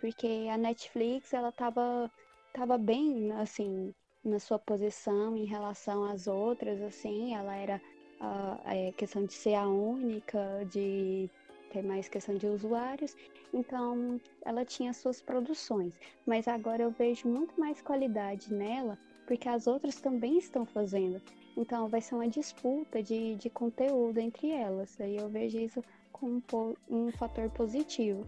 Porque 0.00 0.48
a 0.50 0.56
Netflix, 0.56 1.32
ela 1.32 1.50
tava, 1.52 2.10
tava 2.52 2.78
bem, 2.78 3.32
assim, 3.32 3.92
na 4.24 4.38
sua 4.38 4.58
posição 4.58 5.36
em 5.36 5.44
relação 5.44 6.04
às 6.04 6.26
outras, 6.26 6.80
assim, 6.82 7.34
ela 7.34 7.54
era 7.54 7.80
a, 8.20 8.60
a 8.64 8.92
questão 8.92 9.24
de 9.24 9.32
ser 9.32 9.54
a 9.54 9.66
única, 9.66 10.64
de 10.70 11.28
ter 11.72 11.82
mais 11.82 12.08
questão 12.08 12.36
de 12.36 12.46
usuários, 12.46 13.14
então 13.52 14.20
ela 14.44 14.64
tinha 14.64 14.92
suas 14.92 15.20
produções. 15.20 15.92
Mas 16.26 16.48
agora 16.48 16.82
eu 16.82 16.90
vejo 16.90 17.28
muito 17.28 17.58
mais 17.58 17.80
qualidade 17.82 18.52
nela, 18.52 18.98
porque 19.26 19.48
as 19.48 19.66
outras 19.66 20.00
também 20.00 20.38
estão 20.38 20.64
fazendo. 20.64 21.20
Então 21.58 21.88
vai 21.88 22.00
ser 22.00 22.14
uma 22.14 22.28
disputa 22.28 23.02
de, 23.02 23.34
de 23.34 23.50
conteúdo 23.50 24.18
entre 24.18 24.48
elas. 24.52 24.98
Aí 25.00 25.16
eu 25.16 25.28
vejo 25.28 25.58
isso 25.58 25.82
como 26.12 26.40
um 26.88 27.10
fator 27.10 27.50
positivo. 27.50 28.24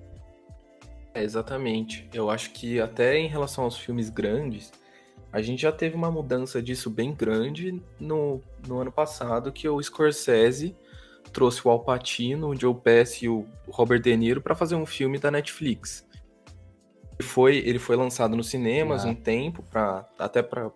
É, 1.14 1.22
exatamente. 1.22 2.08
Eu 2.12 2.28
acho 2.28 2.50
que 2.50 2.80
até 2.80 3.16
em 3.16 3.28
relação 3.28 3.62
aos 3.62 3.78
filmes 3.78 4.10
grandes, 4.10 4.72
a 5.32 5.40
gente 5.40 5.62
já 5.62 5.70
teve 5.70 5.94
uma 5.94 6.10
mudança 6.10 6.60
disso 6.60 6.90
bem 6.90 7.14
grande 7.14 7.80
no, 8.00 8.40
no 8.66 8.80
ano 8.80 8.90
passado, 8.90 9.52
que 9.52 9.68
o 9.68 9.80
Scorsese 9.80 10.76
trouxe 11.32 11.66
o 11.66 11.70
Al 11.70 11.84
Pacino, 11.84 12.48
o 12.48 12.56
Joe 12.56 12.74
Pesci 12.74 13.26
e 13.26 13.28
o 13.28 13.46
Robert 13.68 14.00
De 14.00 14.16
Niro 14.16 14.40
para 14.40 14.56
fazer 14.56 14.74
um 14.74 14.86
filme 14.86 15.18
da 15.18 15.30
Netflix. 15.30 16.04
Ele 17.16 17.28
foi, 17.28 17.58
ele 17.58 17.78
foi 17.78 17.94
lançado 17.94 18.34
nos 18.34 18.48
cinemas 18.48 19.04
ah. 19.04 19.08
um 19.08 19.14
tempo, 19.14 19.62
pra, 19.62 20.08
até 20.18 20.42
para 20.42 20.70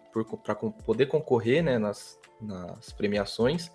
poder 0.85 1.07
concorrer 1.07 1.65
né, 1.65 1.79
nas, 1.79 2.19
nas 2.45 2.93
premiações. 2.93 3.71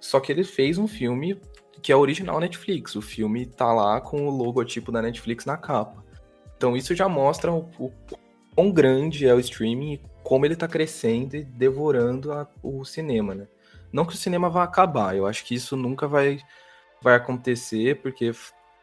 Só 0.00 0.20
que 0.20 0.30
ele 0.30 0.44
fez 0.44 0.78
um 0.78 0.86
filme 0.86 1.40
que 1.82 1.92
é 1.92 1.96
original 1.96 2.40
Netflix. 2.40 2.96
O 2.96 3.02
filme 3.02 3.46
tá 3.46 3.72
lá 3.72 4.00
com 4.00 4.26
o 4.26 4.30
logotipo 4.30 4.90
da 4.90 5.00
Netflix 5.00 5.44
na 5.44 5.56
capa. 5.56 6.04
Então 6.56 6.76
isso 6.76 6.94
já 6.94 7.08
mostra 7.08 7.52
o, 7.52 7.68
o 7.78 7.92
quão 8.54 8.72
grande 8.72 9.26
é 9.26 9.34
o 9.34 9.40
streaming 9.40 9.94
e 9.94 10.00
como 10.22 10.44
ele 10.46 10.56
tá 10.56 10.66
crescendo 10.66 11.36
e 11.36 11.44
devorando 11.44 12.32
a, 12.32 12.48
o 12.62 12.84
cinema, 12.84 13.34
né? 13.34 13.46
Não 13.92 14.04
que 14.04 14.14
o 14.14 14.16
cinema 14.16 14.50
vá 14.50 14.64
acabar, 14.64 15.16
eu 15.16 15.26
acho 15.26 15.44
que 15.44 15.54
isso 15.54 15.76
nunca 15.76 16.08
vai, 16.08 16.40
vai 17.00 17.14
acontecer, 17.14 18.00
porque 18.02 18.32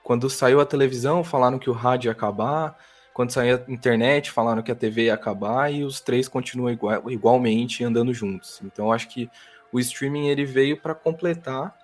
quando 0.01 0.29
saiu 0.29 0.61
a 0.61 0.65
televisão 0.65 1.23
falaram 1.23 1.59
que 1.59 1.69
o 1.69 1.73
rádio 1.73 2.07
ia 2.07 2.13
acabar, 2.13 2.77
quando 3.13 3.31
saiu 3.31 3.57
a 3.57 3.71
internet 3.71 4.31
falaram 4.31 4.63
que 4.63 4.71
a 4.71 4.75
TV 4.75 5.03
ia 5.03 5.13
acabar 5.13 5.71
e 5.71 5.83
os 5.83 6.01
três 6.01 6.27
continuam 6.27 6.71
igual, 6.71 7.11
igualmente 7.11 7.83
andando 7.83 8.13
juntos. 8.13 8.59
Então 8.63 8.91
acho 8.91 9.07
que 9.07 9.29
o 9.71 9.79
streaming 9.79 10.27
ele 10.27 10.45
veio 10.45 10.77
para 10.79 10.95
completar 10.95 11.77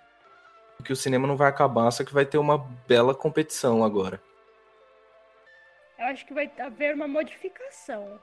que 0.83 0.93
o 0.93 0.95
cinema 0.95 1.27
não 1.27 1.35
vai 1.35 1.49
acabar, 1.49 1.91
só 1.91 2.03
que 2.03 2.13
vai 2.13 2.25
ter 2.25 2.37
uma 2.37 2.57
bela 2.87 3.13
competição 3.13 3.83
agora. 3.83 4.21
Eu 5.97 6.05
acho 6.05 6.25
que 6.25 6.33
vai 6.33 6.49
haver 6.59 6.95
uma 6.95 7.07
modificação, 7.07 8.19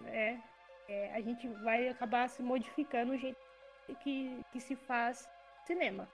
né? 0.00 0.42
É, 0.88 1.14
a 1.14 1.20
gente 1.20 1.46
vai 1.62 1.88
acabar 1.88 2.28
se 2.28 2.42
modificando 2.42 3.12
o 3.12 3.16
jeito 3.16 3.38
que, 4.02 4.44
que 4.52 4.60
se 4.60 4.74
faz 4.74 5.28
cinema, 5.64 6.08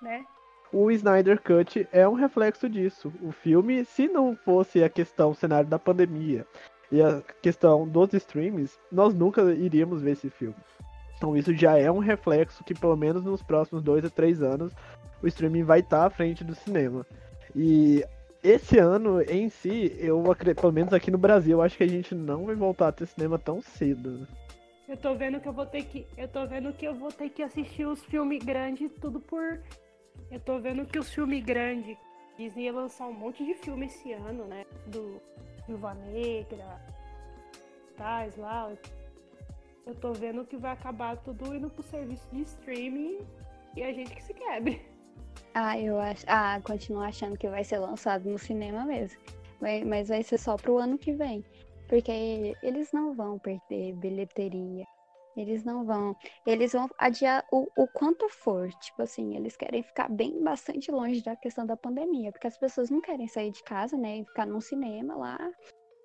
né? 0.00 0.24
O 0.72 0.90
Snyder 0.90 1.40
Cut 1.40 1.88
é 1.92 2.08
um 2.08 2.14
reflexo 2.14 2.68
disso. 2.68 3.12
O 3.22 3.32
filme, 3.32 3.84
se 3.84 4.08
não 4.08 4.34
fosse 4.36 4.82
a 4.82 4.88
questão, 4.88 5.34
cenário 5.34 5.68
da 5.68 5.78
pandemia 5.78 6.46
e 6.90 7.02
a 7.02 7.22
questão 7.42 7.86
dos 7.86 8.12
streams, 8.12 8.78
nós 8.90 9.14
nunca 9.14 9.42
iríamos 9.52 10.02
ver 10.02 10.12
esse 10.12 10.30
filme. 10.30 10.56
Então 11.16 11.36
isso 11.36 11.54
já 11.54 11.78
é 11.78 11.90
um 11.90 11.98
reflexo 11.98 12.62
que 12.62 12.74
pelo 12.74 12.96
menos 12.96 13.24
nos 13.24 13.42
próximos 13.42 13.82
dois 13.82 14.04
a 14.04 14.10
três 14.10 14.42
anos 14.42 14.72
o 15.22 15.26
streaming 15.26 15.64
vai 15.64 15.80
estar 15.80 16.04
à 16.04 16.10
frente 16.10 16.44
do 16.44 16.54
cinema. 16.54 17.06
E 17.54 18.04
esse 18.42 18.78
ano 18.78 19.22
em 19.22 19.48
si, 19.48 19.96
eu 19.98 20.22
pelo 20.54 20.72
menos 20.72 20.92
aqui 20.92 21.10
no 21.10 21.18
Brasil, 21.18 21.62
acho 21.62 21.76
que 21.76 21.84
a 21.84 21.88
gente 21.88 22.14
não 22.14 22.44
vai 22.44 22.54
voltar 22.54 22.88
a 22.88 22.92
ter 22.92 23.06
cinema 23.06 23.38
tão 23.38 23.62
cedo. 23.62 24.10
Né? 24.18 24.26
Eu 24.88 24.96
tô 24.96 25.14
vendo 25.14 25.40
que 25.40 25.48
eu 25.48 25.52
vou 25.52 25.66
ter 25.66 25.84
que. 25.84 26.06
Eu 26.16 26.28
tô 26.28 26.46
vendo 26.46 26.72
que 26.72 26.86
eu 26.86 26.94
vou 26.94 27.10
ter 27.10 27.28
que 27.30 27.42
assistir 27.42 27.86
os 27.86 28.04
filmes 28.04 28.44
grandes 28.44 28.90
tudo 29.00 29.18
por. 29.18 29.60
Eu 30.30 30.40
tô 30.40 30.58
vendo 30.58 30.84
que 30.86 30.98
os 30.98 31.12
filmes 31.12 31.44
grandes. 31.44 31.96
Disney 32.36 32.64
ia 32.64 32.72
lançar 32.72 33.06
um 33.06 33.12
monte 33.12 33.44
de 33.44 33.54
filme 33.54 33.86
esse 33.86 34.12
ano, 34.12 34.44
né? 34.44 34.64
Do 34.86 35.20
Viúva 35.66 35.94
Negra, 35.94 36.80
tais 37.96 38.36
lá. 38.36 38.70
Eu 39.86 39.94
tô 39.94 40.12
vendo 40.12 40.44
que 40.44 40.56
vai 40.56 40.72
acabar 40.72 41.16
tudo 41.16 41.54
indo 41.54 41.70
pro 41.70 41.82
serviço 41.84 42.28
de 42.32 42.42
streaming 42.42 43.18
e 43.74 43.82
a 43.82 43.92
gente 43.92 44.14
que 44.14 44.22
se 44.22 44.34
quebre. 44.34 44.82
Ah, 45.54 45.78
eu 45.78 45.98
acho. 45.98 46.24
Ah, 46.28 46.60
continuo 46.62 47.02
achando 47.02 47.38
que 47.38 47.48
vai 47.48 47.64
ser 47.64 47.78
lançado 47.78 48.28
no 48.28 48.38
cinema 48.38 48.84
mesmo. 48.84 49.18
Mas 49.60 50.08
vai 50.08 50.22
ser 50.22 50.38
só 50.38 50.56
pro 50.56 50.78
ano 50.78 50.98
que 50.98 51.12
vem. 51.12 51.44
Porque 51.88 52.54
eles 52.62 52.92
não 52.92 53.14
vão 53.14 53.38
perder 53.38 53.94
bilheteria. 53.94 54.84
Eles 55.36 55.64
não 55.64 55.84
vão. 55.84 56.16
Eles 56.46 56.72
vão 56.72 56.88
adiar 56.98 57.44
o, 57.52 57.68
o 57.76 57.86
quanto 57.86 58.28
for. 58.28 58.68
Tipo 58.80 59.02
assim, 59.02 59.36
eles 59.36 59.56
querem 59.56 59.82
ficar 59.82 60.08
bem 60.08 60.42
bastante 60.42 60.90
longe 60.90 61.22
da 61.22 61.36
questão 61.36 61.66
da 61.66 61.76
pandemia. 61.76 62.32
Porque 62.32 62.46
as 62.46 62.56
pessoas 62.56 62.90
não 62.90 63.00
querem 63.00 63.28
sair 63.28 63.50
de 63.50 63.62
casa, 63.62 63.96
né? 63.96 64.18
E 64.18 64.24
ficar 64.24 64.46
num 64.46 64.60
cinema 64.60 65.14
lá, 65.14 65.38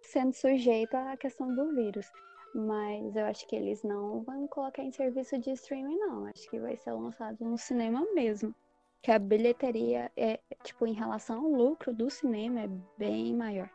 sendo 0.01 0.33
sujeito 0.33 0.95
à 0.95 1.15
questão 1.15 1.53
do 1.55 1.73
vírus. 1.73 2.11
Mas 2.53 3.15
eu 3.15 3.25
acho 3.25 3.47
que 3.47 3.55
eles 3.55 3.81
não 3.83 4.21
vão 4.23 4.45
colocar 4.47 4.83
em 4.83 4.91
serviço 4.91 5.37
de 5.37 5.51
streaming, 5.51 5.97
não. 5.97 6.25
Acho 6.25 6.49
que 6.49 6.59
vai 6.59 6.75
ser 6.75 6.91
lançado 6.91 7.37
no 7.45 7.57
cinema 7.57 8.05
mesmo. 8.13 8.53
Que 9.01 9.11
a 9.11 9.17
bilheteria 9.17 10.11
é, 10.17 10.39
tipo, 10.63 10.85
em 10.85 10.93
relação 10.93 11.45
ao 11.45 11.51
lucro 11.51 11.93
do 11.93 12.09
cinema, 12.09 12.61
é 12.61 12.69
bem 12.97 13.33
maior. 13.33 13.69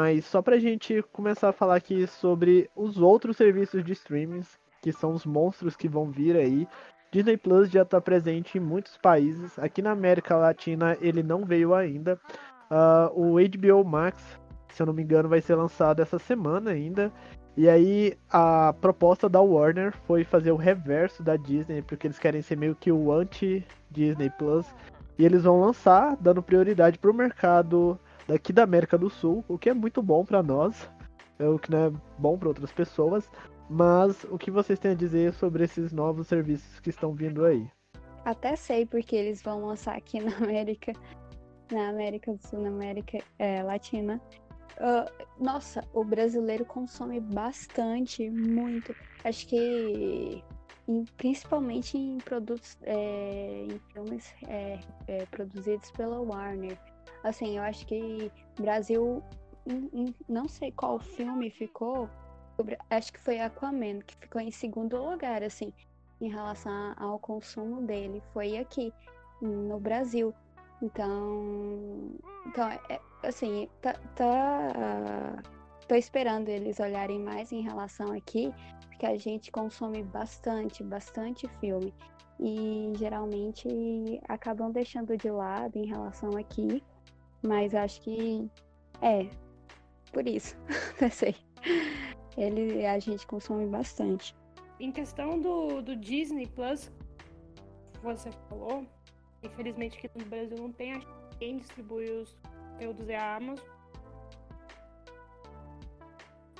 Mas 0.00 0.24
só 0.26 0.40
pra 0.40 0.60
gente 0.60 1.02
começar 1.12 1.48
a 1.48 1.52
falar 1.52 1.74
aqui 1.74 2.06
sobre 2.06 2.70
os 2.76 2.98
outros 2.98 3.36
serviços 3.36 3.82
de 3.82 3.94
streamings, 3.94 4.56
que 4.80 4.92
são 4.92 5.12
os 5.12 5.26
monstros 5.26 5.74
que 5.74 5.88
vão 5.88 6.08
vir 6.08 6.36
aí. 6.36 6.68
Disney 7.10 7.36
Plus 7.36 7.68
já 7.68 7.82
está 7.82 8.00
presente 8.00 8.58
em 8.58 8.60
muitos 8.60 8.96
países. 8.96 9.58
Aqui 9.58 9.82
na 9.82 9.90
América 9.90 10.36
Latina 10.36 10.96
ele 11.00 11.20
não 11.20 11.44
veio 11.44 11.74
ainda. 11.74 12.16
Uh, 12.70 13.10
o 13.12 13.34
HBO 13.38 13.84
Max, 13.84 14.38
se 14.68 14.80
eu 14.80 14.86
não 14.86 14.94
me 14.94 15.02
engano, 15.02 15.28
vai 15.28 15.40
ser 15.40 15.56
lançado 15.56 16.00
essa 16.00 16.16
semana 16.16 16.70
ainda. 16.70 17.12
E 17.56 17.68
aí 17.68 18.16
a 18.30 18.72
proposta 18.80 19.28
da 19.28 19.40
Warner 19.40 19.92
foi 20.06 20.22
fazer 20.22 20.52
o 20.52 20.56
reverso 20.56 21.24
da 21.24 21.34
Disney, 21.34 21.82
porque 21.82 22.06
eles 22.06 22.20
querem 22.20 22.40
ser 22.40 22.56
meio 22.56 22.76
que 22.76 22.92
o 22.92 23.10
anti-Disney 23.10 24.30
Plus. 24.38 24.64
E 25.18 25.24
eles 25.24 25.42
vão 25.42 25.60
lançar, 25.60 26.16
dando 26.20 26.40
prioridade 26.40 27.00
para 27.00 27.10
o 27.10 27.14
mercado 27.14 27.98
daqui 28.28 28.52
da 28.52 28.62
América 28.62 28.96
do 28.96 29.10
Sul, 29.10 29.44
o 29.48 29.58
que 29.58 29.70
é 29.70 29.74
muito 29.74 30.02
bom 30.02 30.24
para 30.24 30.42
nós, 30.42 30.88
é 31.38 31.48
o 31.48 31.58
que 31.58 31.70
não 31.70 31.86
é 31.86 31.92
bom 32.18 32.38
para 32.38 32.48
outras 32.48 32.70
pessoas. 32.70 33.28
Mas 33.70 34.24
o 34.24 34.38
que 34.38 34.50
vocês 34.50 34.78
têm 34.78 34.92
a 34.92 34.94
dizer 34.94 35.32
sobre 35.34 35.64
esses 35.64 35.92
novos 35.92 36.26
serviços 36.26 36.80
que 36.80 36.88
estão 36.90 37.12
vindo 37.12 37.44
aí? 37.44 37.68
Até 38.24 38.56
sei 38.56 38.86
porque 38.86 39.14
eles 39.14 39.42
vão 39.42 39.66
lançar 39.66 39.96
aqui 39.96 40.20
na 40.20 40.34
América, 40.36 40.92
na 41.70 41.88
América 41.88 42.32
do 42.32 42.38
Sul, 42.46 42.60
na 42.60 42.68
América 42.68 43.18
é, 43.38 43.62
Latina. 43.62 44.20
Uh, 44.78 45.42
nossa, 45.42 45.84
o 45.92 46.04
brasileiro 46.04 46.64
consome 46.64 47.20
bastante, 47.20 48.30
muito. 48.30 48.94
Acho 49.24 49.46
que 49.48 50.42
em, 50.88 51.04
principalmente 51.16 51.98
em 51.98 52.16
produtos, 52.18 52.78
é, 52.82 53.66
em 53.68 53.78
filmes 53.92 54.32
é, 54.46 54.78
é, 55.06 55.26
produzidos 55.26 55.90
pela 55.90 56.20
Warner. 56.20 56.78
Assim, 57.22 57.56
eu 57.56 57.62
acho 57.62 57.86
que 57.86 58.30
Brasil, 58.60 59.22
não 60.28 60.48
sei 60.48 60.72
qual 60.72 60.98
filme 60.98 61.50
ficou, 61.50 62.08
acho 62.90 63.12
que 63.12 63.20
foi 63.20 63.40
Aquaman, 63.40 64.00
que 64.00 64.16
ficou 64.16 64.40
em 64.40 64.50
segundo 64.50 64.96
lugar, 64.96 65.42
assim, 65.42 65.72
em 66.20 66.28
relação 66.28 66.94
ao 66.96 67.18
consumo 67.18 67.82
dele. 67.82 68.22
Foi 68.32 68.56
aqui, 68.56 68.92
no 69.40 69.78
Brasil. 69.78 70.34
Então, 70.80 72.12
então 72.46 72.68
é, 72.68 73.00
assim, 73.22 73.68
tá, 73.82 73.94
tá, 74.14 75.42
tô 75.88 75.94
esperando 75.94 76.48
eles 76.48 76.78
olharem 76.78 77.18
mais 77.18 77.50
em 77.50 77.62
relação 77.62 78.12
aqui, 78.12 78.52
porque 78.86 79.06
a 79.06 79.16
gente 79.16 79.50
consome 79.50 80.02
bastante, 80.02 80.84
bastante 80.84 81.48
filme. 81.60 81.92
E 82.40 82.92
geralmente 82.96 84.20
acabam 84.28 84.70
deixando 84.70 85.16
de 85.16 85.28
lado 85.28 85.76
em 85.76 85.86
relação 85.86 86.36
aqui. 86.36 86.82
Mas 87.42 87.74
acho 87.74 88.00
que 88.00 88.50
é, 89.00 89.28
por 90.12 90.26
isso, 90.26 90.56
não 91.00 91.10
sei. 91.10 91.36
ele 92.36 92.84
a 92.86 92.98
gente 92.98 93.26
consome 93.26 93.66
bastante. 93.66 94.34
Em 94.80 94.92
questão 94.92 95.40
do, 95.40 95.82
do 95.82 95.96
Disney 95.96 96.46
Plus, 96.46 96.90
você 98.02 98.30
falou, 98.48 98.86
infelizmente 99.42 99.98
aqui 99.98 100.10
no 100.18 100.24
Brasil 100.24 100.56
não 100.56 100.72
tem 100.72 101.00
quem 101.38 101.56
distribui 101.58 102.10
os 102.10 102.36
conteúdos 102.72 103.08
é 103.08 103.16
a 103.16 103.36
Amazon. 103.36 103.66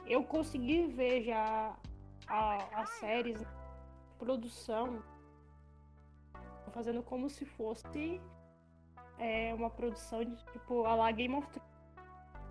Eu 0.06 0.24
consegui 0.24 0.86
ver 0.86 1.22
já 1.22 1.76
as 2.28 2.88
séries, 2.90 3.44
produção, 4.18 5.02
fazendo 6.72 7.02
como 7.02 7.28
se 7.28 7.44
fosse 7.44 8.20
é, 9.18 9.52
uma 9.54 9.70
produção 9.70 10.24
de 10.24 10.36
tipo 10.52 10.84
a 10.84 10.94
la 10.94 11.10
Game 11.10 11.34
of 11.34 11.46
Thrones. 11.48 11.68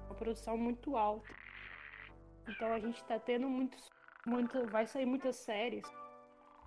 Uma 0.05 0.15
produção 0.15 0.57
muito 0.57 0.95
alta. 0.95 1.27
Então 2.47 2.71
a 2.73 2.79
gente 2.79 3.03
tá 3.05 3.19
tendo 3.19 3.47
muitos. 3.47 3.89
Muito, 4.25 4.65
vai 4.67 4.85
sair 4.85 5.05
muitas 5.05 5.37
séries. 5.37 5.85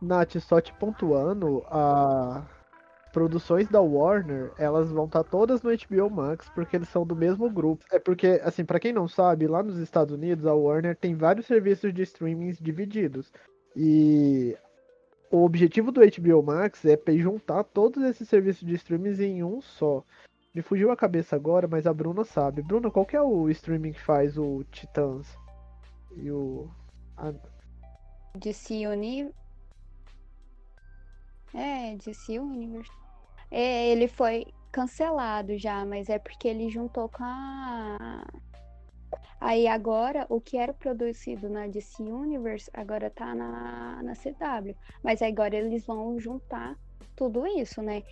Nath, 0.01 0.37
só 0.39 0.61
te 0.61 0.73
pontuando, 0.75 1.63
a 1.69 2.43
produções 3.13 3.69
da 3.69 3.81
Warner, 3.81 4.53
elas 4.57 4.91
vão 4.91 5.07
estar 5.07 5.25
tá 5.25 5.31
todas 5.31 5.63
no 5.63 5.71
HBO 5.71 6.11
Max, 6.11 6.49
porque 6.55 6.77
eles 6.77 6.89
são 6.89 7.05
do 7.05 7.17
mesmo 7.17 7.51
grupo. 7.51 7.85
É 7.93 7.99
porque, 7.99 8.41
assim, 8.43 8.65
para 8.65 8.81
quem 8.81 8.93
não 8.93 9.09
sabe, 9.09 9.47
lá 9.47 9.63
nos 9.63 9.79
Estados 9.79 10.15
Unidos, 10.15 10.47
a 10.47 10.55
Warner 10.55 10.97
tem 10.97 11.15
vários 11.15 11.47
serviços 11.47 11.93
de 11.93 12.03
streaming 12.03 12.53
divididos. 12.61 13.33
E 13.77 14.57
o 15.31 15.45
objetivo 15.45 15.93
do 15.93 16.01
HBO 16.01 16.43
Max 16.43 16.85
é 16.85 16.97
juntar 17.19 17.63
todos 17.65 18.03
esses 18.03 18.29
serviços 18.29 18.67
de 18.67 18.75
streaming 18.75 19.23
em 19.23 19.45
um 19.45 19.61
só. 19.61 20.05
Me 20.53 20.61
fugiu 20.61 20.91
a 20.91 20.97
cabeça 20.97 21.37
agora, 21.37 21.69
mas 21.69 21.87
a 21.87 21.95
Bruna 21.95 22.25
sabe. 22.25 22.63
Bruna, 22.63 22.91
qual 22.91 23.07
que 23.07 23.15
é 23.15 23.23
o 23.23 23.49
streaming 23.49 23.93
que 23.93 24.01
faz 24.01 24.37
o 24.37 24.65
Titãs? 24.73 25.39
E 26.17 26.31
o. 26.33 26.69
A... 27.17 27.33
Uni... 28.91 29.33
É, 31.55 31.97
DC 31.97 32.39
Universe. 32.39 32.91
É, 33.51 33.89
ele 33.89 34.09
foi 34.09 34.47
cancelado 34.73 35.57
já, 35.57 35.85
mas 35.85 36.09
é 36.09 36.19
porque 36.19 36.49
ele 36.49 36.69
juntou 36.69 37.09
com 37.09 37.23
a. 37.23 38.27
Aí 39.41 39.67
agora, 39.67 40.27
o 40.29 40.41
que 40.41 40.57
era 40.57 40.73
produzido 40.73 41.49
na 41.49 41.67
DC 41.67 42.03
Universe, 42.03 42.71
agora 42.75 43.11
tá 43.11 43.35
na, 43.35 44.03
na 44.03 44.13
CW. 44.15 44.77
Mas 45.03 45.23
agora 45.23 45.57
eles 45.57 45.87
vão 45.87 46.19
juntar 46.21 46.79
tudo 47.17 47.47
isso, 47.47 47.83
né? 47.83 48.03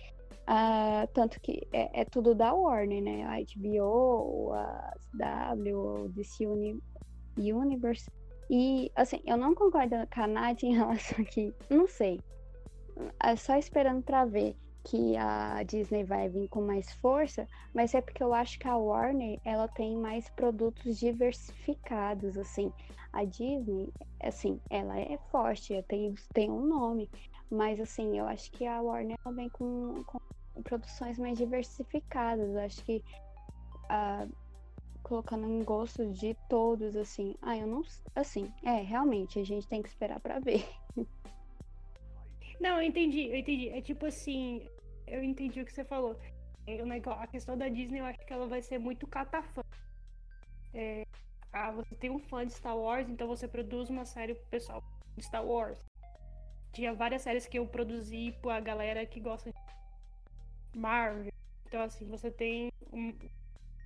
Uh, 0.49 1.07
tanto 1.13 1.39
que 1.39 1.67
é, 1.71 2.01
é, 2.01 2.05
tudo 2.05 2.33
da 2.33 2.53
Warner, 2.53 3.03
né? 3.03 3.23
A 3.23 3.37
HBO, 3.39 4.51
a 4.53 4.93
CW, 5.11 6.05
o 6.05 6.09
DC 6.09 6.47
Uni 6.47 6.81
Universe. 7.37 8.09
E, 8.49 8.91
assim, 8.95 9.21
eu 9.25 9.37
não 9.37 9.53
concordo 9.53 9.95
com 10.11 10.21
a 10.21 10.27
Nath 10.27 10.63
em 10.63 10.73
relação 10.75 11.19
a 11.19 11.23
que, 11.23 11.53
não 11.69 11.87
sei, 11.87 12.19
é 13.21 13.35
só 13.35 13.55
esperando 13.57 14.01
para 14.01 14.25
ver 14.25 14.55
que 14.83 15.15
a 15.17 15.61
Disney 15.63 16.03
vai 16.03 16.29
vir 16.29 16.47
com 16.47 16.61
mais 16.61 16.91
força, 16.93 17.47
mas 17.73 17.93
é 17.93 18.01
porque 18.01 18.23
eu 18.23 18.33
acho 18.33 18.57
que 18.57 18.67
a 18.67 18.77
Warner 18.77 19.39
ela 19.43 19.67
tem 19.67 19.95
mais 19.95 20.29
produtos 20.29 20.97
diversificados, 20.97 22.37
assim. 22.37 22.71
A 23.11 23.23
Disney, 23.23 23.91
assim, 24.21 24.59
ela 24.69 24.99
é 24.99 25.17
forte, 25.31 25.83
tem, 25.87 26.13
tem 26.33 26.49
um 26.49 26.65
nome, 26.65 27.09
mas 27.49 27.79
assim, 27.79 28.17
eu 28.17 28.27
acho 28.27 28.51
que 28.51 28.65
a 28.65 28.81
Warner 28.81 29.17
ela 29.25 29.35
vem 29.35 29.49
com, 29.49 30.03
com 30.05 30.19
produções 30.63 31.17
mais 31.17 31.37
diversificadas. 31.37 32.49
Eu 32.49 32.59
acho 32.59 32.83
que 32.83 33.03
uh, 33.85 34.31
colocando 35.03 35.47
em 35.47 35.63
gosto 35.63 36.05
de 36.13 36.35
todos, 36.47 36.95
assim. 36.95 37.35
Ah, 37.41 37.57
eu 37.57 37.67
não. 37.67 37.81
Assim, 38.15 38.51
é, 38.63 38.81
realmente, 38.81 39.39
a 39.39 39.43
gente 39.43 39.67
tem 39.67 39.81
que 39.81 39.89
esperar 39.89 40.19
para 40.19 40.39
ver. 40.39 40.67
Não, 42.59 42.77
eu 42.77 42.83
entendi, 42.83 43.27
eu 43.27 43.35
entendi. 43.35 43.69
É 43.69 43.81
tipo 43.81 44.05
assim, 44.05 44.67
eu 45.07 45.23
entendi 45.23 45.61
o 45.61 45.65
que 45.65 45.73
você 45.73 45.83
falou. 45.83 46.19
É, 46.67 46.79
a 46.81 47.27
questão 47.27 47.57
da 47.57 47.69
Disney, 47.69 47.99
eu 47.99 48.05
acho 48.05 48.19
que 48.25 48.33
ela 48.33 48.47
vai 48.47 48.61
ser 48.61 48.77
muito 48.77 49.07
catafã. 49.07 49.61
É, 50.73 51.05
ah, 51.51 51.71
você 51.71 51.95
tem 51.95 52.09
um 52.09 52.19
fã 52.19 52.45
de 52.45 52.53
Star 52.53 52.77
Wars, 52.77 53.09
então 53.09 53.27
você 53.27 53.47
produz 53.47 53.89
uma 53.89 54.05
série 54.05 54.35
pro 54.35 54.45
pessoal 54.47 54.83
de 55.17 55.23
Star 55.23 55.45
Wars. 55.45 55.79
Tinha 56.73 56.93
várias 56.93 57.23
séries 57.23 57.47
que 57.47 57.57
eu 57.57 57.65
produzi 57.65 58.35
pra 58.41 58.59
galera 58.59 59.05
que 59.05 59.19
gosta 59.19 59.51
de 59.51 60.79
Marvel. 60.79 61.31
Então, 61.65 61.81
assim, 61.81 62.05
você 62.05 62.29
tem 62.29 62.71
um, 62.93 63.13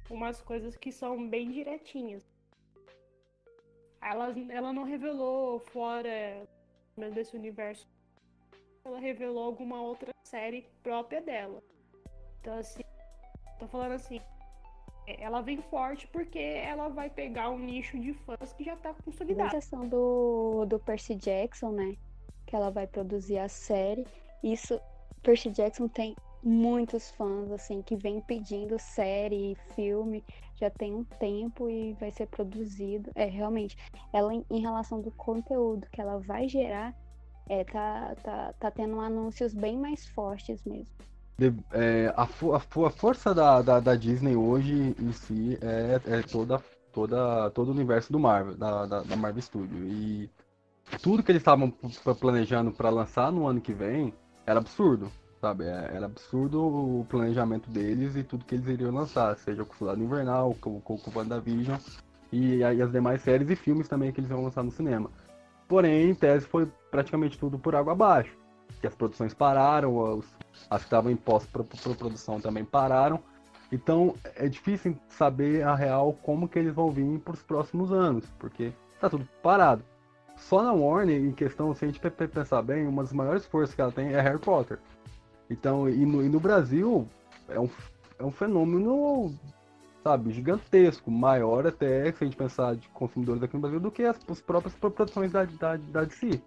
umas 0.09 0.41
coisas 0.41 0.76
que 0.76 0.91
são 0.91 1.30
bem 1.30 1.51
direitinhas. 1.51 2.24
Ela, 4.01 4.36
ela 4.49 4.74
não 4.74 4.84
revelou 4.84 5.59
fora 5.59 6.45
desse 7.13 7.38
universo 7.38 7.88
ela 8.86 9.00
revelou 9.00 9.46
alguma 9.46 9.82
outra 9.82 10.12
série 10.24 10.68
própria 10.82 11.22
dela. 11.22 11.62
Então, 12.42 12.58
assim, 12.58 12.84
tô 13.58 13.68
falando 13.68 13.94
assim, 13.94 14.20
é, 15.08 15.24
ela 15.24 15.42
vem 15.42 15.62
forte 15.62 16.08
porque 16.08 16.40
ela 16.40 16.90
vai 16.90 17.10
pegar 17.10 17.50
um 17.50 17.60
nicho 17.60 17.98
de 18.00 18.14
fãs 18.14 18.54
que 18.54 18.64
já 18.64 18.76
tá 18.76 18.94
consolidado. 18.94 19.48
A 19.48 19.52
questão 19.52 19.88
do, 19.88 20.66
do 20.66 20.80
Percy 20.80 21.16
Jackson, 21.16 21.72
né? 21.72 21.96
Que 22.46 22.56
ela 22.56 22.70
vai 22.70 22.86
produzir 22.86 23.38
a 23.38 23.48
série. 23.48 24.06
Isso, 24.44 24.80
Percy 25.22 25.50
Jackson 25.50 25.88
tem 25.88 26.16
muitos 26.44 27.10
fãs, 27.12 27.50
assim, 27.52 27.82
que 27.82 27.96
vem 27.96 28.20
pedindo 28.20 28.78
série, 28.78 29.56
filme, 29.76 30.22
já 30.56 30.70
tem 30.70 30.94
um 30.94 31.06
tempo 31.06 31.70
e 31.70 31.94
vai 31.94 32.12
ser 32.12 32.28
produzido. 32.28 33.10
É, 33.16 33.24
realmente, 33.26 33.78
ela, 34.12 34.34
em 34.34 34.60
relação 34.60 35.00
do 35.00 35.12
conteúdo 35.12 35.88
que 35.90 36.02
ela 36.02 36.20
vai 36.20 36.50
gerar, 36.50 36.94
é, 37.48 37.64
tá, 37.64 38.16
tá, 38.24 38.54
tá 38.60 38.72
tendo 38.72 39.00
anúncios 39.00 39.54
bem 39.54 39.78
mais 39.78 40.06
fortes 40.08 40.64
mesmo. 40.64 40.88
É, 41.72 42.14
a, 42.16 42.24
a, 42.24 42.88
a, 42.88 42.89
força 42.89 43.34
da, 43.34 43.62
da, 43.62 43.80
da, 43.80 43.96
Disney 43.96 44.36
hoje 44.36 44.96
em 45.00 45.12
si 45.12 45.58
é, 45.62 46.00
é 46.06 46.22
toda, 46.22 46.62
toda, 46.91 47.50
todo 47.52 47.70
o 47.70 47.72
universo 47.72 48.12
do 48.12 48.20
Marvel, 48.20 48.56
da, 48.56 48.86
da, 48.86 49.02
da 49.02 49.16
Marvel 49.16 49.41
Studio. 49.41 49.84
E 49.86 50.30
tudo 51.02 51.24
que 51.24 51.32
eles 51.32 51.41
estavam 51.41 51.72
planejando 52.20 52.72
para 52.72 52.89
lançar 52.89 53.32
no 53.32 53.48
ano 53.48 53.60
que 53.60 53.74
vem 53.74 54.14
era 54.46 54.60
absurdo, 54.60 55.12
sabe? 55.41 55.66
É, 55.66 55.91
era 55.96 56.06
absurdo 56.06 56.62
o 56.62 57.06
planejamento 57.10 57.70
deles 57.70 58.16
e 58.16 58.24
tudo 58.24 58.46
que 58.46 58.56
eles 58.56 58.68
iriam 58.68 58.94
lançar, 58.94 59.36
seja 59.38 59.64
o 59.64 59.76
Soldado 59.76 60.04
Invernal, 60.04 60.56
com, 60.62 60.80
com 60.82 60.94
o 60.94 61.18
WandaVision 61.18 61.80
e, 62.32 62.58
e 62.58 62.64
as 62.64 62.91
demais 62.91 63.22
séries 63.22 63.50
e 63.50 63.56
filmes 63.56 63.88
também 63.88 64.12
que 64.12 64.20
eles 64.20 64.30
vão 64.30 64.44
lançar 64.44 64.64
no 64.64 64.72
cinema. 64.72 65.10
Porém, 65.74 66.11
em 66.11 66.13
tese, 66.13 66.45
foi 66.45 66.71
praticamente 66.91 67.36
tudo 67.36 67.57
por 67.57 67.74
água 67.74 67.93
abaixo. 67.93 68.38
Que 68.80 68.86
as 68.86 68.93
produções 68.93 69.34
pararam, 69.34 70.21
as 70.69 70.82
que 70.82 70.86
estavam 70.86 71.11
em 71.11 71.15
pós-produção 71.15 72.39
também 72.39 72.63
pararam. 72.63 73.19
Então, 73.71 74.13
é 74.36 74.47
difícil 74.47 74.95
saber 75.07 75.63
a 75.63 75.74
real 75.74 76.13
como 76.21 76.47
que 76.47 76.59
eles 76.59 76.76
vão 76.76 76.91
vir 76.91 77.17
para 77.21 77.34
os 77.34 77.41
próximos 77.41 77.91
anos, 77.91 78.24
porque 78.38 78.71
tá 79.01 79.09
tudo 79.09 79.28
parado. 79.41 79.84
Só 80.38 80.61
na 80.61 80.71
Warner, 80.71 81.19
em 81.19 81.32
questão, 81.32 81.74
se 81.74 81.86
a 81.86 81.88
gente 81.88 81.99
pensar 81.99 82.61
bem, 82.61 82.86
uma 82.86 83.01
das 83.01 83.11
maiores 83.11 83.43
forças 83.47 83.74
que 83.74 83.82
ela 83.82 83.91
tem 83.91 84.13
é 84.13 84.21
Harry 84.21 84.38
Potter. 84.38 84.78
Então, 85.49 85.89
e 85.89 86.05
no, 86.05 86.24
e 86.24 86.30
no 86.30 86.39
Brasil, 86.39 87.09
é 87.49 87.59
um, 87.59 87.67
é 88.19 88.24
um 88.24 88.32
fenômeno 88.32 89.34
sabe, 90.04 90.32
gigantesco, 90.32 91.10
maior 91.10 91.66
até, 91.66 92.12
se 92.12 92.24
a 92.24 92.28
gente 92.28 92.36
pensar 92.36 92.76
de 92.76 92.88
consumidores 92.89 93.41
aqui 93.41 93.56
no 93.56 93.62
Brasil, 93.62 93.80
do 93.80 93.89
que 93.89 94.04
as, 94.04 94.20
as 94.30 94.41
próprias 94.41 94.76
produções 94.76 95.32
da, 95.32 95.45
da, 95.45 95.78
da 95.78 96.04
DC. 96.04 96.41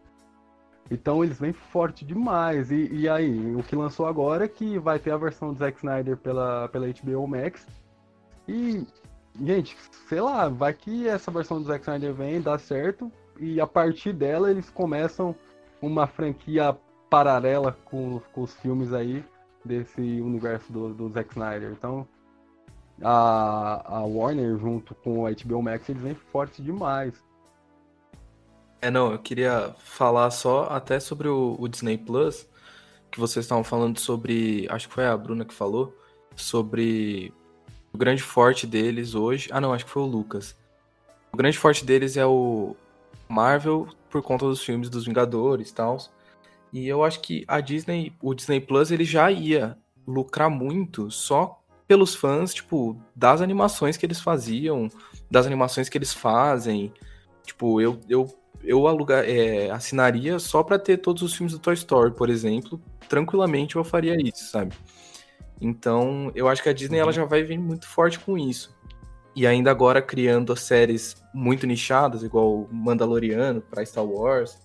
Então 0.90 1.24
eles 1.24 1.40
vêm 1.40 1.52
forte 1.52 2.04
demais. 2.04 2.70
E, 2.70 2.88
e, 2.92 3.08
aí, 3.08 3.56
o 3.56 3.62
que 3.62 3.74
lançou 3.74 4.06
agora 4.06 4.44
é 4.44 4.48
que 4.48 4.78
vai 4.78 4.98
ter 4.98 5.10
a 5.10 5.16
versão 5.16 5.52
do 5.52 5.58
Zack 5.58 5.78
Snyder 5.78 6.16
pela, 6.16 6.68
pela 6.68 6.86
HBO 6.86 7.26
Max. 7.26 7.66
E, 8.46 8.86
gente, 9.42 9.76
sei 10.08 10.20
lá, 10.20 10.48
vai 10.48 10.72
que 10.72 11.08
essa 11.08 11.30
versão 11.30 11.60
do 11.60 11.66
Zack 11.66 11.80
Snyder 11.82 12.12
vem, 12.12 12.40
dá 12.40 12.58
certo, 12.58 13.10
e 13.40 13.60
a 13.60 13.66
partir 13.66 14.12
dela 14.12 14.50
eles 14.50 14.70
começam 14.70 15.34
uma 15.82 16.06
franquia 16.06 16.76
paralela 17.10 17.76
com, 17.84 18.20
com 18.32 18.42
os 18.42 18.54
filmes 18.54 18.92
aí 18.92 19.24
desse 19.64 20.00
universo 20.00 20.72
do, 20.72 20.94
do 20.94 21.08
Zack 21.08 21.30
Snyder. 21.30 21.72
Então, 21.72 22.06
a, 23.02 23.98
a 23.98 24.00
Warner 24.04 24.58
junto 24.58 24.94
com 24.94 25.26
a 25.26 25.30
HBO 25.30 25.62
Max, 25.62 25.88
eles 25.88 26.02
vêm 26.02 26.14
fortes 26.14 26.64
demais. 26.64 27.14
É, 28.80 28.90
não, 28.90 29.12
eu 29.12 29.18
queria 29.18 29.74
falar 29.78 30.30
só 30.30 30.64
até 30.64 31.00
sobre 31.00 31.28
o, 31.28 31.56
o 31.58 31.68
Disney 31.68 31.98
Plus, 31.98 32.46
que 33.10 33.18
vocês 33.18 33.44
estavam 33.44 33.64
falando 33.64 33.98
sobre, 33.98 34.66
acho 34.70 34.88
que 34.88 34.94
foi 34.94 35.06
a 35.06 35.16
Bruna 35.16 35.44
que 35.44 35.54
falou, 35.54 35.96
sobre 36.34 37.32
o 37.92 37.98
grande 37.98 38.22
forte 38.22 38.66
deles 38.66 39.14
hoje. 39.14 39.48
Ah, 39.50 39.60
não, 39.60 39.72
acho 39.72 39.84
que 39.84 39.90
foi 39.90 40.02
o 40.02 40.06
Lucas. 40.06 40.54
O 41.32 41.36
grande 41.36 41.58
forte 41.58 41.84
deles 41.84 42.16
é 42.16 42.26
o 42.26 42.76
Marvel 43.28 43.88
por 44.10 44.22
conta 44.22 44.44
dos 44.46 44.62
filmes 44.62 44.88
dos 44.88 45.06
Vingadores 45.06 45.70
e 45.70 45.74
tal. 45.74 45.98
E 46.72 46.86
eu 46.86 47.02
acho 47.02 47.20
que 47.20 47.44
a 47.48 47.60
Disney, 47.60 48.12
o 48.20 48.34
Disney 48.34 48.60
Plus, 48.60 48.90
ele 48.90 49.04
já 49.04 49.30
ia 49.30 49.78
lucrar 50.06 50.50
muito 50.50 51.10
só 51.10 51.62
pelos 51.86 52.14
fãs, 52.14 52.52
tipo, 52.52 53.00
das 53.14 53.40
animações 53.40 53.96
que 53.96 54.04
eles 54.04 54.20
faziam, 54.20 54.88
das 55.30 55.46
animações 55.46 55.88
que 55.88 55.96
eles 55.96 56.12
fazem. 56.12 56.92
Tipo, 57.44 57.80
eu, 57.80 58.00
eu, 58.08 58.26
eu 58.62 58.86
alugar, 58.86 59.24
é, 59.24 59.70
assinaria 59.70 60.38
só 60.38 60.62
para 60.62 60.78
ter 60.78 60.98
todos 60.98 61.22
os 61.22 61.34
filmes 61.34 61.52
do 61.52 61.58
Toy 61.58 61.74
Story, 61.74 62.12
por 62.12 62.28
exemplo. 62.28 62.80
Tranquilamente 63.08 63.76
eu 63.76 63.84
faria 63.84 64.16
isso, 64.16 64.50
sabe? 64.50 64.74
Então, 65.60 66.30
eu 66.34 66.48
acho 66.48 66.62
que 66.62 66.68
a 66.68 66.72
Disney 66.72 66.98
ela 66.98 67.12
já 67.12 67.24
vai 67.24 67.42
vir 67.42 67.58
muito 67.58 67.86
forte 67.88 68.18
com 68.18 68.36
isso. 68.36 68.76
E 69.34 69.46
ainda 69.46 69.70
agora 69.70 70.02
criando 70.02 70.56
séries 70.56 71.22
muito 71.32 71.66
nichadas, 71.66 72.22
igual 72.22 72.66
Mandaloriano 72.70 73.60
para 73.60 73.84
Star 73.84 74.04
Wars. 74.04 74.58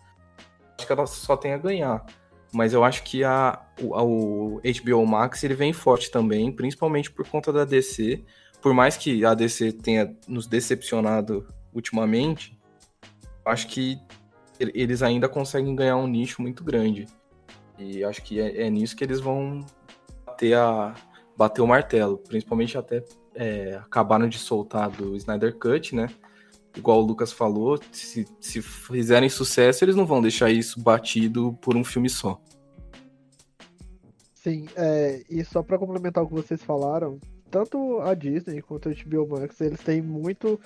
Acho 0.78 0.88
que 0.88 0.94
ela 0.94 1.06
só 1.06 1.38
tem 1.38 1.54
a 1.54 1.58
ganhar. 1.58 2.06
Mas 2.54 2.74
eu 2.74 2.84
acho 2.84 3.04
que 3.04 3.24
a, 3.24 3.62
o, 3.82 4.58
o 4.58 4.62
HBO 4.62 5.06
Max 5.06 5.44
ele 5.44 5.54
vem 5.54 5.72
forte 5.72 6.12
também, 6.12 6.52
principalmente 6.52 7.10
por 7.10 7.28
conta 7.28 7.52
da 7.54 7.64
DC. 7.64 8.24
Por 8.62 8.74
mais 8.74 8.98
que 8.98 9.24
a 9.26 9.34
DC 9.34 9.72
tenha 9.74 10.16
nos 10.28 10.48
decepcionado 10.48 11.48
ultimamente, 11.74 12.58
acho 13.46 13.68
que 13.68 13.98
eles 14.60 15.02
ainda 15.02 15.28
conseguem 15.28 15.76
ganhar 15.76 15.98
um 15.98 16.08
nicho 16.08 16.42
muito 16.42 16.64
grande. 16.64 17.08
E 17.78 18.04
acho 18.04 18.22
que 18.22 18.40
é, 18.40 18.64
é 18.68 18.70
nisso 18.70 18.96
que 18.96 19.04
eles 19.04 19.20
vão 19.20 19.66
bater, 20.26 20.56
a, 20.56 20.94
bater 21.36 21.62
o 21.62 21.68
martelo. 21.68 22.18
Principalmente 22.18 22.78
até 22.78 23.04
é, 23.34 23.80
acabaram 23.82 24.28
de 24.28 24.38
soltar 24.38 24.90
do 24.90 25.16
Snyder 25.16 25.58
Cut, 25.58 25.96
né? 25.96 26.08
Igual 26.76 27.00
o 27.00 27.06
Lucas 27.06 27.32
falou, 27.32 27.80
se, 27.92 28.26
se 28.40 28.62
fizerem 28.62 29.30
sucesso, 29.30 29.84
eles 29.84 29.96
não 29.96 30.06
vão 30.06 30.22
deixar 30.22 30.50
isso 30.50 30.80
batido 30.80 31.58
por 31.62 31.76
um 31.76 31.84
filme 31.84 32.10
só. 32.10 32.42
Sim, 34.34 34.68
é, 34.76 35.22
e 35.30 35.44
só 35.44 35.62
para 35.62 35.78
complementar 35.78 36.24
o 36.24 36.28
que 36.28 36.34
vocês 36.34 36.64
falaram, 36.64 37.20
tanto 37.50 38.00
a 38.02 38.14
Disney 38.14 38.62
quanto 38.62 38.90
a 38.90 38.94
HBO 38.94 39.28
Max, 39.28 39.60
eles 39.60 39.82
têm 39.82 40.02
muito 40.02 40.60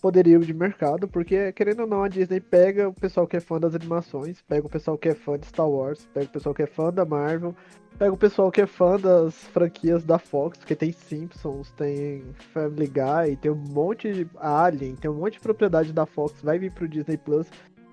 poderio 0.00 0.40
de 0.40 0.54
mercado, 0.54 1.06
porque 1.06 1.52
querendo 1.52 1.80
ou 1.80 1.86
não, 1.86 2.02
a 2.02 2.08
Disney 2.08 2.40
pega 2.40 2.88
o 2.88 2.92
pessoal 2.92 3.26
que 3.26 3.36
é 3.36 3.40
fã 3.40 3.60
das 3.60 3.74
animações, 3.74 4.42
pega 4.42 4.66
o 4.66 4.70
pessoal 4.70 4.96
que 4.96 5.08
é 5.08 5.14
fã 5.14 5.38
de 5.38 5.46
Star 5.46 5.68
Wars, 5.68 6.08
pega 6.12 6.26
o 6.26 6.30
pessoal 6.30 6.54
que 6.54 6.62
é 6.62 6.66
fã 6.66 6.92
da 6.92 7.04
Marvel, 7.04 7.54
pega 7.98 8.12
o 8.12 8.16
pessoal 8.16 8.50
que 8.50 8.62
é 8.62 8.66
fã 8.66 8.98
das 8.98 9.34
franquias 9.34 10.04
da 10.04 10.18
Fox, 10.18 10.58
porque 10.58 10.74
tem 10.74 10.92
Simpsons, 10.92 11.70
tem 11.72 12.22
Family 12.52 12.86
Guy, 12.86 13.36
tem 13.36 13.50
um 13.50 13.56
monte 13.56 14.12
de 14.12 14.28
Alien, 14.38 14.96
tem 14.96 15.10
um 15.10 15.14
monte 15.14 15.34
de 15.34 15.40
propriedade 15.40 15.92
da 15.92 16.06
Fox, 16.06 16.40
vai 16.42 16.58
vir 16.58 16.72
pro 16.72 16.88
Disney 16.88 17.18
Plus. 17.18 17.46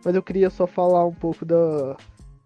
Mas 0.06 0.16
eu 0.16 0.24
queria 0.24 0.50
só 0.50 0.66
falar 0.66 1.06
um 1.06 1.14
pouco 1.14 1.44
da, 1.44 1.98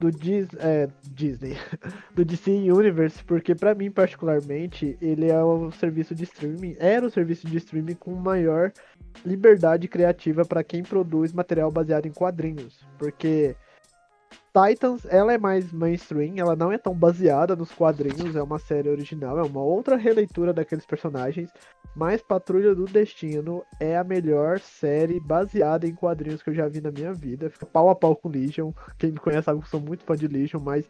do 0.02 0.12
Dis, 0.12 0.48
é, 0.58 0.90
Disney, 1.12 1.56
do 2.16 2.26
DC 2.26 2.50
Universe, 2.50 3.24
porque 3.24 3.54
para 3.54 3.76
mim 3.76 3.92
particularmente 3.92 4.98
ele 5.00 5.30
é 5.30 5.44
o 5.44 5.72
serviço 5.72 6.16
de 6.16 6.24
streaming, 6.24 6.76
era 6.80 7.06
o 7.06 7.12
serviço 7.12 7.48
de 7.48 7.58
streaming 7.58 7.94
com 7.94 8.16
maior 8.16 8.74
liberdade 9.26 9.88
criativa 9.88 10.46
para 10.46 10.64
quem 10.64 10.84
produz 10.84 11.34
material 11.34 11.72
baseado 11.72 12.06
em 12.06 12.12
quadrinhos, 12.12 12.86
porque 12.98 13.56
Titans, 14.54 15.06
ela 15.06 15.32
é 15.32 15.38
mais 15.38 15.72
mainstream, 15.72 16.34
ela 16.36 16.58
não 16.58 16.74
é 16.74 16.78
tão 16.78 16.94
baseada 16.94 17.56
nos 17.56 17.72
quadrinhos, 17.72 18.36
é 18.36 18.44
uma 18.44 18.60
série 18.60 18.90
original, 18.90 19.40
é 19.40 19.44
uma 19.44 19.62
outra 19.62 19.96
releitura 19.96 20.52
daqueles 20.52 20.86
personagens, 20.86 21.50
mas 21.96 22.22
Patrulha 22.22 22.76
do 22.76 22.84
Destino 22.84 23.64
é 23.80 23.98
a 23.98 24.04
melhor 24.04 24.60
série 24.60 25.22
baseada 25.22 25.88
em 25.88 25.96
quadrinhos 25.96 26.44
que 26.44 26.50
eu 26.50 26.54
já 26.54 26.68
vi 26.68 26.82
na 26.82 26.92
minha 26.92 27.14
vida. 27.14 27.50
Fica 27.50 27.66
pau 27.66 27.90
a 27.90 27.96
pau 27.96 28.14
com 28.14 28.28
Legion. 28.28 28.72
Quem 28.98 29.12
me 29.12 29.20
conhece 29.20 29.46
sabe 29.46 29.60
que 29.60 29.66
eu 29.66 29.70
sou 29.70 29.80
muito 29.80 30.04
fã 30.04 30.16
de 30.18 30.28
Legion, 30.28 30.60
mas 30.60 30.86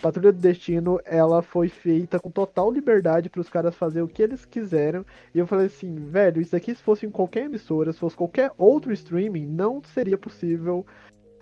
Patrulha 0.00 0.32
do 0.32 0.38
Destino, 0.38 1.00
ela 1.04 1.42
foi 1.42 1.68
feita 1.68 2.20
com 2.20 2.30
total 2.30 2.70
liberdade 2.70 3.28
para 3.28 3.40
os 3.40 3.48
caras 3.48 3.74
fazer 3.74 4.00
o 4.00 4.08
que 4.08 4.22
eles 4.22 4.44
quiseram. 4.44 5.04
E 5.34 5.38
eu 5.38 5.46
falei 5.46 5.66
assim, 5.66 5.94
velho, 5.96 6.40
isso 6.40 6.54
aqui 6.54 6.72
se 6.74 6.82
fosse 6.82 7.04
em 7.04 7.10
qualquer 7.10 7.46
emissora, 7.46 7.92
se 7.92 7.98
fosse 7.98 8.16
qualquer 8.16 8.52
outro 8.56 8.92
streaming, 8.92 9.46
não 9.46 9.82
seria 9.82 10.16
possível 10.16 10.86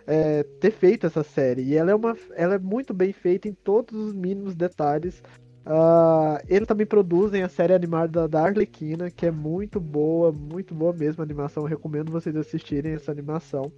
é, 0.07 0.43
ter 0.43 0.71
feito 0.71 1.07
essa 1.07 1.23
série. 1.23 1.65
E 1.65 1.75
ela 1.75 1.91
é, 1.91 1.95
uma, 1.95 2.17
ela 2.35 2.55
é 2.55 2.59
muito 2.59 2.95
bem 2.95 3.13
feita 3.13 3.47
em 3.47 3.53
todos 3.53 3.95
os 3.95 4.15
mínimos 4.15 4.55
detalhes. 4.55 5.23
Uh, 5.67 6.39
eles 6.49 6.67
também 6.67 6.87
produzem 6.87 7.43
a 7.43 7.49
série 7.49 7.75
animada 7.75 8.29
da 8.29 8.45
Arlequina, 8.45 9.11
que 9.11 9.27
é 9.27 9.31
muito 9.33 9.81
boa, 9.81 10.33
muito 10.33 10.75
boa 10.75 10.93
mesmo 10.93 11.21
a 11.21 11.25
animação. 11.25 11.65
Eu 11.65 11.69
recomendo 11.69 12.11
vocês 12.11 12.37
assistirem 12.37 12.95
essa 12.95 13.11
animação. 13.13 13.71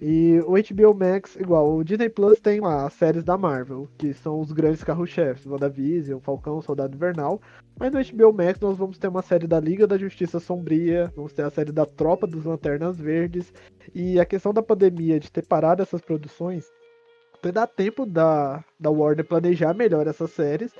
E 0.00 0.40
o 0.46 0.52
HBO 0.52 0.94
Max, 0.94 1.36
igual, 1.36 1.76
o 1.76 1.84
Disney 1.84 2.08
Plus 2.08 2.40
tem 2.40 2.60
lá 2.60 2.86
as 2.86 2.92
séries 2.94 3.24
da 3.24 3.38
Marvel, 3.38 3.88
que 3.96 4.12
são 4.12 4.40
os 4.40 4.52
grandes 4.52 4.82
carro-chefes, 4.82 5.46
WandaVision, 5.46 6.20
Falcão, 6.20 6.60
Soldado 6.60 6.94
Invernal. 6.94 7.40
Mas 7.78 7.92
no 7.92 8.02
HBO 8.02 8.32
Max 8.32 8.60
nós 8.60 8.76
vamos 8.76 8.98
ter 8.98 9.08
uma 9.08 9.22
série 9.22 9.46
da 9.46 9.58
Liga 9.60 9.86
da 9.86 9.96
Justiça 9.96 10.40
Sombria, 10.40 11.12
vamos 11.16 11.32
ter 11.32 11.42
a 11.42 11.50
série 11.50 11.72
da 11.72 11.86
Tropa 11.86 12.26
dos 12.26 12.44
Lanternas 12.44 12.98
Verdes. 12.98 13.52
E 13.94 14.18
a 14.20 14.24
questão 14.24 14.52
da 14.52 14.62
pandemia, 14.62 15.18
de 15.18 15.30
ter 15.30 15.46
parado 15.46 15.82
essas 15.82 16.00
produções, 16.00 16.66
vai 17.42 17.52
dar 17.52 17.66
tempo 17.66 18.04
da, 18.04 18.64
da 18.78 18.90
Warner 18.90 19.24
planejar 19.24 19.74
melhor 19.74 20.06
essas 20.06 20.30
séries 20.30 20.72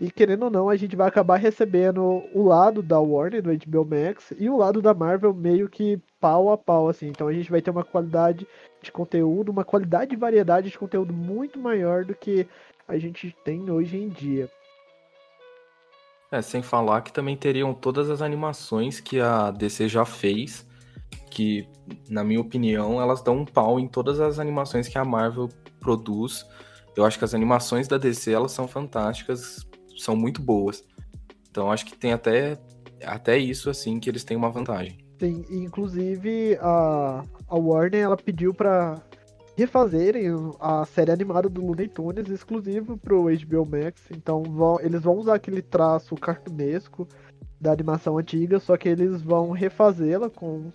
e 0.00 0.10
querendo 0.10 0.44
ou 0.44 0.50
não, 0.50 0.70
a 0.70 0.76
gente 0.76 0.96
vai 0.96 1.06
acabar 1.06 1.36
recebendo 1.36 2.24
o 2.32 2.42
lado 2.42 2.82
da 2.82 2.98
Warner, 2.98 3.42
do 3.42 3.50
HBO 3.50 3.84
Max, 3.84 4.32
e 4.38 4.48
o 4.48 4.56
lado 4.56 4.80
da 4.80 4.94
Marvel 4.94 5.34
meio 5.34 5.68
que 5.68 6.00
pau 6.18 6.50
a 6.50 6.56
pau, 6.56 6.88
assim. 6.88 7.08
Então 7.08 7.28
a 7.28 7.32
gente 7.34 7.50
vai 7.50 7.60
ter 7.60 7.70
uma 7.70 7.84
qualidade 7.84 8.48
de 8.82 8.90
conteúdo, 8.90 9.52
uma 9.52 9.62
qualidade 9.62 10.14
e 10.14 10.16
variedade 10.16 10.70
de 10.70 10.78
conteúdo 10.78 11.12
muito 11.12 11.58
maior 11.58 12.02
do 12.02 12.14
que 12.14 12.48
a 12.88 12.96
gente 12.96 13.36
tem 13.44 13.70
hoje 13.70 13.98
em 13.98 14.08
dia. 14.08 14.48
É, 16.32 16.40
sem 16.40 16.62
falar 16.62 17.02
que 17.02 17.12
também 17.12 17.36
teriam 17.36 17.74
todas 17.74 18.08
as 18.08 18.22
animações 18.22 19.00
que 19.00 19.20
a 19.20 19.50
DC 19.50 19.86
já 19.86 20.06
fez, 20.06 20.66
que, 21.30 21.68
na 22.08 22.24
minha 22.24 22.40
opinião, 22.40 23.02
elas 23.02 23.20
dão 23.20 23.36
um 23.36 23.44
pau 23.44 23.78
em 23.78 23.86
todas 23.86 24.18
as 24.18 24.38
animações 24.38 24.88
que 24.88 24.96
a 24.96 25.04
Marvel 25.04 25.50
produz. 25.78 26.46
Eu 26.96 27.04
acho 27.04 27.18
que 27.18 27.24
as 27.24 27.34
animações 27.34 27.86
da 27.86 27.98
DC, 27.98 28.32
elas 28.32 28.52
são 28.52 28.66
fantásticas, 28.66 29.68
são 29.96 30.16
muito 30.16 30.40
boas. 30.40 30.84
Então 31.50 31.70
acho 31.70 31.84
que 31.86 31.96
tem 31.96 32.12
até, 32.12 32.58
até 33.04 33.38
isso 33.38 33.70
assim 33.70 33.98
que 33.98 34.08
eles 34.08 34.24
têm 34.24 34.36
uma 34.36 34.50
vantagem. 34.50 34.98
Sim, 35.18 35.44
inclusive 35.50 36.56
a, 36.60 37.24
a 37.46 37.56
Warner 37.56 38.00
ela 38.00 38.16
pediu 38.16 38.54
para 38.54 39.02
refazerem 39.56 40.28
a 40.58 40.86
série 40.86 41.10
animada 41.10 41.48
do 41.48 41.60
Looney 41.60 41.88
Tunes 41.88 42.28
exclusivo 42.28 42.96
pro 42.96 43.24
HBO 43.24 43.66
Max. 43.66 44.02
Então 44.10 44.42
vão, 44.42 44.80
eles 44.80 45.02
vão 45.02 45.16
usar 45.16 45.34
aquele 45.34 45.60
traço 45.60 46.14
cartunesco 46.14 47.06
da 47.60 47.70
animação 47.70 48.16
antiga, 48.16 48.58
só 48.58 48.76
que 48.76 48.88
eles 48.88 49.20
vão 49.20 49.50
refazê-la 49.50 50.30
com 50.30 50.70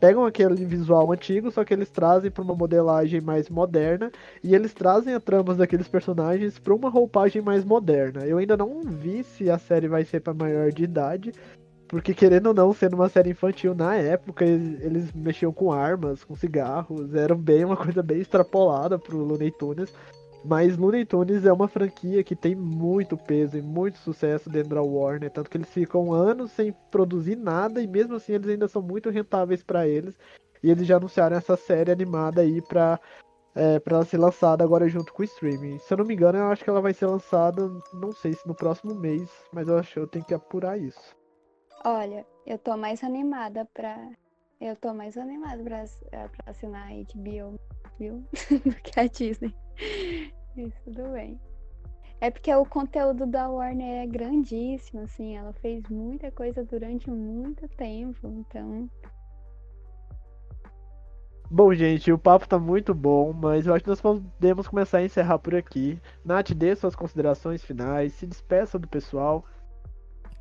pegam 0.00 0.24
aquele 0.24 0.64
visual 0.64 1.12
antigo, 1.12 1.50
só 1.50 1.64
que 1.64 1.74
eles 1.74 1.90
trazem 1.90 2.30
para 2.30 2.42
uma 2.42 2.54
modelagem 2.54 3.20
mais 3.20 3.48
moderna 3.48 4.10
e 4.42 4.54
eles 4.54 4.72
trazem 4.72 5.14
a 5.14 5.20
tramas 5.20 5.56
daqueles 5.56 5.88
personagens 5.88 6.58
para 6.58 6.74
uma 6.74 6.88
roupagem 6.88 7.42
mais 7.42 7.64
moderna. 7.64 8.24
Eu 8.24 8.38
ainda 8.38 8.56
não 8.56 8.80
vi 8.82 9.24
se 9.24 9.50
a 9.50 9.58
série 9.58 9.88
vai 9.88 10.04
ser 10.04 10.20
para 10.20 10.34
maior 10.34 10.70
de 10.72 10.84
idade, 10.84 11.32
porque 11.88 12.14
querendo 12.14 12.48
ou 12.48 12.54
não, 12.54 12.72
sendo 12.72 12.94
uma 12.94 13.08
série 13.08 13.30
infantil 13.30 13.74
na 13.74 13.94
época, 13.94 14.44
eles, 14.44 14.80
eles 14.82 15.12
mexiam 15.12 15.52
com 15.52 15.72
armas, 15.72 16.22
com 16.22 16.36
cigarros, 16.36 17.14
eram 17.14 17.36
bem 17.36 17.64
uma 17.64 17.76
coisa 17.76 18.02
bem 18.02 18.20
extrapolada 18.20 18.98
pro 18.98 19.24
Looney 19.24 19.50
Tunes. 19.50 19.92
Mas 20.44 20.76
Looney 20.76 21.04
Tunes 21.04 21.44
é 21.44 21.52
uma 21.52 21.68
franquia 21.68 22.22
que 22.22 22.36
tem 22.36 22.54
muito 22.54 23.16
peso 23.16 23.58
e 23.58 23.62
muito 23.62 23.98
sucesso 23.98 24.48
dentro 24.48 24.76
da 24.76 24.82
Warner, 24.82 25.30
tanto 25.30 25.50
que 25.50 25.56
eles 25.56 25.68
ficam 25.68 26.12
anos 26.12 26.52
sem 26.52 26.72
produzir 26.90 27.36
nada 27.36 27.82
e 27.82 27.86
mesmo 27.86 28.14
assim 28.14 28.34
eles 28.34 28.48
ainda 28.48 28.68
são 28.68 28.80
muito 28.80 29.10
rentáveis 29.10 29.62
para 29.62 29.86
eles. 29.86 30.16
E 30.62 30.70
eles 30.70 30.86
já 30.86 30.96
anunciaram 30.96 31.36
essa 31.36 31.56
série 31.56 31.90
animada 31.90 32.40
aí 32.40 32.60
pra, 32.62 32.98
é, 33.54 33.78
pra 33.78 33.96
ela 33.96 34.04
ser 34.04 34.18
lançada 34.18 34.64
agora 34.64 34.88
junto 34.88 35.12
com 35.12 35.22
o 35.22 35.24
streaming. 35.24 35.78
Se 35.78 35.92
eu 35.92 35.98
não 35.98 36.04
me 36.04 36.14
engano, 36.14 36.38
eu 36.38 36.46
acho 36.46 36.64
que 36.64 36.70
ela 36.70 36.80
vai 36.80 36.94
ser 36.94 37.06
lançada, 37.06 37.68
não 37.92 38.12
sei 38.12 38.32
se 38.32 38.46
no 38.46 38.54
próximo 38.54 38.94
mês, 38.94 39.28
mas 39.52 39.68
eu 39.68 39.78
acho 39.78 39.92
que 39.92 39.98
eu 39.98 40.06
tenho 40.06 40.24
que 40.24 40.34
apurar 40.34 40.78
isso. 40.78 41.16
Olha, 41.84 42.26
eu 42.46 42.58
tô 42.58 42.76
mais 42.76 43.04
animada 43.04 43.64
pra. 43.72 44.10
Eu 44.60 44.74
tô 44.74 44.92
mais 44.92 45.16
animada 45.16 45.62
pra, 45.62 45.84
pra 46.10 46.50
assinar 46.50 46.88
a 46.88 46.94
HBO, 46.94 47.56
viu? 47.98 48.24
Do 48.64 48.74
que 48.74 48.98
a 48.98 49.06
Disney. 49.06 49.54
Isso, 50.56 50.76
tudo 50.84 51.12
bem. 51.12 51.40
É 52.20 52.30
porque 52.30 52.52
o 52.52 52.66
conteúdo 52.66 53.26
da 53.26 53.48
Warner 53.48 54.02
é 54.02 54.06
grandíssimo, 54.06 55.02
assim, 55.02 55.36
ela 55.36 55.52
fez 55.52 55.88
muita 55.88 56.32
coisa 56.32 56.64
durante 56.64 57.08
muito 57.08 57.68
tempo, 57.68 58.26
então. 58.26 58.90
Bom, 61.48 61.72
gente, 61.72 62.12
o 62.12 62.18
papo 62.18 62.46
tá 62.46 62.58
muito 62.58 62.92
bom, 62.92 63.32
mas 63.32 63.66
eu 63.66 63.72
acho 63.72 63.84
que 63.84 63.88
nós 63.88 64.00
podemos 64.00 64.66
começar 64.66 64.98
a 64.98 65.04
encerrar 65.04 65.38
por 65.38 65.54
aqui. 65.54 65.98
Nath, 66.24 66.50
dê 66.50 66.74
suas 66.74 66.94
considerações 66.94 67.64
finais, 67.64 68.12
se 68.14 68.26
despeça 68.26 68.78
do 68.78 68.88
pessoal. 68.88 69.44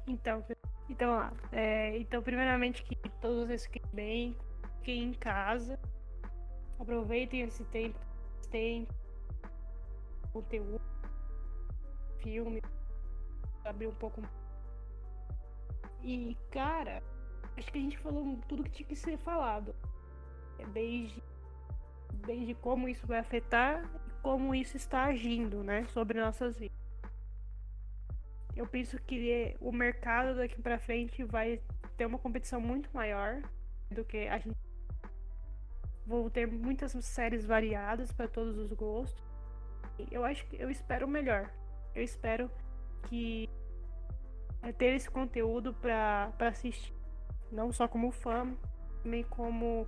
Então, 0.07 0.43
então 0.89 1.11
lá. 1.11 1.31
É, 1.51 1.97
então, 1.97 2.21
primeiramente, 2.21 2.83
que 2.83 2.95
todos 3.21 3.47
vocês 3.47 3.67
fiquem 3.67 3.83
bem, 3.93 4.35
fiquem 4.79 5.03
em 5.03 5.13
casa, 5.13 5.79
aproveitem 6.79 7.41
esse 7.41 7.63
tempo, 7.65 7.97
tem 8.49 8.85
conteúdo, 10.37 10.81
filme, 12.19 12.61
abrir 13.65 13.87
um 13.87 13.95
pouco. 13.95 14.21
E, 16.03 16.37
cara, 16.51 17.01
acho 17.57 17.71
que 17.71 17.79
a 17.79 17.81
gente 17.81 17.97
falou 17.97 18.37
tudo 18.47 18.63
que 18.63 18.69
tinha 18.69 18.87
que 18.87 18.95
ser 18.95 19.17
falado. 19.17 19.75
desde, 20.73 21.23
desde 22.25 22.53
como 22.55 22.87
isso 22.87 23.05
vai 23.07 23.19
afetar 23.19 23.83
e 24.07 24.21
como 24.21 24.53
isso 24.53 24.77
está 24.77 25.05
agindo 25.05 25.63
né, 25.63 25.85
sobre 25.87 26.19
nossas 26.19 26.57
vidas. 26.57 26.77
Eu 28.55 28.67
penso 28.67 28.99
que 28.99 29.55
o 29.59 29.71
mercado 29.71 30.35
daqui 30.35 30.59
para 30.61 30.79
frente 30.79 31.23
vai 31.23 31.61
ter 31.95 32.05
uma 32.05 32.17
competição 32.17 32.59
muito 32.59 32.89
maior 32.91 33.41
do 33.91 34.03
que 34.03 34.27
a 34.27 34.37
gente. 34.39 34.57
Vou 36.05 36.29
ter 36.29 36.47
muitas 36.47 36.93
séries 37.05 37.45
variadas 37.45 38.11
para 38.11 38.27
todos 38.27 38.57
os 38.57 38.71
gostos. 38.73 39.26
Eu 40.11 40.23
acho 40.23 40.45
que 40.47 40.61
eu 40.61 40.69
espero 40.69 41.05
o 41.05 41.09
melhor. 41.09 41.49
Eu 41.95 42.03
espero 42.03 42.49
que 43.03 43.49
é 44.61 44.71
ter 44.71 44.95
esse 44.95 45.09
conteúdo 45.09 45.73
para 45.73 46.31
assistir. 46.39 46.93
Não 47.51 47.71
só 47.71 47.87
como 47.87 48.11
fã, 48.11 48.53
também 49.03 49.23
como 49.23 49.87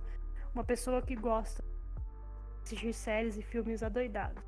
uma 0.54 0.64
pessoa 0.64 1.02
que 1.02 1.14
gosta 1.14 1.62
de 1.62 1.68
assistir 2.64 2.92
séries 2.92 3.36
e 3.36 3.42
filmes 3.42 3.82
adoidados. 3.82 4.42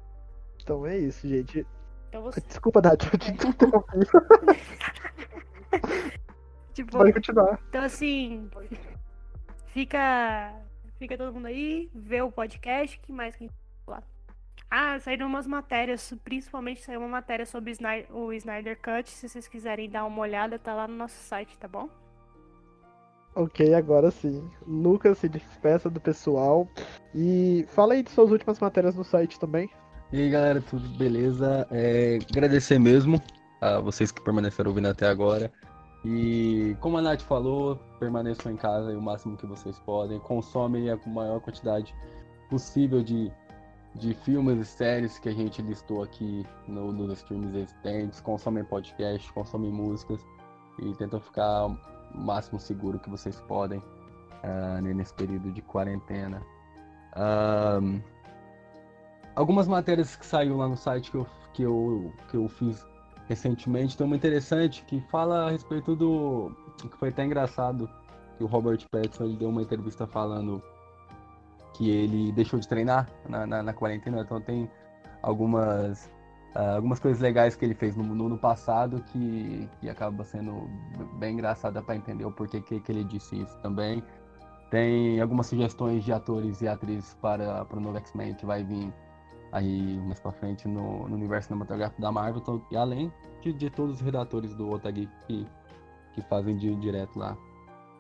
Então 0.63 0.87
é 0.87 0.99
isso, 0.99 1.29
gente. 1.29 1.67
Então 2.09 2.23
você... 2.23 2.41
Desculpa, 2.47 2.81
Nath, 2.81 3.13
eu 3.13 3.19
te 3.19 3.31
interrompi. 3.31 3.99
tipo, 6.73 6.93
Pode 6.93 7.13
continuar. 7.13 7.61
Então 7.69 7.85
assim, 7.85 8.49
fica 9.67 10.55
fica 10.99 11.19
todo 11.19 11.35
mundo 11.35 11.47
aí, 11.47 11.91
vê 11.95 12.23
o 12.23 12.31
podcast, 12.31 12.99
que 13.01 13.13
mais 13.13 13.35
que 13.35 13.45
a 13.45 13.49
gente? 13.49 13.62
Ah, 14.75 14.99
saíram 14.99 15.27
umas 15.27 15.47
matérias, 15.47 16.15
principalmente 16.25 16.81
saiu 16.81 17.01
uma 17.01 17.09
matéria 17.09 17.45
sobre 17.45 17.75
o 18.11 18.33
Snyder 18.33 18.79
Cut, 18.81 19.07
se 19.11 19.29
vocês 19.29 19.47
quiserem 19.47 19.91
dar 19.91 20.07
uma 20.07 20.23
olhada, 20.23 20.59
tá 20.59 20.73
lá 20.73 20.89
no 20.89 20.97
nosso 20.97 21.23
site, 21.25 21.59
tá 21.59 21.69
bom? 21.69 21.91
Ok, 23.35 23.75
agora 23.75 24.11
sim. 24.11 24.51
Lucas, 24.67 25.19
se 25.19 25.29
despeça 25.29 25.91
do 25.91 26.01
pessoal 26.01 26.67
e 27.15 27.67
fala 27.69 27.93
aí 27.93 28.03
de 28.03 28.11
suas 28.13 28.31
últimas 28.31 28.59
matérias 28.61 28.97
no 28.97 29.05
site 29.05 29.39
também. 29.39 29.69
E 30.11 30.23
aí 30.23 30.31
galera, 30.31 30.63
tudo 30.63 30.89
beleza? 30.97 31.69
É, 31.71 32.19
agradecer 32.31 32.79
mesmo 32.79 33.21
a 33.61 33.79
vocês 33.79 34.11
que 34.11 34.23
permaneceram 34.23 34.71
ouvindo 34.71 34.89
até 34.89 35.07
agora. 35.07 35.53
E 36.03 36.75
como 36.81 36.97
a 36.97 37.03
Nath 37.03 37.21
falou, 37.21 37.77
permaneçam 38.01 38.51
em 38.51 38.57
casa 38.57 38.97
o 38.97 39.03
máximo 39.03 39.37
que 39.37 39.45
vocês 39.45 39.79
podem. 39.81 40.19
Consomem 40.21 40.89
a 40.89 40.99
maior 41.07 41.41
quantidade 41.41 41.95
possível 42.49 43.03
de, 43.03 43.33
de 43.95 44.15
filmes 44.15 44.59
e 44.59 44.65
séries 44.65 45.19
que 45.19 45.29
a 45.29 45.33
gente 45.33 45.61
listou 45.61 46.03
aqui 46.03 46.47
no, 46.67 46.93
nos 46.93 47.19
streams 47.19 47.55
existentes. 47.57 48.21
Consomem 48.21 48.65
podcast, 48.65 49.33
consomem 49.33 49.71
músicas 49.71 50.25
e 50.79 50.95
tentam 50.95 51.21
ficar 51.21 51.67
o 51.67 51.79
máximo 52.15 52.59
seguro 52.59 52.99
que 52.99 53.11
vocês 53.11 53.41
podem 53.43 53.79
uh, 53.79 54.81
nesse 54.81 55.13
período 55.15 55.53
de 55.53 55.61
quarentena. 55.63 56.43
Um, 57.17 58.01
algumas 59.37 59.69
matérias 59.69 60.17
que 60.17 60.25
saiu 60.25 60.57
lá 60.57 60.69
no 60.69 60.77
site 60.77 61.11
que 61.11 61.17
eu, 61.17 61.27
que 61.53 61.63
eu, 61.63 62.13
que 62.31 62.37
eu 62.37 62.49
fiz 62.49 62.87
recentemente, 63.29 63.97
tem 63.97 64.07
uma 64.07 64.17
interessante 64.17 64.85
que 64.85 65.01
fala 65.11 65.47
a 65.47 65.51
respeito 65.51 65.95
do. 65.95 66.53
que 66.79 66.97
foi 66.97 67.11
até 67.11 67.25
engraçado, 67.25 67.89
que 68.37 68.45
o 68.45 68.47
Robert 68.47 68.81
Pattinson 68.91 69.35
deu 69.35 69.49
uma 69.49 69.63
entrevista 69.63 70.07
falando 70.07 70.63
que 71.75 71.91
ele 71.91 72.33
deixou 72.33 72.59
de 72.59 72.69
treinar 72.69 73.09
na, 73.29 73.47
na, 73.47 73.63
na 73.63 73.73
quarentena, 73.73 74.21
então 74.21 74.41
tem 74.41 74.71
algumas. 75.23 76.11
Uh, 76.55 76.77
algumas 76.77 77.01
coisas 77.01 77.19
legais 77.19 77.57
que 77.57 77.65
ele 77.65 77.75
fez 77.75 77.97
no, 77.97 78.05
no, 78.05 78.29
no 78.29 78.37
passado 78.37 79.03
que, 79.07 79.67
que 79.81 79.89
acaba 79.89 80.23
sendo 80.23 80.69
bem 81.19 81.33
engraçada 81.33 81.83
para 81.83 81.97
entender 81.97 82.27
o 82.27 82.31
porquê 82.31 82.61
que, 82.61 82.79
que 82.79 82.93
ele 82.93 83.05
disse 83.05 83.41
isso 83.41 83.59
também. 83.61 84.03
Tem 84.71 85.19
algumas 85.19 85.47
sugestões 85.47 86.05
de 86.05 86.13
atores 86.13 86.61
e 86.61 86.69
atrizes 86.69 87.15
para, 87.23 87.65
para 87.65 87.79
o 87.79 87.81
novo 87.81 87.97
X-Men 87.97 88.35
que 88.35 88.45
vai 88.45 88.63
vir 88.63 88.93
aí 89.53 89.99
mais 90.01 90.21
pra 90.21 90.33
frente 90.33 90.67
no, 90.69 91.09
no 91.09 91.15
universo 91.15 91.49
cinematográfico 91.49 92.01
da 92.01 92.11
Marvel, 92.11 92.41
então, 92.41 92.63
e 92.71 92.77
além 92.77 93.13
de, 93.41 93.53
de, 93.53 93.71
todos 93.71 93.97
os 93.97 94.01
redatores 94.01 94.55
do 94.55 94.71
Otagi 94.71 95.09
que, 95.27 95.47
que 96.15 96.23
fazem 96.23 96.57
de, 96.57 96.75
direto 96.77 97.19
lá 97.19 97.37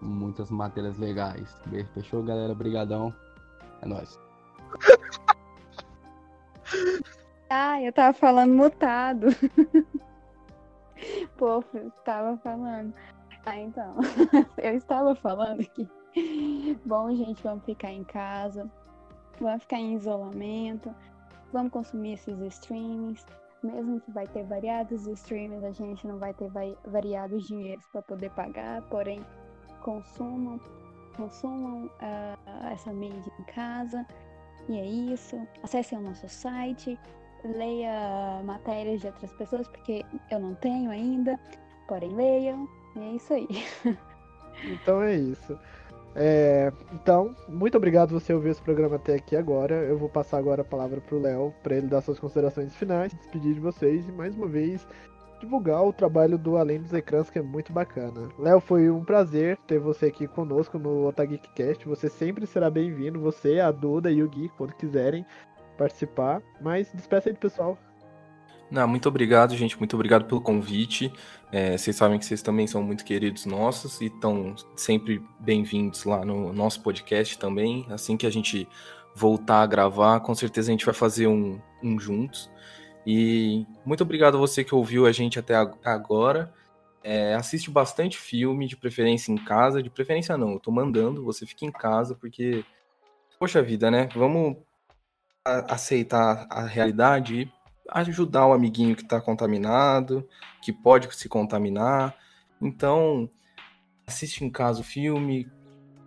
muitas 0.00 0.50
matérias 0.50 0.98
legais. 0.98 1.56
Beijo, 1.66 1.88
fechou, 1.94 2.22
galera? 2.22 2.54
Brigadão. 2.54 3.14
É 3.82 3.86
nóis. 3.86 4.18
Ah, 7.50 7.82
eu 7.82 7.92
tava 7.92 8.14
falando 8.14 8.54
mutado. 8.54 9.26
Pô, 11.36 11.62
eu 11.74 11.90
tava 12.04 12.36
falando. 12.38 12.94
Ah, 13.44 13.58
então. 13.58 13.96
eu 14.56 14.74
estava 14.74 15.14
falando 15.14 15.60
aqui. 15.60 15.86
Bom, 16.84 17.14
gente, 17.14 17.42
vamos 17.42 17.64
ficar 17.64 17.90
em 17.90 18.04
casa. 18.04 18.70
Vamos 19.38 19.62
ficar 19.62 19.76
em 19.76 19.94
isolamento 19.94 20.94
vamos 21.52 21.70
consumir 21.70 22.14
esses 22.14 22.40
streamings. 22.40 23.24
Mesmo 23.62 24.00
que 24.00 24.10
vai 24.10 24.26
ter 24.26 24.44
variados 24.44 25.06
streamings, 25.06 25.62
a 25.62 25.70
gente 25.70 26.06
não 26.06 26.18
vai 26.18 26.34
ter 26.34 26.50
variados 26.84 27.46
dinheiros 27.46 27.86
para 27.92 28.02
poder 28.02 28.30
pagar, 28.30 28.82
porém, 28.88 29.24
consumam, 29.82 30.58
consumam 31.16 31.86
uh, 31.86 32.66
essa 32.72 32.92
mídia 32.92 33.32
em 33.38 33.42
casa. 33.44 34.06
E 34.68 34.78
é 34.78 34.84
isso. 34.84 35.40
Acessem 35.62 35.98
o 35.98 36.02
nosso 36.02 36.28
site, 36.28 36.98
leia 37.44 38.42
matérias 38.44 39.00
de 39.00 39.06
outras 39.08 39.32
pessoas, 39.34 39.66
porque 39.68 40.04
eu 40.30 40.38
não 40.38 40.54
tenho 40.56 40.90
ainda, 40.90 41.38
porém 41.88 42.14
leiam. 42.14 42.68
E 42.96 43.00
é 43.00 43.12
isso 43.12 43.32
aí. 43.32 43.48
Então 44.64 45.02
é 45.02 45.16
isso. 45.16 45.58
É, 46.14 46.70
então, 46.92 47.34
muito 47.48 47.76
obrigado 47.76 48.10
você 48.10 48.34
ouvir 48.34 48.50
esse 48.50 48.62
programa 48.62 48.96
até 48.96 49.14
aqui 49.14 49.34
agora. 49.34 49.74
Eu 49.74 49.96
vou 49.96 50.08
passar 50.08 50.38
agora 50.38 50.62
a 50.62 50.64
palavra 50.64 51.00
pro 51.00 51.18
Léo 51.18 51.54
para 51.62 51.76
ele 51.76 51.86
dar 51.86 52.02
suas 52.02 52.18
considerações 52.18 52.74
finais, 52.76 53.14
despedir 53.14 53.54
de 53.54 53.60
vocês 53.60 54.06
e 54.06 54.12
mais 54.12 54.36
uma 54.36 54.46
vez 54.46 54.86
divulgar 55.42 55.84
o 55.84 55.92
trabalho 55.92 56.38
do 56.38 56.56
Além 56.56 56.80
dos 56.80 56.92
Ecrãs, 56.92 57.28
que 57.28 57.38
é 57.38 57.42
muito 57.42 57.72
bacana. 57.72 58.28
Léo, 58.38 58.60
foi 58.60 58.88
um 58.88 59.04
prazer 59.04 59.58
ter 59.66 59.80
você 59.80 60.06
aqui 60.06 60.28
conosco 60.28 60.78
no 60.78 61.08
Otageekcast. 61.08 61.84
Você 61.88 62.08
sempre 62.08 62.46
será 62.46 62.70
bem-vindo, 62.70 63.20
você, 63.20 63.58
a 63.58 63.72
Duda 63.72 64.10
e 64.10 64.22
o 64.22 64.28
Gui, 64.28 64.48
quando 64.56 64.72
quiserem 64.74 65.26
participar. 65.76 66.40
Mas 66.60 66.92
despeça 66.92 67.28
aí 67.28 67.32
do 67.32 67.40
pessoal. 67.40 67.76
Não, 68.70 68.86
muito 68.86 69.08
obrigado, 69.08 69.56
gente. 69.56 69.76
Muito 69.76 69.94
obrigado 69.94 70.26
pelo 70.26 70.40
convite. 70.40 71.12
É, 71.50 71.76
vocês 71.76 71.96
sabem 71.96 72.20
que 72.20 72.24
vocês 72.24 72.40
também 72.40 72.68
são 72.68 72.82
muito 72.82 73.04
queridos 73.04 73.44
nossos 73.44 74.00
e 74.00 74.06
estão 74.06 74.54
sempre 74.76 75.20
bem-vindos 75.40 76.04
lá 76.04 76.24
no 76.24 76.52
nosso 76.52 76.80
podcast 76.82 77.36
também. 77.36 77.84
Assim 77.90 78.16
que 78.16 78.26
a 78.26 78.30
gente 78.30 78.68
voltar 79.14 79.62
a 79.62 79.66
gravar, 79.66 80.20
com 80.20 80.34
certeza 80.36 80.70
a 80.70 80.72
gente 80.72 80.86
vai 80.86 80.94
fazer 80.94 81.26
um, 81.26 81.60
um 81.82 81.98
juntos. 81.98 82.48
E 83.06 83.66
muito 83.84 84.02
obrigado 84.02 84.36
a 84.36 84.40
você 84.40 84.62
que 84.62 84.74
ouviu 84.74 85.06
a 85.06 85.12
gente 85.12 85.38
até 85.38 85.54
agora. 85.84 86.52
É, 87.02 87.34
assiste 87.34 87.70
bastante 87.70 88.16
filme, 88.16 88.68
de 88.68 88.76
preferência 88.76 89.32
em 89.32 89.36
casa. 89.36 89.82
De 89.82 89.90
preferência 89.90 90.36
não, 90.36 90.52
eu 90.52 90.60
tô 90.60 90.70
mandando, 90.70 91.24
você 91.24 91.44
fica 91.44 91.64
em 91.64 91.72
casa, 91.72 92.14
porque, 92.14 92.64
poxa 93.38 93.62
vida, 93.62 93.90
né? 93.90 94.08
Vamos 94.14 94.56
aceitar 95.44 96.46
a 96.48 96.64
realidade 96.64 97.42
e 97.42 97.52
ajudar 97.88 98.46
o 98.46 98.52
amiguinho 98.52 98.94
que 98.94 99.02
está 99.02 99.20
contaminado, 99.20 100.26
que 100.62 100.72
pode 100.72 101.12
se 101.16 101.28
contaminar. 101.28 102.16
Então, 102.60 103.28
assiste 104.06 104.44
em 104.44 104.50
casa 104.50 104.80
o 104.80 104.84
filme, 104.84 105.50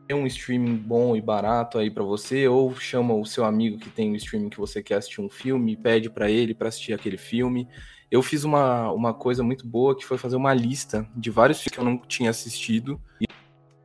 tem 0.08 0.16
um 0.16 0.28
streaming 0.28 0.76
bom 0.78 1.16
e 1.16 1.22
barato 1.22 1.78
aí 1.78 1.90
para 1.90 2.04
você, 2.04 2.48
ou 2.48 2.76
chama 2.76 3.14
o 3.14 3.26
seu 3.26 3.44
amigo 3.44 3.78
que 3.78 3.90
tem 3.90 4.12
um 4.12 4.16
streaming 4.16 4.50
que 4.50 4.60
você 4.60 4.82
quer 4.82 4.96
assistir 4.96 5.22
um 5.22 5.30
filme 5.30 5.74
e 5.74 5.78
pede 5.78 6.10
para 6.10 6.30
ele 6.30 6.54
para 6.54 6.70
assistir 6.70 6.94
aquele 6.94 7.18
filme. 7.18 7.68
Eu 8.10 8.22
fiz 8.22 8.44
uma, 8.44 8.92
uma 8.92 9.14
coisa 9.14 9.44
muito 9.44 9.66
boa 9.68 9.96
que 9.96 10.06
foi 10.06 10.18
fazer 10.18 10.36
uma 10.36 10.54
lista 10.54 11.08
de 11.16 11.30
vários 11.30 11.60
filmes 11.60 11.74
que 11.74 11.80
eu 11.80 11.84
não 11.84 11.98
tinha 11.98 12.30
assistido. 12.30 13.02
E 13.20 13.26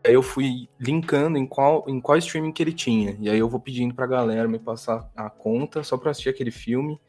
aí 0.06 0.14
eu 0.14 0.22
fui 0.22 0.68
linkando 0.78 1.38
em 1.38 1.46
qual, 1.46 1.84
em 1.88 2.00
qual 2.00 2.18
streaming 2.18 2.52
que 2.52 2.62
ele 2.62 2.72
tinha. 2.72 3.16
E 3.18 3.30
aí 3.30 3.38
eu 3.38 3.48
vou 3.48 3.58
pedindo 3.58 3.94
pra 3.94 4.06
galera 4.06 4.46
me 4.46 4.58
passar 4.58 5.10
a 5.16 5.30
conta 5.30 5.82
só 5.82 5.96
pra 5.96 6.10
assistir 6.10 6.28
aquele 6.28 6.50
filme. 6.50 7.00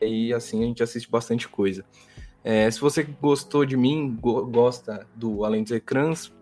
E 0.00 0.32
assim 0.34 0.62
a 0.62 0.66
gente 0.66 0.82
assiste 0.82 1.08
bastante 1.08 1.48
coisa. 1.48 1.84
É, 2.42 2.70
se 2.70 2.80
você 2.80 3.02
gostou 3.02 3.64
de 3.64 3.76
mim, 3.76 4.16
go 4.20 4.44
gosta 4.46 5.06
do 5.14 5.44
Além 5.44 5.62
dos 5.62 5.72
Ecrãs, 5.72 6.32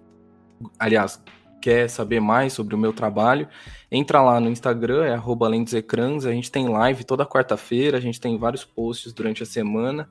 aliás, 0.79 1.23
quer 1.65 1.89
saber 1.89 2.21
mais 2.21 2.53
sobre 2.53 2.75
o 2.75 2.79
meu 2.79 2.93
trabalho, 2.93 3.49
entra 3.91 4.21
lá 4.21 4.39
no 4.39 4.51
Instagram, 4.51 5.07
é 5.07 5.15
arroba 5.15 5.49
a 5.49 6.33
gente 6.33 6.53
tem 6.53 6.69
live 6.69 7.05
toda 7.05 7.25
quarta-feira, 7.25 7.97
a 7.97 8.01
gente 8.03 8.21
tem 8.21 8.37
vários 8.37 8.67
posts 8.67 9.15
durante 9.15 9.43
a 9.43 9.47
semana, 9.47 10.07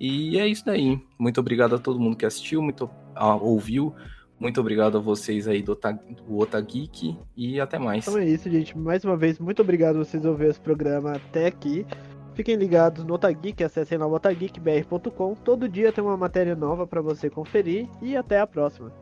e 0.00 0.36
é 0.36 0.48
isso 0.48 0.64
daí. 0.66 1.00
Muito 1.16 1.38
obrigado 1.38 1.76
a 1.76 1.78
todo 1.78 2.00
mundo 2.00 2.16
que 2.16 2.26
assistiu, 2.26 2.60
muito 2.60 2.90
a, 3.14 3.36
ouviu, 3.36 3.94
muito 4.40 4.60
obrigado 4.60 4.98
a 4.98 5.00
vocês 5.00 5.46
aí 5.46 5.62
do, 5.62 5.78
do 6.26 6.36
Otageek, 6.36 7.16
e 7.36 7.60
até 7.60 7.78
mais. 7.78 8.08
Então 8.08 8.20
é 8.20 8.28
isso, 8.28 8.50
gente. 8.50 8.76
Mais 8.76 9.04
uma 9.04 9.16
vez, 9.16 9.38
muito 9.38 9.62
obrigado 9.62 9.94
a 9.94 9.98
vocês 10.00 10.24
ouvirem 10.24 10.50
esse 10.50 10.60
programa 10.60 11.12
até 11.12 11.46
aqui. 11.46 11.86
Fiquem 12.34 12.56
ligados 12.56 13.04
no 13.04 13.14
Otageek, 13.14 13.62
acessem 13.62 13.98
lá 13.98 14.06
o 14.08 14.14
otageekbr.com. 14.14 15.36
Todo 15.36 15.68
dia 15.68 15.92
tem 15.92 16.02
uma 16.02 16.16
matéria 16.16 16.56
nova 16.56 16.88
para 16.88 17.00
você 17.00 17.30
conferir 17.30 17.88
e 18.02 18.16
até 18.16 18.40
a 18.40 18.48
próxima. 18.48 18.92